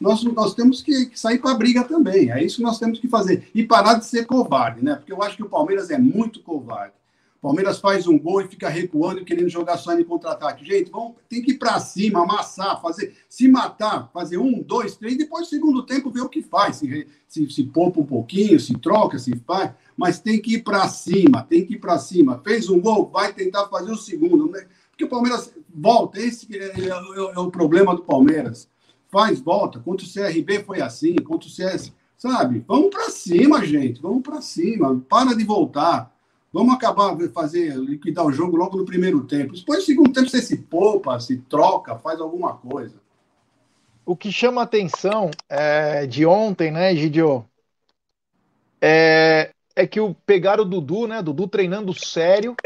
nós, 0.00 0.24
nós 0.24 0.54
temos 0.54 0.80
que, 0.80 1.10
que 1.10 1.20
sair 1.20 1.38
para 1.38 1.50
a 1.50 1.58
briga 1.58 1.84
também. 1.84 2.32
É 2.32 2.42
isso 2.42 2.56
que 2.56 2.62
nós 2.62 2.78
temos 2.78 2.98
que 2.98 3.06
fazer. 3.06 3.50
E 3.54 3.64
parar 3.64 3.96
de 3.96 4.06
ser 4.06 4.24
covarde, 4.24 4.82
né? 4.82 4.94
Porque 4.94 5.12
eu 5.12 5.22
acho 5.22 5.36
que 5.36 5.42
o 5.42 5.50
Palmeiras 5.50 5.90
é 5.90 5.98
muito 5.98 6.40
covarde. 6.40 6.94
Palmeiras 7.40 7.78
faz 7.78 8.06
um 8.06 8.18
gol 8.18 8.40
e 8.40 8.48
fica 8.48 8.68
recuando 8.68 9.20
e 9.20 9.24
querendo 9.24 9.48
jogar 9.48 9.76
só 9.76 9.98
em 9.98 10.04
contra-ataque. 10.04 10.64
Gente, 10.64 10.90
vamos, 10.90 11.14
tem 11.28 11.40
que 11.40 11.52
ir 11.52 11.58
para 11.58 11.78
cima, 11.78 12.22
amassar, 12.22 12.80
fazer, 12.82 13.14
se 13.28 13.46
matar, 13.46 14.10
fazer 14.12 14.38
um, 14.38 14.60
dois, 14.60 14.96
três, 14.96 15.16
depois, 15.16 15.48
segundo 15.48 15.84
tempo, 15.84 16.10
ver 16.10 16.22
o 16.22 16.28
que 16.28 16.42
faz. 16.42 16.76
Se, 16.76 17.06
se, 17.28 17.50
se 17.50 17.64
poupa 17.64 18.00
um 18.00 18.06
pouquinho, 18.06 18.58
se 18.58 18.74
troca, 18.74 19.18
se 19.18 19.36
faz. 19.46 19.72
Mas 19.96 20.18
tem 20.18 20.40
que 20.40 20.54
ir 20.54 20.62
para 20.62 20.88
cima, 20.88 21.42
tem 21.42 21.64
que 21.64 21.74
ir 21.74 21.78
para 21.78 21.98
cima. 21.98 22.40
Fez 22.44 22.68
um 22.68 22.80
gol, 22.80 23.08
vai 23.12 23.32
tentar 23.32 23.68
fazer 23.68 23.92
o 23.92 23.96
segundo. 23.96 24.50
Né? 24.50 24.66
Porque 24.90 25.04
o 25.04 25.08
Palmeiras 25.08 25.54
volta, 25.72 26.20
esse 26.20 26.48
é, 26.56 26.64
é, 26.64 26.88
é, 26.88 26.88
é 26.88 27.38
o 27.38 27.50
problema 27.50 27.94
do 27.94 28.02
Palmeiras 28.02 28.68
faz 29.08 29.40
volta. 29.40 29.78
Contra 29.80 30.06
o 30.06 30.10
CRB 30.10 30.64
foi 30.64 30.80
assim, 30.80 31.14
contra 31.16 31.48
o 31.48 31.50
CS, 31.50 31.92
sabe? 32.16 32.64
Vamos 32.66 32.90
para 32.90 33.10
cima, 33.10 33.64
gente, 33.64 34.00
vamos 34.00 34.22
para 34.22 34.40
cima. 34.40 35.00
Para 35.08 35.34
de 35.34 35.44
voltar. 35.44 36.14
Vamos 36.52 36.74
acabar 36.74 37.16
fazer 37.32 37.76
liquidar 37.76 38.24
o 38.24 38.32
jogo 38.32 38.56
logo 38.56 38.76
no 38.76 38.84
primeiro 38.84 39.22
tempo. 39.24 39.54
Depois, 39.54 39.80
no 39.80 39.84
segundo 39.84 40.12
tempo, 40.12 40.28
você 40.28 40.40
se 40.40 40.56
poupa, 40.56 41.20
se 41.20 41.36
troca, 41.38 41.96
faz 41.98 42.20
alguma 42.20 42.54
coisa. 42.54 42.96
O 44.04 44.16
que 44.16 44.32
chama 44.32 44.62
atenção 44.62 45.30
é, 45.48 46.06
de 46.06 46.24
ontem, 46.24 46.70
né, 46.70 46.96
Gidio? 46.96 47.44
É, 48.80 49.50
é 49.76 49.86
que 49.86 50.00
o, 50.00 50.14
pegaram 50.14 50.62
o 50.64 50.66
Dudu, 50.66 51.06
né? 51.06 51.20
Dudu 51.20 51.46
treinando 51.46 51.92
sério, 51.92 52.56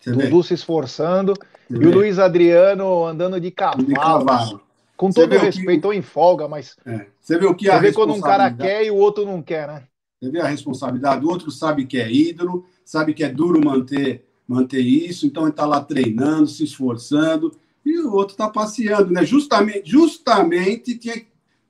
Você 0.00 0.10
Dudu 0.10 0.42
vê? 0.42 0.48
se 0.48 0.54
esforçando, 0.54 1.34
Você 1.34 1.76
e 1.76 1.78
vê? 1.78 1.86
o 1.86 1.92
Luiz 1.92 2.18
Adriano 2.18 3.06
andando 3.06 3.40
de 3.40 3.52
cavalo. 3.52 3.84
De 3.84 3.94
cavalo. 3.94 4.60
Com 4.96 5.10
todo 5.10 5.30
todo 5.30 5.40
respeito, 5.40 5.84
ou 5.86 5.94
em 5.94 6.02
folga, 6.02 6.48
mas. 6.48 6.76
É. 6.84 7.06
Você 7.20 7.38
vê 7.38 7.46
o 7.46 7.54
que 7.54 7.70
a 7.70 7.74
Você 7.74 7.80
vê 7.80 7.92
quando 7.92 8.12
um 8.12 8.20
cara 8.20 8.52
quer 8.52 8.84
e 8.84 8.90
o 8.90 8.96
outro 8.96 9.24
não 9.24 9.40
quer, 9.40 9.68
né? 9.68 9.84
Você 10.22 10.30
vê 10.30 10.40
a 10.40 10.46
responsabilidade. 10.46 11.26
O 11.26 11.28
outro 11.28 11.50
sabe 11.50 11.84
que 11.84 11.98
é 11.98 12.08
ídolo, 12.08 12.64
sabe 12.84 13.12
que 13.12 13.24
é 13.24 13.28
duro 13.28 13.60
manter, 13.60 14.24
manter 14.46 14.78
isso, 14.78 15.26
então 15.26 15.42
ele 15.42 15.50
está 15.50 15.66
lá 15.66 15.80
treinando, 15.80 16.46
se 16.46 16.62
esforçando, 16.62 17.52
e 17.84 17.98
o 17.98 18.12
outro 18.12 18.34
está 18.34 18.48
passeando, 18.48 19.10
né? 19.10 19.26
Justamente, 19.26 19.90
justamente 19.90 20.96
tinha. 20.96 21.26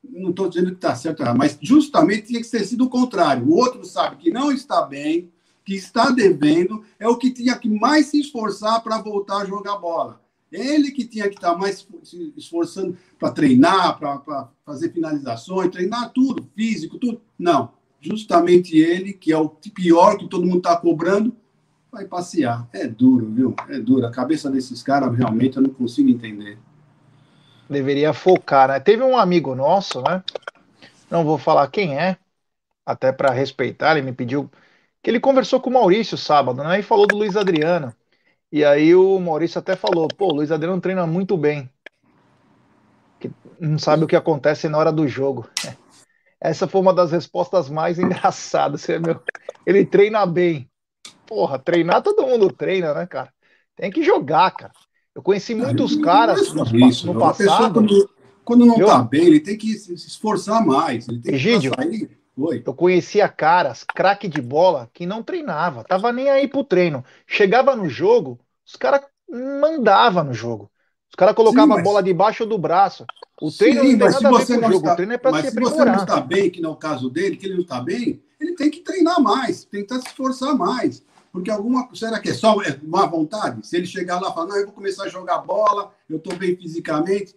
Não 0.07 0.29
estou 0.29 0.47
dizendo 0.49 0.69
que 0.69 0.75
está 0.75 0.93
certo, 0.95 1.23
mas 1.35 1.57
justamente 1.59 2.27
tinha 2.27 2.41
que 2.41 2.51
ter 2.51 2.63
sido 2.63 2.83
o 2.83 2.89
contrário. 2.89 3.43
O 3.47 3.55
outro 3.55 3.83
sabe 3.85 4.17
que 4.17 4.29
não 4.29 4.51
está 4.51 4.83
bem, 4.83 5.31
que 5.65 5.73
está 5.73 6.11
devendo, 6.11 6.83
é 6.99 7.07
o 7.07 7.17
que 7.17 7.31
tinha 7.31 7.57
que 7.57 7.69
mais 7.69 8.07
se 8.07 8.19
esforçar 8.19 8.83
para 8.83 9.01
voltar 9.01 9.37
a 9.37 9.45
jogar 9.45 9.77
bola. 9.77 10.21
Ele 10.51 10.91
que 10.91 11.05
tinha 11.05 11.27
que 11.27 11.35
estar 11.35 11.57
mais 11.57 11.87
se 12.03 12.33
esforçando 12.37 12.95
para 13.17 13.31
treinar, 13.31 13.97
para 13.97 14.51
fazer 14.63 14.91
finalizações, 14.91 15.71
treinar 15.71 16.11
tudo, 16.13 16.47
físico, 16.53 16.99
tudo. 16.99 17.19
Não. 17.39 17.71
Justamente 18.03 18.77
ele, 18.77 19.13
que 19.13 19.31
é 19.31 19.37
o 19.37 19.47
pior 19.47 20.17
que 20.17 20.27
todo 20.27 20.45
mundo 20.45 20.57
está 20.57 20.75
cobrando, 20.75 21.33
vai 21.89 22.03
passear. 22.05 22.67
É 22.73 22.85
duro, 22.85 23.31
viu? 23.31 23.55
É 23.69 23.79
duro. 23.79 24.05
A 24.05 24.11
cabeça 24.11 24.51
desses 24.51 24.83
caras, 24.83 25.15
realmente, 25.15 25.55
eu 25.55 25.63
não 25.63 25.69
consigo 25.69 26.09
entender. 26.09 26.57
Deveria 27.69 28.11
focar, 28.11 28.67
né? 28.67 28.79
Teve 28.79 29.03
um 29.03 29.17
amigo 29.17 29.55
nosso, 29.55 30.01
né? 30.01 30.21
Não 31.09 31.23
vou 31.23 31.37
falar 31.37 31.67
quem 31.69 31.97
é, 31.97 32.17
até 32.85 33.11
para 33.11 33.31
respeitar, 33.31 33.91
ele 33.95 34.05
me 34.05 34.11
pediu 34.11 34.51
que 35.01 35.09
ele 35.09 35.19
conversou 35.19 35.61
com 35.61 35.69
o 35.69 35.73
Maurício 35.73 36.17
sábado, 36.17 36.61
né? 36.63 36.79
E 36.79 36.83
falou 36.83 37.07
do 37.07 37.15
Luiz 37.15 37.37
Adriano. 37.37 37.93
E 38.51 38.65
aí 38.65 38.93
o 38.93 39.19
Maurício 39.19 39.59
até 39.59 39.75
falou, 39.75 40.07
pô, 40.07 40.27
o 40.27 40.35
Luiz 40.35 40.51
Adriano 40.51 40.81
treina 40.81 41.07
muito 41.07 41.37
bem. 41.37 41.69
Que 43.19 43.31
não 43.59 43.77
sabe 43.77 44.03
o 44.03 44.07
que 44.07 44.15
acontece 44.15 44.67
na 44.67 44.77
hora 44.77 44.91
do 44.91 45.07
jogo. 45.07 45.49
Essa 46.43 46.67
foi 46.67 46.81
uma 46.81 46.93
das 46.93 47.13
respostas 47.13 47.69
mais 47.69 47.97
engraçadas. 47.99 48.85
Ele 49.65 49.85
treina 49.85 50.25
bem. 50.25 50.69
Porra, 51.25 51.57
treinar 51.57 52.01
todo 52.01 52.27
mundo 52.27 52.51
treina, 52.51 52.93
né, 52.93 53.07
cara? 53.07 53.33
Tem 53.75 53.89
que 53.89 54.03
jogar, 54.03 54.51
cara. 54.51 54.73
Eu 55.15 55.21
conheci 55.21 55.55
muitos 55.55 55.95
caras 55.95 56.51
no, 56.53 56.63
isso, 56.87 57.07
no 57.07 57.17
passado. 57.17 57.75
Quando, 57.75 58.09
quando 58.43 58.65
não 58.65 58.77
eu... 58.77 58.87
tá 58.87 59.01
bem, 59.01 59.25
ele 59.25 59.39
tem 59.39 59.57
que 59.57 59.73
se 59.73 59.93
esforçar 59.93 60.65
mais. 60.65 61.07
Ele 61.07 61.21
tem 61.21 61.35
Egídio, 61.35 61.71
que 61.71 61.81
sair 61.81 62.23
Oi. 62.35 62.63
Eu 62.65 62.73
conhecia 62.73 63.29
caras, 63.29 63.83
craque 63.83 64.27
de 64.27 64.41
bola, 64.41 64.89
que 64.91 65.05
não 65.05 65.21
treinava, 65.21 65.83
tava 65.83 66.11
nem 66.11 66.29
aí 66.29 66.47
pro 66.47 66.63
treino. 66.63 67.05
Chegava 67.27 67.75
no 67.75 67.87
jogo, 67.87 68.39
os 68.65 68.75
caras 68.75 69.01
mandavam 69.29 70.23
no 70.23 70.33
jogo. 70.33 70.71
Os 71.11 71.15
caras 71.15 71.35
colocavam 71.35 71.69
mas... 71.69 71.79
a 71.79 71.83
bola 71.83 72.01
debaixo 72.01 72.43
do 72.43 72.57
braço. 72.57 73.05
O 73.43 73.51
treino 73.51 73.81
Sim, 73.81 73.95
não 73.97 73.97
tem 73.97 74.21
nada 74.21 74.27
a 74.29 74.45
ver 74.45 74.59
com 74.59 74.67
o 74.67 74.71
jogo. 74.71 74.77
Está... 74.77 74.93
O 74.93 74.95
treino 74.95 75.13
é 75.13 75.17
para 75.17 75.41
se 75.41 75.47
aprimorar. 75.49 75.73
se 75.73 75.77
você 75.77 75.85
não 75.85 75.95
está 75.97 76.21
bem, 76.21 76.49
que 76.49 76.61
não 76.61 76.69
é 76.69 76.73
o 76.73 76.77
caso 76.77 77.09
dele, 77.09 77.35
que 77.35 77.45
ele 77.45 77.55
não 77.55 77.63
está 77.63 77.81
bem, 77.81 78.21
ele 78.39 78.53
tem 78.53 78.69
que 78.69 78.79
treinar 78.79 79.21
mais, 79.21 79.65
tem 79.65 79.85
que 79.85 79.93
se 79.95 80.07
esforçar 80.07 80.57
mais. 80.57 81.03
Porque 81.29 81.51
alguma. 81.51 81.89
Será 81.93 82.21
que 82.21 82.29
é 82.29 82.33
só 82.33 82.55
má 82.83 83.05
vontade? 83.05 83.67
Se 83.67 83.75
ele 83.75 83.85
chegar 83.85 84.21
lá 84.21 84.29
e 84.29 84.33
falar, 84.33 84.47
não, 84.47 84.55
eu 84.55 84.65
vou 84.67 84.73
começar 84.73 85.03
a 85.03 85.09
jogar 85.09 85.39
bola, 85.39 85.93
eu 86.09 86.15
estou 86.15 86.37
bem 86.37 86.55
fisicamente. 86.55 87.35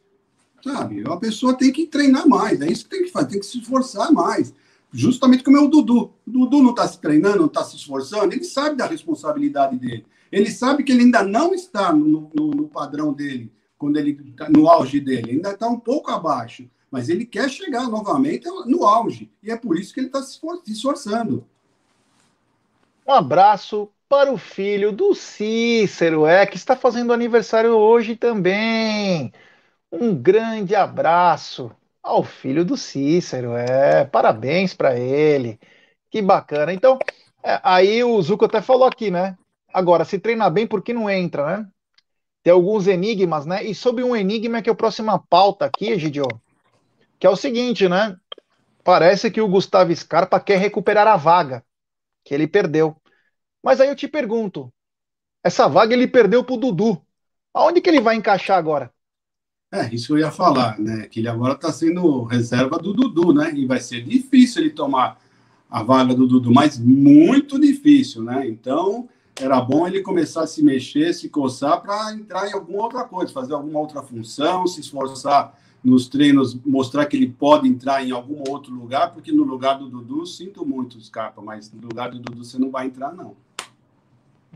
Sabe? 0.62 1.02
A 1.08 1.16
pessoa 1.16 1.54
tem 1.54 1.72
que 1.72 1.88
treinar 1.88 2.28
mais. 2.28 2.60
É 2.60 2.70
isso 2.70 2.84
que 2.84 2.90
tem 2.90 3.02
que 3.02 3.10
fazer, 3.10 3.28
tem 3.28 3.40
que 3.40 3.46
se 3.46 3.58
esforçar 3.58 4.12
mais 4.12 4.54
justamente 4.92 5.42
como 5.42 5.56
é 5.56 5.60
o 5.60 5.68
Dudu. 5.68 6.12
O 6.26 6.30
Dudu 6.30 6.62
não 6.62 6.70
está 6.70 6.86
se 6.86 7.00
treinando, 7.00 7.38
não 7.38 7.46
está 7.46 7.62
se 7.64 7.76
esforçando, 7.76 8.32
ele 8.32 8.44
sabe 8.44 8.76
da 8.76 8.86
responsabilidade 8.86 9.76
dele. 9.76 10.06
Ele 10.30 10.50
sabe 10.50 10.82
que 10.82 10.92
ele 10.92 11.02
ainda 11.02 11.22
não 11.22 11.54
está 11.54 11.92
no, 11.92 12.30
no, 12.34 12.50
no 12.50 12.68
padrão 12.68 13.12
dele, 13.12 13.52
quando 13.78 13.96
ele 13.96 14.14
tá 14.32 14.48
no 14.48 14.68
auge 14.68 15.00
dele, 15.00 15.32
ainda 15.32 15.50
está 15.50 15.68
um 15.68 15.78
pouco 15.78 16.10
abaixo. 16.10 16.68
Mas 16.90 17.08
ele 17.08 17.26
quer 17.26 17.50
chegar 17.50 17.88
novamente 17.88 18.46
no 18.66 18.84
auge. 18.84 19.30
E 19.42 19.50
é 19.50 19.56
por 19.56 19.78
isso 19.78 19.92
que 19.92 20.00
ele 20.00 20.06
está 20.06 20.22
se 20.22 20.40
esforçando. 20.68 21.46
Um 23.06 23.12
abraço 23.12 23.88
para 24.08 24.32
o 24.32 24.38
filho 24.38 24.92
do 24.92 25.14
Cícero, 25.14 26.26
é, 26.26 26.46
que 26.46 26.56
está 26.56 26.76
fazendo 26.76 27.12
aniversário 27.12 27.72
hoje 27.72 28.16
também. 28.16 29.32
Um 29.90 30.14
grande 30.14 30.74
abraço 30.74 31.70
ao 32.02 32.22
filho 32.22 32.64
do 32.64 32.76
Cícero. 32.76 33.56
É, 33.56 34.04
parabéns 34.04 34.74
para 34.74 34.98
ele. 34.98 35.58
Que 36.10 36.22
bacana. 36.22 36.72
Então, 36.72 36.98
é, 37.42 37.60
aí 37.62 38.02
o 38.02 38.20
Zuko 38.22 38.44
até 38.44 38.62
falou 38.62 38.86
aqui, 38.86 39.10
né? 39.10 39.36
Agora, 39.72 40.04
se 40.04 40.18
treinar 40.18 40.50
bem, 40.50 40.66
por 40.66 40.82
que 40.82 40.92
não 40.94 41.10
entra, 41.10 41.58
né? 41.58 41.68
Tem 42.46 42.52
alguns 42.52 42.86
enigmas, 42.86 43.44
né? 43.44 43.64
E 43.64 43.74
sobre 43.74 44.04
um 44.04 44.14
enigma 44.14 44.62
que 44.62 44.70
é 44.70 44.72
a 44.72 44.76
próxima 44.76 45.18
pauta 45.18 45.64
aqui, 45.64 45.86
Egidio, 45.88 46.28
que 47.18 47.26
é 47.26 47.30
o 47.30 47.34
seguinte, 47.34 47.88
né? 47.88 48.16
Parece 48.84 49.32
que 49.32 49.40
o 49.40 49.48
Gustavo 49.48 49.92
Scarpa 49.96 50.38
quer 50.38 50.58
recuperar 50.58 51.08
a 51.08 51.16
vaga 51.16 51.64
que 52.24 52.32
ele 52.32 52.46
perdeu. 52.46 52.96
Mas 53.62 53.80
aí 53.80 53.88
eu 53.88 53.96
te 53.96 54.08
pergunto, 54.08 54.72
Essa 55.42 55.68
vaga 55.68 55.94
ele 55.94 56.06
perdeu 56.08 56.44
para 56.44 56.54
o 56.54 56.58
Dudu. 56.58 57.02
Aonde 57.54 57.80
que 57.80 57.88
ele 57.90 58.00
vai 58.00 58.16
encaixar 58.16 58.58
agora? 58.58 58.92
É, 59.72 59.92
isso 59.92 60.14
eu 60.14 60.18
ia 60.18 60.30
falar, 60.30 60.78
né? 60.78 61.08
Que 61.08 61.20
ele 61.20 61.28
agora 61.28 61.54
está 61.54 61.72
sendo 61.72 62.22
reserva 62.24 62.78
do 62.78 62.92
Dudu, 62.92 63.32
né? 63.34 63.52
E 63.54 63.66
vai 63.66 63.80
ser 63.80 64.02
difícil 64.02 64.62
ele 64.62 64.70
tomar 64.70 65.20
a 65.68 65.82
vaga 65.82 66.14
do 66.14 66.26
Dudu, 66.26 66.52
mas 66.52 66.78
muito 66.78 67.60
difícil, 67.60 68.22
né? 68.22 68.46
Então, 68.48 69.08
era 69.40 69.60
bom 69.60 69.86
ele 69.86 70.00
começar 70.02 70.42
a 70.42 70.46
se 70.46 70.62
mexer, 70.62 71.12
se 71.12 71.28
coçar 71.28 71.80
para 71.82 72.12
entrar 72.12 72.48
em 72.48 72.52
alguma 72.52 72.82
outra 72.82 73.04
coisa, 73.04 73.32
fazer 73.32 73.52
alguma 73.54 73.80
outra 73.80 74.02
função, 74.02 74.66
se 74.66 74.80
esforçar 74.80 75.54
nos 75.84 76.08
treinos, 76.08 76.54
mostrar 76.64 77.06
que 77.06 77.16
ele 77.16 77.28
pode 77.28 77.68
entrar 77.68 78.04
em 78.04 78.10
algum 78.10 78.42
outro 78.50 78.74
lugar, 78.74 79.12
porque 79.12 79.30
no 79.30 79.44
lugar 79.44 79.78
do 79.78 79.88
Dudu, 79.88 80.26
sinto 80.26 80.64
muito, 80.66 81.00
Scarpa, 81.00 81.40
mas 81.40 81.70
no 81.72 81.80
lugar 81.82 82.10
do 82.10 82.18
Dudu 82.18 82.44
você 82.44 82.58
não 82.58 82.70
vai 82.70 82.86
entrar, 82.86 83.14
não. 83.14 83.36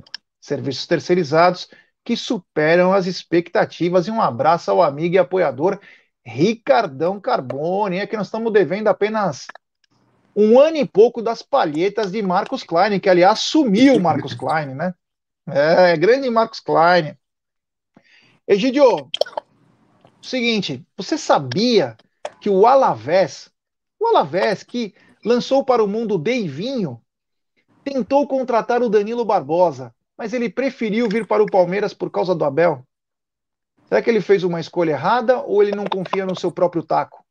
serviços 0.42 0.86
terceirizados 0.86 1.68
que 2.04 2.16
superam 2.16 2.92
as 2.92 3.06
expectativas. 3.06 4.08
E 4.08 4.10
um 4.10 4.20
abraço 4.20 4.70
ao 4.70 4.82
amigo 4.82 5.14
e 5.14 5.18
apoiador 5.18 5.80
Ricardão 6.26 7.20
Carbone. 7.20 7.98
É 7.98 8.06
que 8.06 8.16
nós 8.16 8.26
estamos 8.26 8.52
devendo 8.52 8.88
apenas 8.88 9.46
um 10.34 10.58
ano 10.58 10.76
e 10.78 10.84
pouco 10.86 11.22
das 11.22 11.42
palhetas 11.42 12.10
de 12.10 12.20
Marcos 12.22 12.64
Klein, 12.64 12.98
que 12.98 13.08
aliás 13.08 13.38
sumiu 13.40 14.00
Marcos 14.00 14.34
Klein, 14.34 14.74
né? 14.74 14.94
É, 15.46 15.96
grande 15.96 16.28
Marcos 16.28 16.60
Klein. 16.60 17.16
Egidio, 18.46 19.08
seguinte, 20.20 20.84
você 20.96 21.16
sabia 21.16 21.96
que 22.40 22.50
o 22.50 22.66
Alavés, 22.66 23.50
o 24.00 24.06
Alavés 24.08 24.64
que 24.64 24.94
lançou 25.24 25.64
para 25.64 25.84
o 25.84 25.88
mundo 25.88 26.18
Deivinho, 26.18 27.00
tentou 27.84 28.26
contratar 28.26 28.82
o 28.82 28.88
Danilo 28.88 29.24
Barbosa, 29.24 29.94
mas 30.22 30.32
ele 30.32 30.48
preferiu 30.48 31.08
vir 31.08 31.26
para 31.26 31.42
o 31.42 31.50
Palmeiras 31.50 31.92
por 31.92 32.08
causa 32.08 32.32
do 32.32 32.44
Abel? 32.44 32.86
Será 33.88 34.00
que 34.00 34.08
ele 34.08 34.20
fez 34.20 34.44
uma 34.44 34.60
escolha 34.60 34.92
errada 34.92 35.40
ou 35.40 35.60
ele 35.60 35.74
não 35.74 35.84
confia 35.84 36.24
no 36.24 36.38
seu 36.38 36.52
próprio 36.52 36.80
taco? 36.80 37.24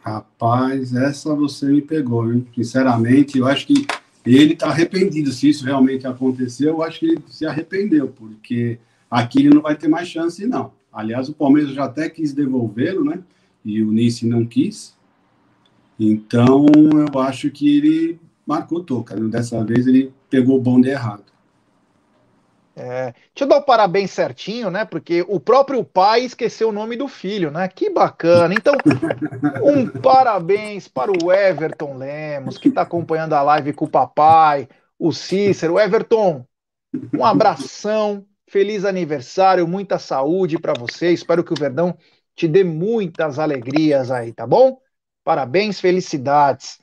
Rapaz, 0.00 0.94
essa 0.94 1.34
você 1.34 1.66
me 1.66 1.82
pegou, 1.82 2.32
hein? 2.32 2.48
Sinceramente, 2.54 3.36
eu 3.36 3.46
acho 3.46 3.66
que 3.66 3.86
ele 4.24 4.54
está 4.54 4.68
arrependido. 4.68 5.30
Se 5.30 5.50
isso 5.50 5.66
realmente 5.66 6.06
aconteceu, 6.06 6.68
eu 6.68 6.82
acho 6.82 7.00
que 7.00 7.04
ele 7.04 7.22
se 7.28 7.44
arrependeu, 7.44 8.08
porque 8.08 8.78
aqui 9.10 9.40
ele 9.40 9.54
não 9.54 9.60
vai 9.60 9.76
ter 9.76 9.88
mais 9.88 10.08
chance, 10.08 10.46
não. 10.46 10.72
Aliás, 10.90 11.28
o 11.28 11.34
Palmeiras 11.34 11.74
já 11.74 11.84
até 11.84 12.08
quis 12.08 12.32
devolvê-lo, 12.32 13.04
né? 13.04 13.22
E 13.62 13.82
o 13.82 13.92
Nice 13.92 14.26
não 14.26 14.46
quis. 14.46 14.96
Então, 16.00 16.64
eu 17.12 17.20
acho 17.20 17.50
que 17.50 17.76
ele 17.76 18.18
marcou 18.46 18.82
toca. 18.82 19.14
Dessa 19.28 19.62
vez 19.62 19.86
ele 19.86 20.14
pegou 20.30 20.56
o 20.56 20.62
bonde 20.62 20.88
errado. 20.88 21.33
É, 22.76 23.12
deixa 23.12 23.42
eu 23.42 23.46
dar 23.46 23.58
o 23.58 23.62
parabéns 23.62 24.10
certinho, 24.10 24.70
né? 24.70 24.84
Porque 24.84 25.24
o 25.28 25.38
próprio 25.38 25.84
pai 25.84 26.22
esqueceu 26.22 26.70
o 26.70 26.72
nome 26.72 26.96
do 26.96 27.06
filho, 27.06 27.50
né? 27.50 27.68
Que 27.68 27.88
bacana. 27.88 28.52
Então, 28.52 28.74
um 29.62 29.86
parabéns 29.86 30.88
para 30.88 31.12
o 31.12 31.32
Everton 31.32 31.96
Lemos, 31.96 32.58
que 32.58 32.68
está 32.68 32.82
acompanhando 32.82 33.34
a 33.34 33.42
live 33.42 33.72
com 33.72 33.84
o 33.84 33.90
papai, 33.90 34.68
o 34.98 35.12
Cícero. 35.12 35.78
Everton, 35.78 36.44
um 37.16 37.24
abração 37.24 38.26
Feliz 38.54 38.84
aniversário, 38.84 39.66
muita 39.66 39.98
saúde 39.98 40.58
para 40.58 40.74
você. 40.78 41.10
Espero 41.10 41.42
que 41.42 41.52
o 41.52 41.56
Verdão 41.56 41.96
te 42.36 42.46
dê 42.46 42.62
muitas 42.62 43.38
alegrias 43.38 44.10
aí, 44.10 44.32
tá 44.32 44.46
bom? 44.46 44.78
Parabéns, 45.24 45.80
felicidades. 45.80 46.78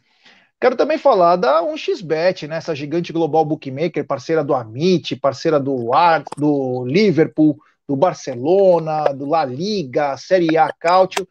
Quero 0.62 0.76
também 0.76 0.99
falar 0.99 1.38
da 1.38 1.64
1xBet, 1.64 2.47
né? 2.47 2.57
Essa 2.57 2.76
gigante 2.76 3.12
global 3.12 3.43
bookmaker, 3.43 4.05
parceira 4.05 4.43
do 4.43 4.53
Amit, 4.53 5.16
parceira 5.16 5.59
do, 5.59 5.91
Ar, 5.91 6.24
do 6.38 6.86
Liverpool, 6.86 7.59
do 7.88 7.95
Barcelona, 7.95 9.05
do 9.05 9.26
La 9.26 9.43
Liga, 9.43 10.16
Série 10.18 10.55
A 10.59 10.72
Cautio. 10.72 11.28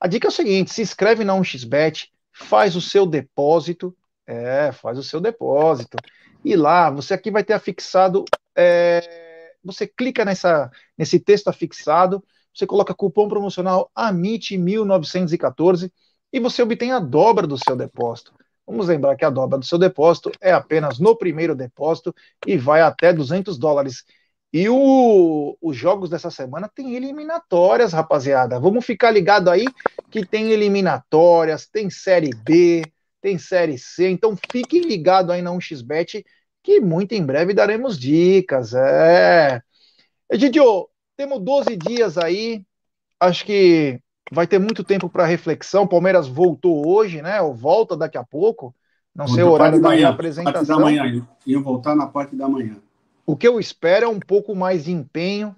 A 0.00 0.06
dica 0.08 0.28
é 0.28 0.30
o 0.30 0.32
seguinte: 0.32 0.72
se 0.72 0.80
inscreve 0.80 1.22
na 1.22 1.34
1xBet, 1.34 2.08
faz 2.32 2.74
o 2.76 2.80
seu 2.80 3.04
depósito. 3.04 3.94
É, 4.26 4.72
faz 4.72 4.98
o 4.98 5.02
seu 5.02 5.20
depósito. 5.20 5.98
E 6.42 6.56
lá, 6.56 6.88
você 6.88 7.12
aqui 7.12 7.30
vai 7.30 7.44
ter 7.44 7.52
afixado. 7.52 8.24
É, 8.56 9.52
você 9.62 9.86
clica 9.86 10.24
nessa, 10.24 10.70
nesse 10.96 11.20
texto 11.20 11.48
afixado, 11.48 12.24
você 12.54 12.66
coloca 12.66 12.94
cupom 12.94 13.28
promocional 13.28 13.90
AMIT1914 13.94 15.92
e 16.32 16.40
você 16.40 16.62
obtém 16.62 16.92
a 16.92 16.98
dobra 16.98 17.46
do 17.46 17.58
seu 17.58 17.76
depósito. 17.76 18.32
Vamos 18.66 18.88
lembrar 18.88 19.16
que 19.16 19.24
a 19.24 19.30
dobra 19.30 19.58
do 19.58 19.64
seu 19.64 19.78
depósito 19.78 20.32
é 20.40 20.52
apenas 20.52 20.98
no 20.98 21.16
primeiro 21.16 21.54
depósito 21.54 22.14
e 22.46 22.56
vai 22.56 22.80
até 22.80 23.12
200 23.12 23.58
dólares. 23.58 24.04
E 24.52 24.68
o, 24.68 25.56
os 25.60 25.76
jogos 25.76 26.10
dessa 26.10 26.30
semana 26.30 26.68
tem 26.68 26.96
eliminatórias, 26.96 27.92
rapaziada. 27.92 28.58
Vamos 28.58 28.84
ficar 28.84 29.10
ligado 29.10 29.50
aí 29.50 29.66
que 30.10 30.24
tem 30.24 30.50
eliminatórias, 30.50 31.66
tem 31.66 31.90
Série 31.90 32.30
B, 32.30 32.82
tem 33.20 33.38
Série 33.38 33.78
C. 33.78 34.08
Então 34.08 34.36
fique 34.50 34.80
ligado 34.80 35.30
aí 35.30 35.42
na 35.42 35.52
1xBet 35.52 36.24
que 36.62 36.80
muito 36.80 37.12
em 37.12 37.24
breve 37.24 37.54
daremos 37.54 37.98
dicas. 37.98 38.74
É. 38.74 39.60
Egidio, 40.30 40.88
temos 41.16 41.40
12 41.40 41.76
dias 41.76 42.18
aí, 42.18 42.64
acho 43.20 43.44
que 43.44 44.00
vai 44.30 44.46
ter 44.46 44.58
muito 44.58 44.82
tempo 44.82 45.08
para 45.08 45.24
reflexão. 45.24 45.86
Palmeiras 45.86 46.26
voltou 46.26 46.86
hoje, 46.86 47.22
né? 47.22 47.40
Ou 47.40 47.54
volta 47.54 47.96
daqui 47.96 48.18
a 48.18 48.24
pouco. 48.24 48.74
Não 49.14 49.26
sei 49.26 49.42
o 49.42 49.50
horário 49.50 49.80
da 49.80 49.88
manhã, 49.88 50.08
apresentação. 50.10 50.76
Da 50.78 50.84
manhã, 50.84 51.26
iam 51.46 51.62
voltar 51.62 51.94
na 51.96 52.06
parte 52.06 52.36
da 52.36 52.46
manhã. 52.48 52.76
O 53.24 53.36
que 53.36 53.48
eu 53.48 53.58
espero 53.58 54.04
é 54.04 54.08
um 54.08 54.20
pouco 54.20 54.54
mais 54.54 54.84
de 54.84 54.92
empenho, 54.92 55.56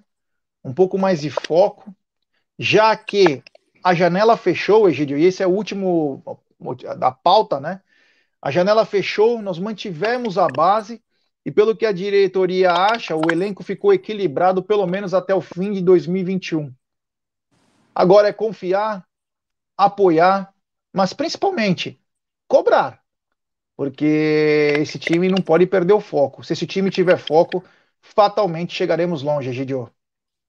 um 0.63 0.73
pouco 0.73 0.97
mais 0.97 1.21
de 1.21 1.29
foco, 1.29 1.93
já 2.57 2.95
que 2.95 3.43
a 3.83 3.93
janela 3.93 4.37
fechou, 4.37 4.89
Egidio, 4.89 5.17
e 5.17 5.25
esse 5.25 5.43
é 5.43 5.47
o 5.47 5.51
último 5.51 6.23
da 6.97 7.11
pauta, 7.11 7.59
né? 7.59 7.81
A 8.41 8.49
janela 8.49 8.85
fechou, 8.85 9.41
nós 9.41 9.59
mantivemos 9.59 10.37
a 10.37 10.47
base 10.47 11.01
e 11.45 11.51
pelo 11.51 11.75
que 11.75 11.85
a 11.85 11.91
diretoria 11.91 12.71
acha, 12.71 13.15
o 13.15 13.31
elenco 13.31 13.63
ficou 13.63 13.93
equilibrado 13.93 14.63
pelo 14.63 14.87
menos 14.87 15.13
até 15.13 15.35
o 15.35 15.41
fim 15.41 15.71
de 15.71 15.81
2021. 15.81 16.73
Agora 17.99 18.29
é 18.29 18.33
confiar, 18.33 19.05
apoiar, 19.77 20.53
mas 20.93 21.11
principalmente 21.11 21.99
cobrar. 22.47 23.01
Porque 23.75 24.75
esse 24.79 24.97
time 24.97 25.27
não 25.27 25.41
pode 25.41 25.65
perder 25.65 25.93
o 25.93 25.99
foco. 25.99 26.43
Se 26.43 26.53
esse 26.53 26.65
time 26.65 26.89
tiver 26.89 27.17
foco, 27.17 27.63
fatalmente 28.01 28.73
chegaremos 28.73 29.21
longe, 29.21 29.51
Gidio. 29.51 29.89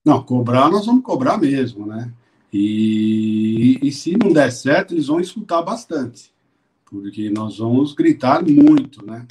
Não, 0.04 0.22
cobrar 0.22 0.70
nós 0.70 0.86
vamos 0.86 1.02
cobrar 1.02 1.38
mesmo, 1.38 1.86
né? 1.86 2.12
E, 2.52 3.78
e 3.82 3.90
se 3.90 4.16
não 4.16 4.32
der 4.32 4.52
certo, 4.52 4.94
eles 4.94 5.06
vão 5.06 5.18
escutar 5.20 5.62
bastante 5.62 6.32
porque 6.90 7.30
nós 7.30 7.58
vamos 7.58 7.94
gritar 7.94 8.44
muito, 8.44 9.06
né? 9.06 9.26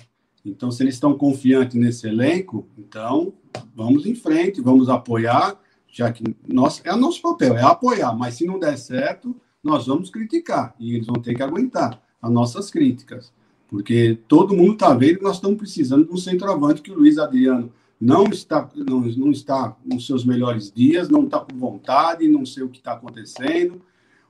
Então, 0.46 0.72
se 0.72 0.82
eles 0.82 0.96
estão 0.96 1.18
confiantes 1.18 1.76
nesse 1.76 2.08
elenco, 2.08 2.66
então 2.78 3.34
vamos 3.76 4.06
em 4.06 4.16
frente, 4.16 4.62
vamos 4.62 4.88
apoiar, 4.88 5.60
já 5.92 6.12
que 6.12 6.24
nós, 6.48 6.82
é 6.84 6.94
o 6.94 6.98
nosso 6.98 7.22
papel, 7.22 7.58
é 7.58 7.64
apoiar, 7.64 8.16
mas 8.16 8.36
se 8.36 8.46
não 8.46 8.60
der 8.60 8.78
certo, 8.78 9.36
nós 9.64 9.88
vamos 9.88 10.10
criticar 10.10 10.76
e 10.80 10.96
eles 10.96 11.08
vão 11.08 11.22
ter 11.22 11.36
que 11.36 11.44
aguentar 11.44 12.02
as 12.22 12.32
nossas 12.32 12.70
críticas, 12.70 13.32
porque 13.68 14.18
todo 14.28 14.56
mundo 14.56 14.74
está 14.74 14.94
vendo 14.94 15.18
que 15.18 15.24
nós 15.24 15.36
estamos 15.36 15.58
precisando 15.58 16.06
de 16.06 16.14
um 16.14 16.18
centroavante 16.18 16.82
que 16.82 16.92
o 16.92 16.96
Luiz 16.96 17.18
Adriano 17.18 17.72
não 18.00 18.26
está, 18.26 18.70
não, 18.76 19.02
não 19.02 19.32
está 19.32 19.76
nos 19.86 20.06
seus 20.06 20.24
melhores 20.24 20.72
dias, 20.72 21.10
não 21.10 21.26
está 21.26 21.40
com 21.40 21.58
vontade, 21.58 22.28
não 22.28 22.46
sei 22.46 22.64
o 22.64 22.70
que 22.70 22.78
está 22.78 22.94
acontecendo. 22.94 23.82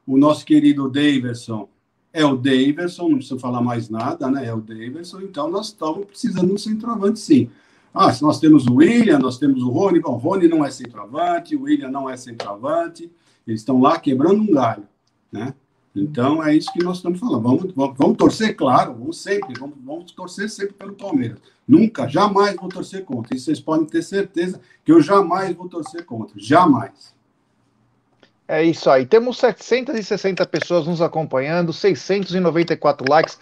O 0.08 0.18
nosso 0.18 0.44
querido 0.44 0.90
Davidson 0.90 1.70
é 2.12 2.26
o 2.26 2.36
Daverson, 2.36 3.10
não 3.10 3.18
precisa 3.18 3.40
falar 3.40 3.62
mais 3.62 3.88
nada, 3.88 4.30
né? 4.30 4.48
É 4.48 4.54
o 4.54 4.60
Daverson, 4.60 5.22
então 5.22 5.50
nós 5.52 5.68
estamos 5.68 6.06
precisando 6.06 6.48
de 6.48 6.54
um 6.54 6.58
centroavante, 6.58 7.20
sim. 7.20 7.50
Ah, 7.94 8.16
nós 8.22 8.40
temos 8.40 8.68
o 8.68 8.76
William, 8.76 9.20
nós 9.20 9.38
temos 9.38 9.64
o 9.64 9.70
Rony, 9.70 10.00
bom, 10.00 10.16
Rony 10.16 10.48
não 10.48 10.64
é 10.64 10.70
centroavante, 10.70 11.56
o 11.56 11.64
William 11.64 11.90
não 11.90 12.10
é 12.10 12.16
centroavante, 12.16 13.12
eles 13.48 13.62
estão 13.62 13.82
lá 13.82 14.00
quebrando 14.00 14.42
um 14.42 14.52
galho. 14.52 14.88
né? 15.32 15.54
Então 15.96 16.44
é 16.44 16.56
isso 16.56 16.72
que 16.72 16.84
nós 16.84 16.98
estamos 16.98 17.20
falando. 17.20 17.42
Vamos, 17.42 17.74
vamos, 17.74 17.98
vamos 17.98 18.18
torcer, 18.18 18.56
claro, 18.56 18.94
vamos 18.94 19.22
sempre, 19.22 19.54
vamos, 19.60 19.76
vamos, 19.84 20.12
torcer 20.12 20.50
sempre 20.50 20.74
pelo 20.74 20.94
Palmeiras. 20.94 21.40
Nunca, 21.68 22.08
jamais 22.08 22.56
vou 22.56 22.70
torcer 22.70 23.04
contra. 23.04 23.36
E 23.36 23.40
vocês 23.40 23.60
podem 23.60 23.86
ter 23.86 24.02
certeza 24.02 24.62
que 24.84 24.92
eu 24.92 25.02
jamais 25.02 25.56
vou 25.56 25.68
torcer 25.68 26.06
contra. 26.06 26.34
Jamais. 26.40 27.14
É 28.48 28.64
isso 28.64 28.90
aí. 28.90 29.06
Temos 29.06 29.38
760 29.38 30.46
pessoas 30.48 30.88
nos 30.88 31.02
acompanhando, 31.02 31.72
694 31.72 33.06
likes. 33.08 33.40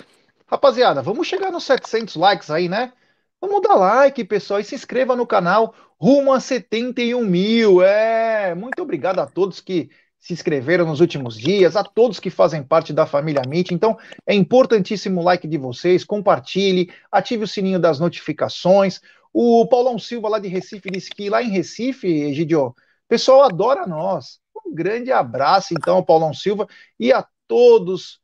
Rapaziada, 0.47 1.01
vamos 1.01 1.27
chegar 1.27 1.51
nos 1.51 1.63
700 1.63 2.15
likes 2.15 2.49
aí, 2.49 2.67
né? 2.67 2.91
Vamos 3.39 3.61
dar 3.61 3.75
like, 3.75 4.23
pessoal, 4.23 4.59
e 4.59 4.63
se 4.63 4.73
inscreva 4.73 5.15
no 5.15 5.25
canal 5.27 5.73
rumo 5.99 6.33
a 6.33 6.39
71 6.39 7.23
mil. 7.23 7.83
É, 7.83 8.55
muito 8.55 8.81
obrigado 8.81 9.19
a 9.19 9.27
todos 9.27 9.59
que 9.61 9.89
se 10.19 10.33
inscreveram 10.33 10.85
nos 10.85 10.99
últimos 10.99 11.37
dias, 11.37 11.75
a 11.75 11.83
todos 11.83 12.19
que 12.19 12.31
fazem 12.31 12.63
parte 12.63 12.91
da 12.91 13.05
família 13.05 13.43
MIT. 13.45 13.73
Então, 13.73 13.97
é 14.25 14.33
importantíssimo 14.33 15.21
o 15.21 15.23
like 15.23 15.47
de 15.47 15.57
vocês, 15.57 16.03
compartilhe, 16.03 16.91
ative 17.11 17.43
o 17.43 17.47
sininho 17.47 17.79
das 17.79 17.99
notificações. 17.99 18.99
O 19.31 19.67
Paulão 19.67 19.99
Silva, 19.99 20.29
lá 20.29 20.39
de 20.39 20.47
Recife, 20.47 20.89
disse 20.89 21.11
que 21.11 21.29
lá 21.29 21.43
em 21.43 21.49
Recife, 21.49 22.07
Egidio, 22.07 22.69
o 22.69 22.75
pessoal 23.07 23.43
adora 23.43 23.85
nós. 23.85 24.39
Um 24.65 24.73
grande 24.73 25.11
abraço, 25.11 25.73
então, 25.73 25.97
ao 25.97 26.05
Paulão 26.05 26.33
Silva 26.33 26.67
e 26.99 27.13
a 27.13 27.25
todos 27.47 28.19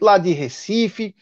lá 0.00 0.18
de 0.18 0.32
Recife. 0.32 1.14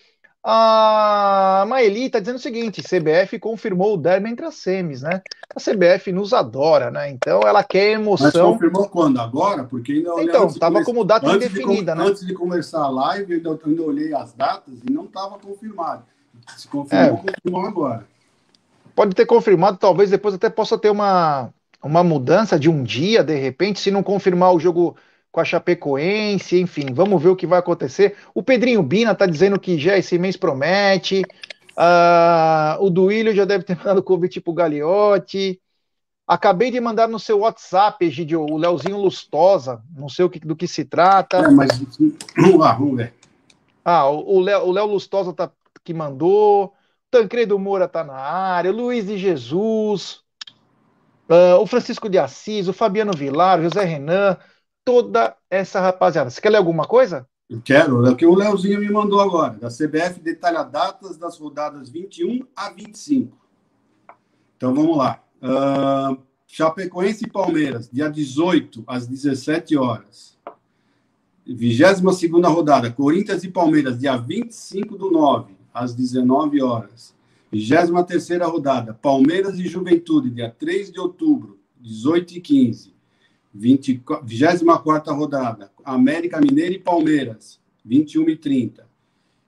A 0.44 1.64
Maeli 1.68 2.06
está 2.06 2.18
dizendo 2.18 2.36
o 2.36 2.40
seguinte: 2.40 2.82
CBF 2.82 3.38
confirmou 3.38 3.94
o 3.94 3.96
derby 3.96 4.28
entre 4.28 4.44
as 4.44 4.56
semis, 4.56 5.02
né? 5.02 5.22
A 5.54 5.60
CBF 5.60 6.10
nos 6.10 6.32
adora, 6.32 6.90
né? 6.90 7.10
Então 7.10 7.42
ela 7.42 7.62
quer 7.62 7.92
emoção. 7.92 8.50
Mas 8.50 8.60
confirmou 8.60 8.88
quando? 8.88 9.20
Agora? 9.20 9.64
Porque 9.64 9.92
ainda 9.92 10.22
Então, 10.22 10.46
estava 10.48 10.82
como 10.82 11.04
data 11.04 11.30
indefinida, 11.30 11.92
de, 11.92 11.98
né? 11.98 12.06
Antes 12.06 12.26
de 12.26 12.34
começar 12.34 12.82
a 12.82 12.88
live, 12.88 13.40
eu 13.44 13.60
ainda 13.64 13.82
olhei 13.82 14.12
as 14.12 14.32
datas 14.32 14.74
e 14.88 14.90
não 14.90 15.04
estava 15.04 15.38
confirmado. 15.38 16.02
Se 16.56 16.66
confirmou, 16.66 17.18
é. 17.18 17.32
confirmou 17.32 17.66
agora. 17.66 18.06
Pode 18.96 19.14
ter 19.14 19.26
confirmado, 19.26 19.78
talvez 19.78 20.10
depois 20.10 20.34
até 20.34 20.50
possa 20.50 20.76
ter 20.76 20.90
uma, 20.90 21.50
uma 21.82 22.02
mudança 22.02 22.58
de 22.58 22.68
um 22.68 22.82
dia, 22.82 23.22
de 23.22 23.36
repente, 23.36 23.78
se 23.78 23.90
não 23.90 24.02
confirmar 24.02 24.52
o 24.52 24.60
jogo 24.60 24.96
com 25.32 25.40
a 25.40 25.44
Chapecoense, 25.44 26.60
enfim, 26.60 26.92
vamos 26.92 27.20
ver 27.20 27.30
o 27.30 27.36
que 27.36 27.46
vai 27.46 27.58
acontecer. 27.58 28.16
O 28.34 28.42
Pedrinho 28.42 28.82
Bina 28.82 29.14
tá 29.14 29.24
dizendo 29.24 29.58
que 29.58 29.78
já 29.78 29.96
esse 29.96 30.18
mês 30.18 30.36
promete. 30.36 31.22
Uh, 31.72 32.84
o 32.84 32.90
Duílio 32.90 33.34
já 33.34 33.46
deve 33.46 33.64
ter 33.64 33.74
mandado 33.78 34.02
convite 34.02 34.42
pro 34.42 34.52
Gagliotti. 34.52 35.58
Acabei 36.28 36.70
de 36.70 36.80
mandar 36.80 37.08
no 37.08 37.18
seu 37.18 37.40
WhatsApp, 37.40 38.04
Egidio, 38.04 38.42
o 38.42 38.56
Leozinho 38.58 38.98
Lustosa, 38.98 39.82
não 39.96 40.08
sei 40.08 40.24
o 40.26 40.30
que, 40.30 40.38
do 40.38 40.54
que 40.54 40.68
se 40.68 40.84
trata. 40.84 41.38
É, 41.38 41.50
mas 41.50 41.80
vamos 42.36 42.60
lá, 42.60 42.74
vamos 42.74 42.96
ver. 42.96 43.14
Ah, 43.84 44.08
o 44.08 44.38
Léo, 44.38 44.66
o 44.66 44.70
Léo 44.70 44.86
Lustosa 44.86 45.32
tá, 45.32 45.50
que 45.82 45.94
mandou. 45.94 46.72
Tancredo 47.10 47.58
Moura 47.58 47.88
tá 47.88 48.04
na 48.04 48.14
área. 48.14 48.70
Luiz 48.70 49.06
de 49.06 49.18
Jesus. 49.18 50.20
Uh, 51.28 51.56
o 51.60 51.66
Francisco 51.66 52.08
de 52.08 52.18
Assis, 52.18 52.68
o 52.68 52.72
Fabiano 52.72 53.12
Vilar, 53.12 53.58
o 53.58 53.62
José 53.62 53.84
Renan, 53.84 54.36
toda 54.84 55.36
essa 55.50 55.80
rapaziada. 55.80 56.30
Você 56.30 56.40
quer 56.40 56.50
ler 56.50 56.58
alguma 56.58 56.84
coisa? 56.84 57.26
Eu 57.48 57.60
quero, 57.60 58.06
é 58.06 58.10
o 58.10 58.16
que 58.16 58.24
o 58.24 58.34
Leozinho 58.34 58.80
me 58.80 58.90
mandou 58.90 59.20
agora. 59.20 59.54
Da 59.54 59.68
CBF 59.68 60.20
detalha 60.20 60.62
datas 60.62 61.16
das 61.16 61.38
rodadas 61.38 61.90
21 61.90 62.46
a 62.56 62.70
25. 62.70 63.36
Então 64.56 64.74
vamos 64.74 64.96
lá. 64.96 65.22
Uh, 65.42 66.16
Chapecoense 66.46 67.24
e 67.24 67.30
Palmeiras, 67.30 67.90
dia 67.90 68.08
18 68.08 68.84
às 68.86 69.06
17 69.06 69.76
horas. 69.76 70.38
22 71.46 72.10
rodada, 72.46 72.90
Corinthians 72.90 73.42
e 73.42 73.48
Palmeiras, 73.48 73.98
dia 73.98 74.16
25 74.16 74.96
do 74.96 75.10
9, 75.10 75.54
às 75.74 75.94
19 75.94 76.62
horas. 76.62 77.14
23 77.50 78.40
rodada, 78.42 78.94
Palmeiras 78.94 79.58
e 79.58 79.68
Juventude, 79.68 80.30
dia 80.30 80.50
3 80.50 80.90
de 80.90 81.00
outubro, 81.00 81.58
18 81.80 82.38
e 82.38 82.40
15. 82.40 82.91
24 83.54 85.14
rodada, 85.14 85.70
América 85.84 86.40
Mineiro 86.40 86.74
e 86.74 86.78
Palmeiras, 86.78 87.60
21 87.84 88.30
e 88.30 88.36
30. 88.36 88.86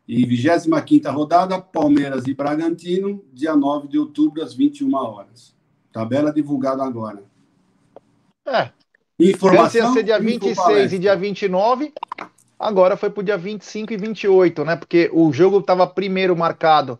E 0.06 0.26
25 0.26 1.10
rodada, 1.10 1.58
Palmeiras 1.60 2.26
e 2.26 2.34
Bragantino, 2.34 3.24
dia 3.32 3.56
9 3.56 3.88
de 3.88 3.98
outubro, 3.98 4.42
às 4.42 4.54
21 4.54 4.94
horas. 4.94 5.54
Tabela 5.90 6.32
divulgada 6.32 6.84
agora. 6.84 7.24
É. 8.46 8.70
Informação. 9.18 9.88
Ia 9.88 9.92
ser 9.92 10.02
dia 10.02 10.18
26 10.18 10.92
e 10.92 10.98
dia 10.98 11.16
29, 11.16 11.92
agora 12.58 12.96
foi 12.96 13.10
para 13.10 13.20
o 13.20 13.24
dia 13.24 13.38
25 13.38 13.92
e 13.92 13.96
28, 13.96 14.64
né? 14.64 14.76
Porque 14.76 15.08
o 15.12 15.32
jogo 15.32 15.60
estava 15.60 15.86
primeiro 15.86 16.36
marcado 16.36 16.98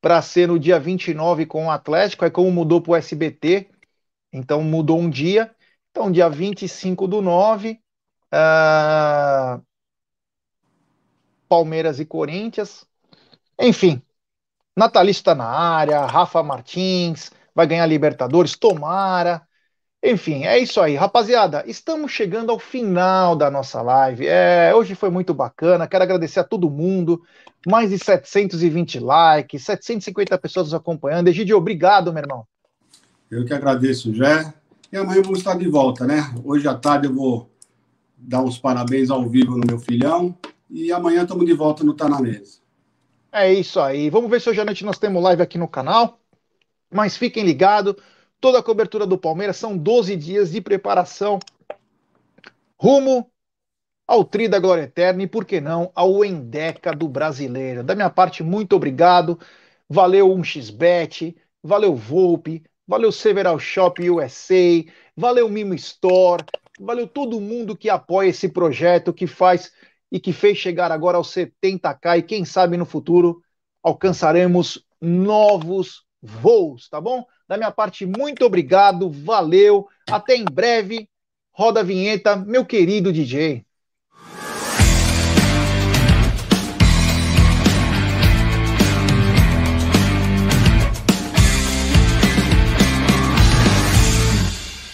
para 0.00 0.22
ser 0.22 0.48
no 0.48 0.58
dia 0.58 0.80
29 0.80 1.44
com 1.46 1.66
o 1.66 1.70
Atlético, 1.70 2.24
aí 2.24 2.30
como 2.30 2.50
mudou 2.50 2.80
para 2.80 2.92
o 2.92 2.96
SBT, 2.96 3.68
então 4.32 4.62
mudou 4.62 4.98
um 4.98 5.10
dia. 5.10 5.54
Então, 5.90 6.10
dia 6.10 6.28
25 6.28 7.06
do 7.06 7.20
9, 7.20 7.80
uh, 8.32 9.62
Palmeiras 11.48 11.98
e 11.98 12.04
Corinthians. 12.04 12.86
Enfim, 13.58 14.00
Natalista 14.76 15.34
na 15.34 15.46
área, 15.46 16.06
Rafa 16.06 16.42
Martins 16.42 17.30
vai 17.54 17.66
ganhar 17.66 17.86
Libertadores, 17.86 18.56
tomara. 18.56 19.42
Enfim, 20.02 20.44
é 20.44 20.58
isso 20.58 20.80
aí. 20.80 20.94
Rapaziada, 20.94 21.62
estamos 21.66 22.10
chegando 22.10 22.50
ao 22.50 22.58
final 22.58 23.36
da 23.36 23.50
nossa 23.50 23.82
live. 23.82 24.26
É, 24.26 24.72
hoje 24.74 24.94
foi 24.94 25.10
muito 25.10 25.34
bacana. 25.34 25.86
Quero 25.86 26.04
agradecer 26.04 26.40
a 26.40 26.44
todo 26.44 26.70
mundo. 26.70 27.20
Mais 27.66 27.90
de 27.90 27.98
720 27.98 28.98
likes, 28.98 29.62
750 29.62 30.38
pessoas 30.38 30.66
nos 30.68 30.74
acompanhando. 30.74 31.28
Egidio, 31.28 31.58
obrigado, 31.58 32.12
meu 32.12 32.22
irmão. 32.22 32.46
Eu 33.30 33.44
que 33.44 33.52
agradeço, 33.52 34.14
Jé. 34.14 34.54
E 34.92 34.96
amanhã 34.96 35.22
vamos 35.22 35.38
estar 35.38 35.56
de 35.56 35.68
volta, 35.68 36.04
né? 36.04 36.34
Hoje 36.44 36.66
à 36.66 36.74
tarde 36.74 37.06
eu 37.06 37.14
vou 37.14 37.48
dar 38.16 38.42
os 38.42 38.58
parabéns 38.58 39.08
ao 39.08 39.28
vivo 39.28 39.56
no 39.56 39.64
meu 39.64 39.78
filhão. 39.78 40.36
E 40.68 40.90
amanhã 40.90 41.22
estamos 41.22 41.46
de 41.46 41.52
volta 41.52 41.84
no 41.84 41.94
Tá 41.94 42.08
na 42.08 42.20
Mesa. 42.20 42.58
É 43.30 43.52
isso 43.52 43.78
aí. 43.78 44.10
Vamos 44.10 44.28
ver 44.28 44.40
se 44.40 44.50
hoje 44.50 44.60
à 44.60 44.64
noite 44.64 44.84
nós 44.84 44.98
temos 44.98 45.22
live 45.22 45.42
aqui 45.42 45.56
no 45.56 45.68
canal. 45.68 46.18
Mas 46.90 47.16
fiquem 47.16 47.44
ligados. 47.44 47.94
Toda 48.40 48.58
a 48.58 48.62
cobertura 48.62 49.06
do 49.06 49.16
Palmeiras 49.16 49.56
são 49.56 49.76
12 49.76 50.16
dias 50.16 50.50
de 50.50 50.60
preparação 50.60 51.38
rumo 52.76 53.30
ao 54.08 54.24
Tri 54.24 54.48
da 54.48 54.58
Glória 54.58 54.82
Eterna 54.82 55.22
e, 55.22 55.26
por 55.26 55.44
que 55.44 55.60
não, 55.60 55.92
ao 55.94 56.24
Endeca 56.24 56.92
do 56.92 57.06
Brasileiro. 57.06 57.84
Da 57.84 57.94
minha 57.94 58.10
parte, 58.10 58.42
muito 58.42 58.74
obrigado. 58.74 59.38
Valeu 59.88 60.28
1xBet, 60.30 61.36
valeu 61.62 61.94
Volpe, 61.94 62.64
valeu 62.90 63.12
Several 63.12 63.56
Shop 63.56 64.10
USA, 64.10 64.84
valeu 65.16 65.48
Mimo 65.48 65.74
Store, 65.74 66.44
valeu 66.80 67.06
todo 67.06 67.40
mundo 67.40 67.76
que 67.76 67.88
apoia 67.88 68.30
esse 68.30 68.48
projeto, 68.48 69.12
que 69.12 69.28
faz 69.28 69.70
e 70.10 70.18
que 70.18 70.32
fez 70.32 70.58
chegar 70.58 70.90
agora 70.90 71.16
aos 71.16 71.28
70k 71.28 72.18
e 72.18 72.22
quem 72.24 72.44
sabe 72.44 72.76
no 72.76 72.84
futuro 72.84 73.40
alcançaremos 73.80 74.84
novos 75.00 76.04
voos, 76.20 76.88
tá 76.88 77.00
bom? 77.00 77.24
Da 77.46 77.56
minha 77.56 77.70
parte, 77.70 78.04
muito 78.04 78.44
obrigado, 78.44 79.08
valeu, 79.08 79.86
até 80.10 80.34
em 80.34 80.44
breve. 80.44 81.08
Roda 81.52 81.80
a 81.80 81.84
vinheta, 81.84 82.34
meu 82.34 82.66
querido 82.66 83.12
DJ. 83.12 83.64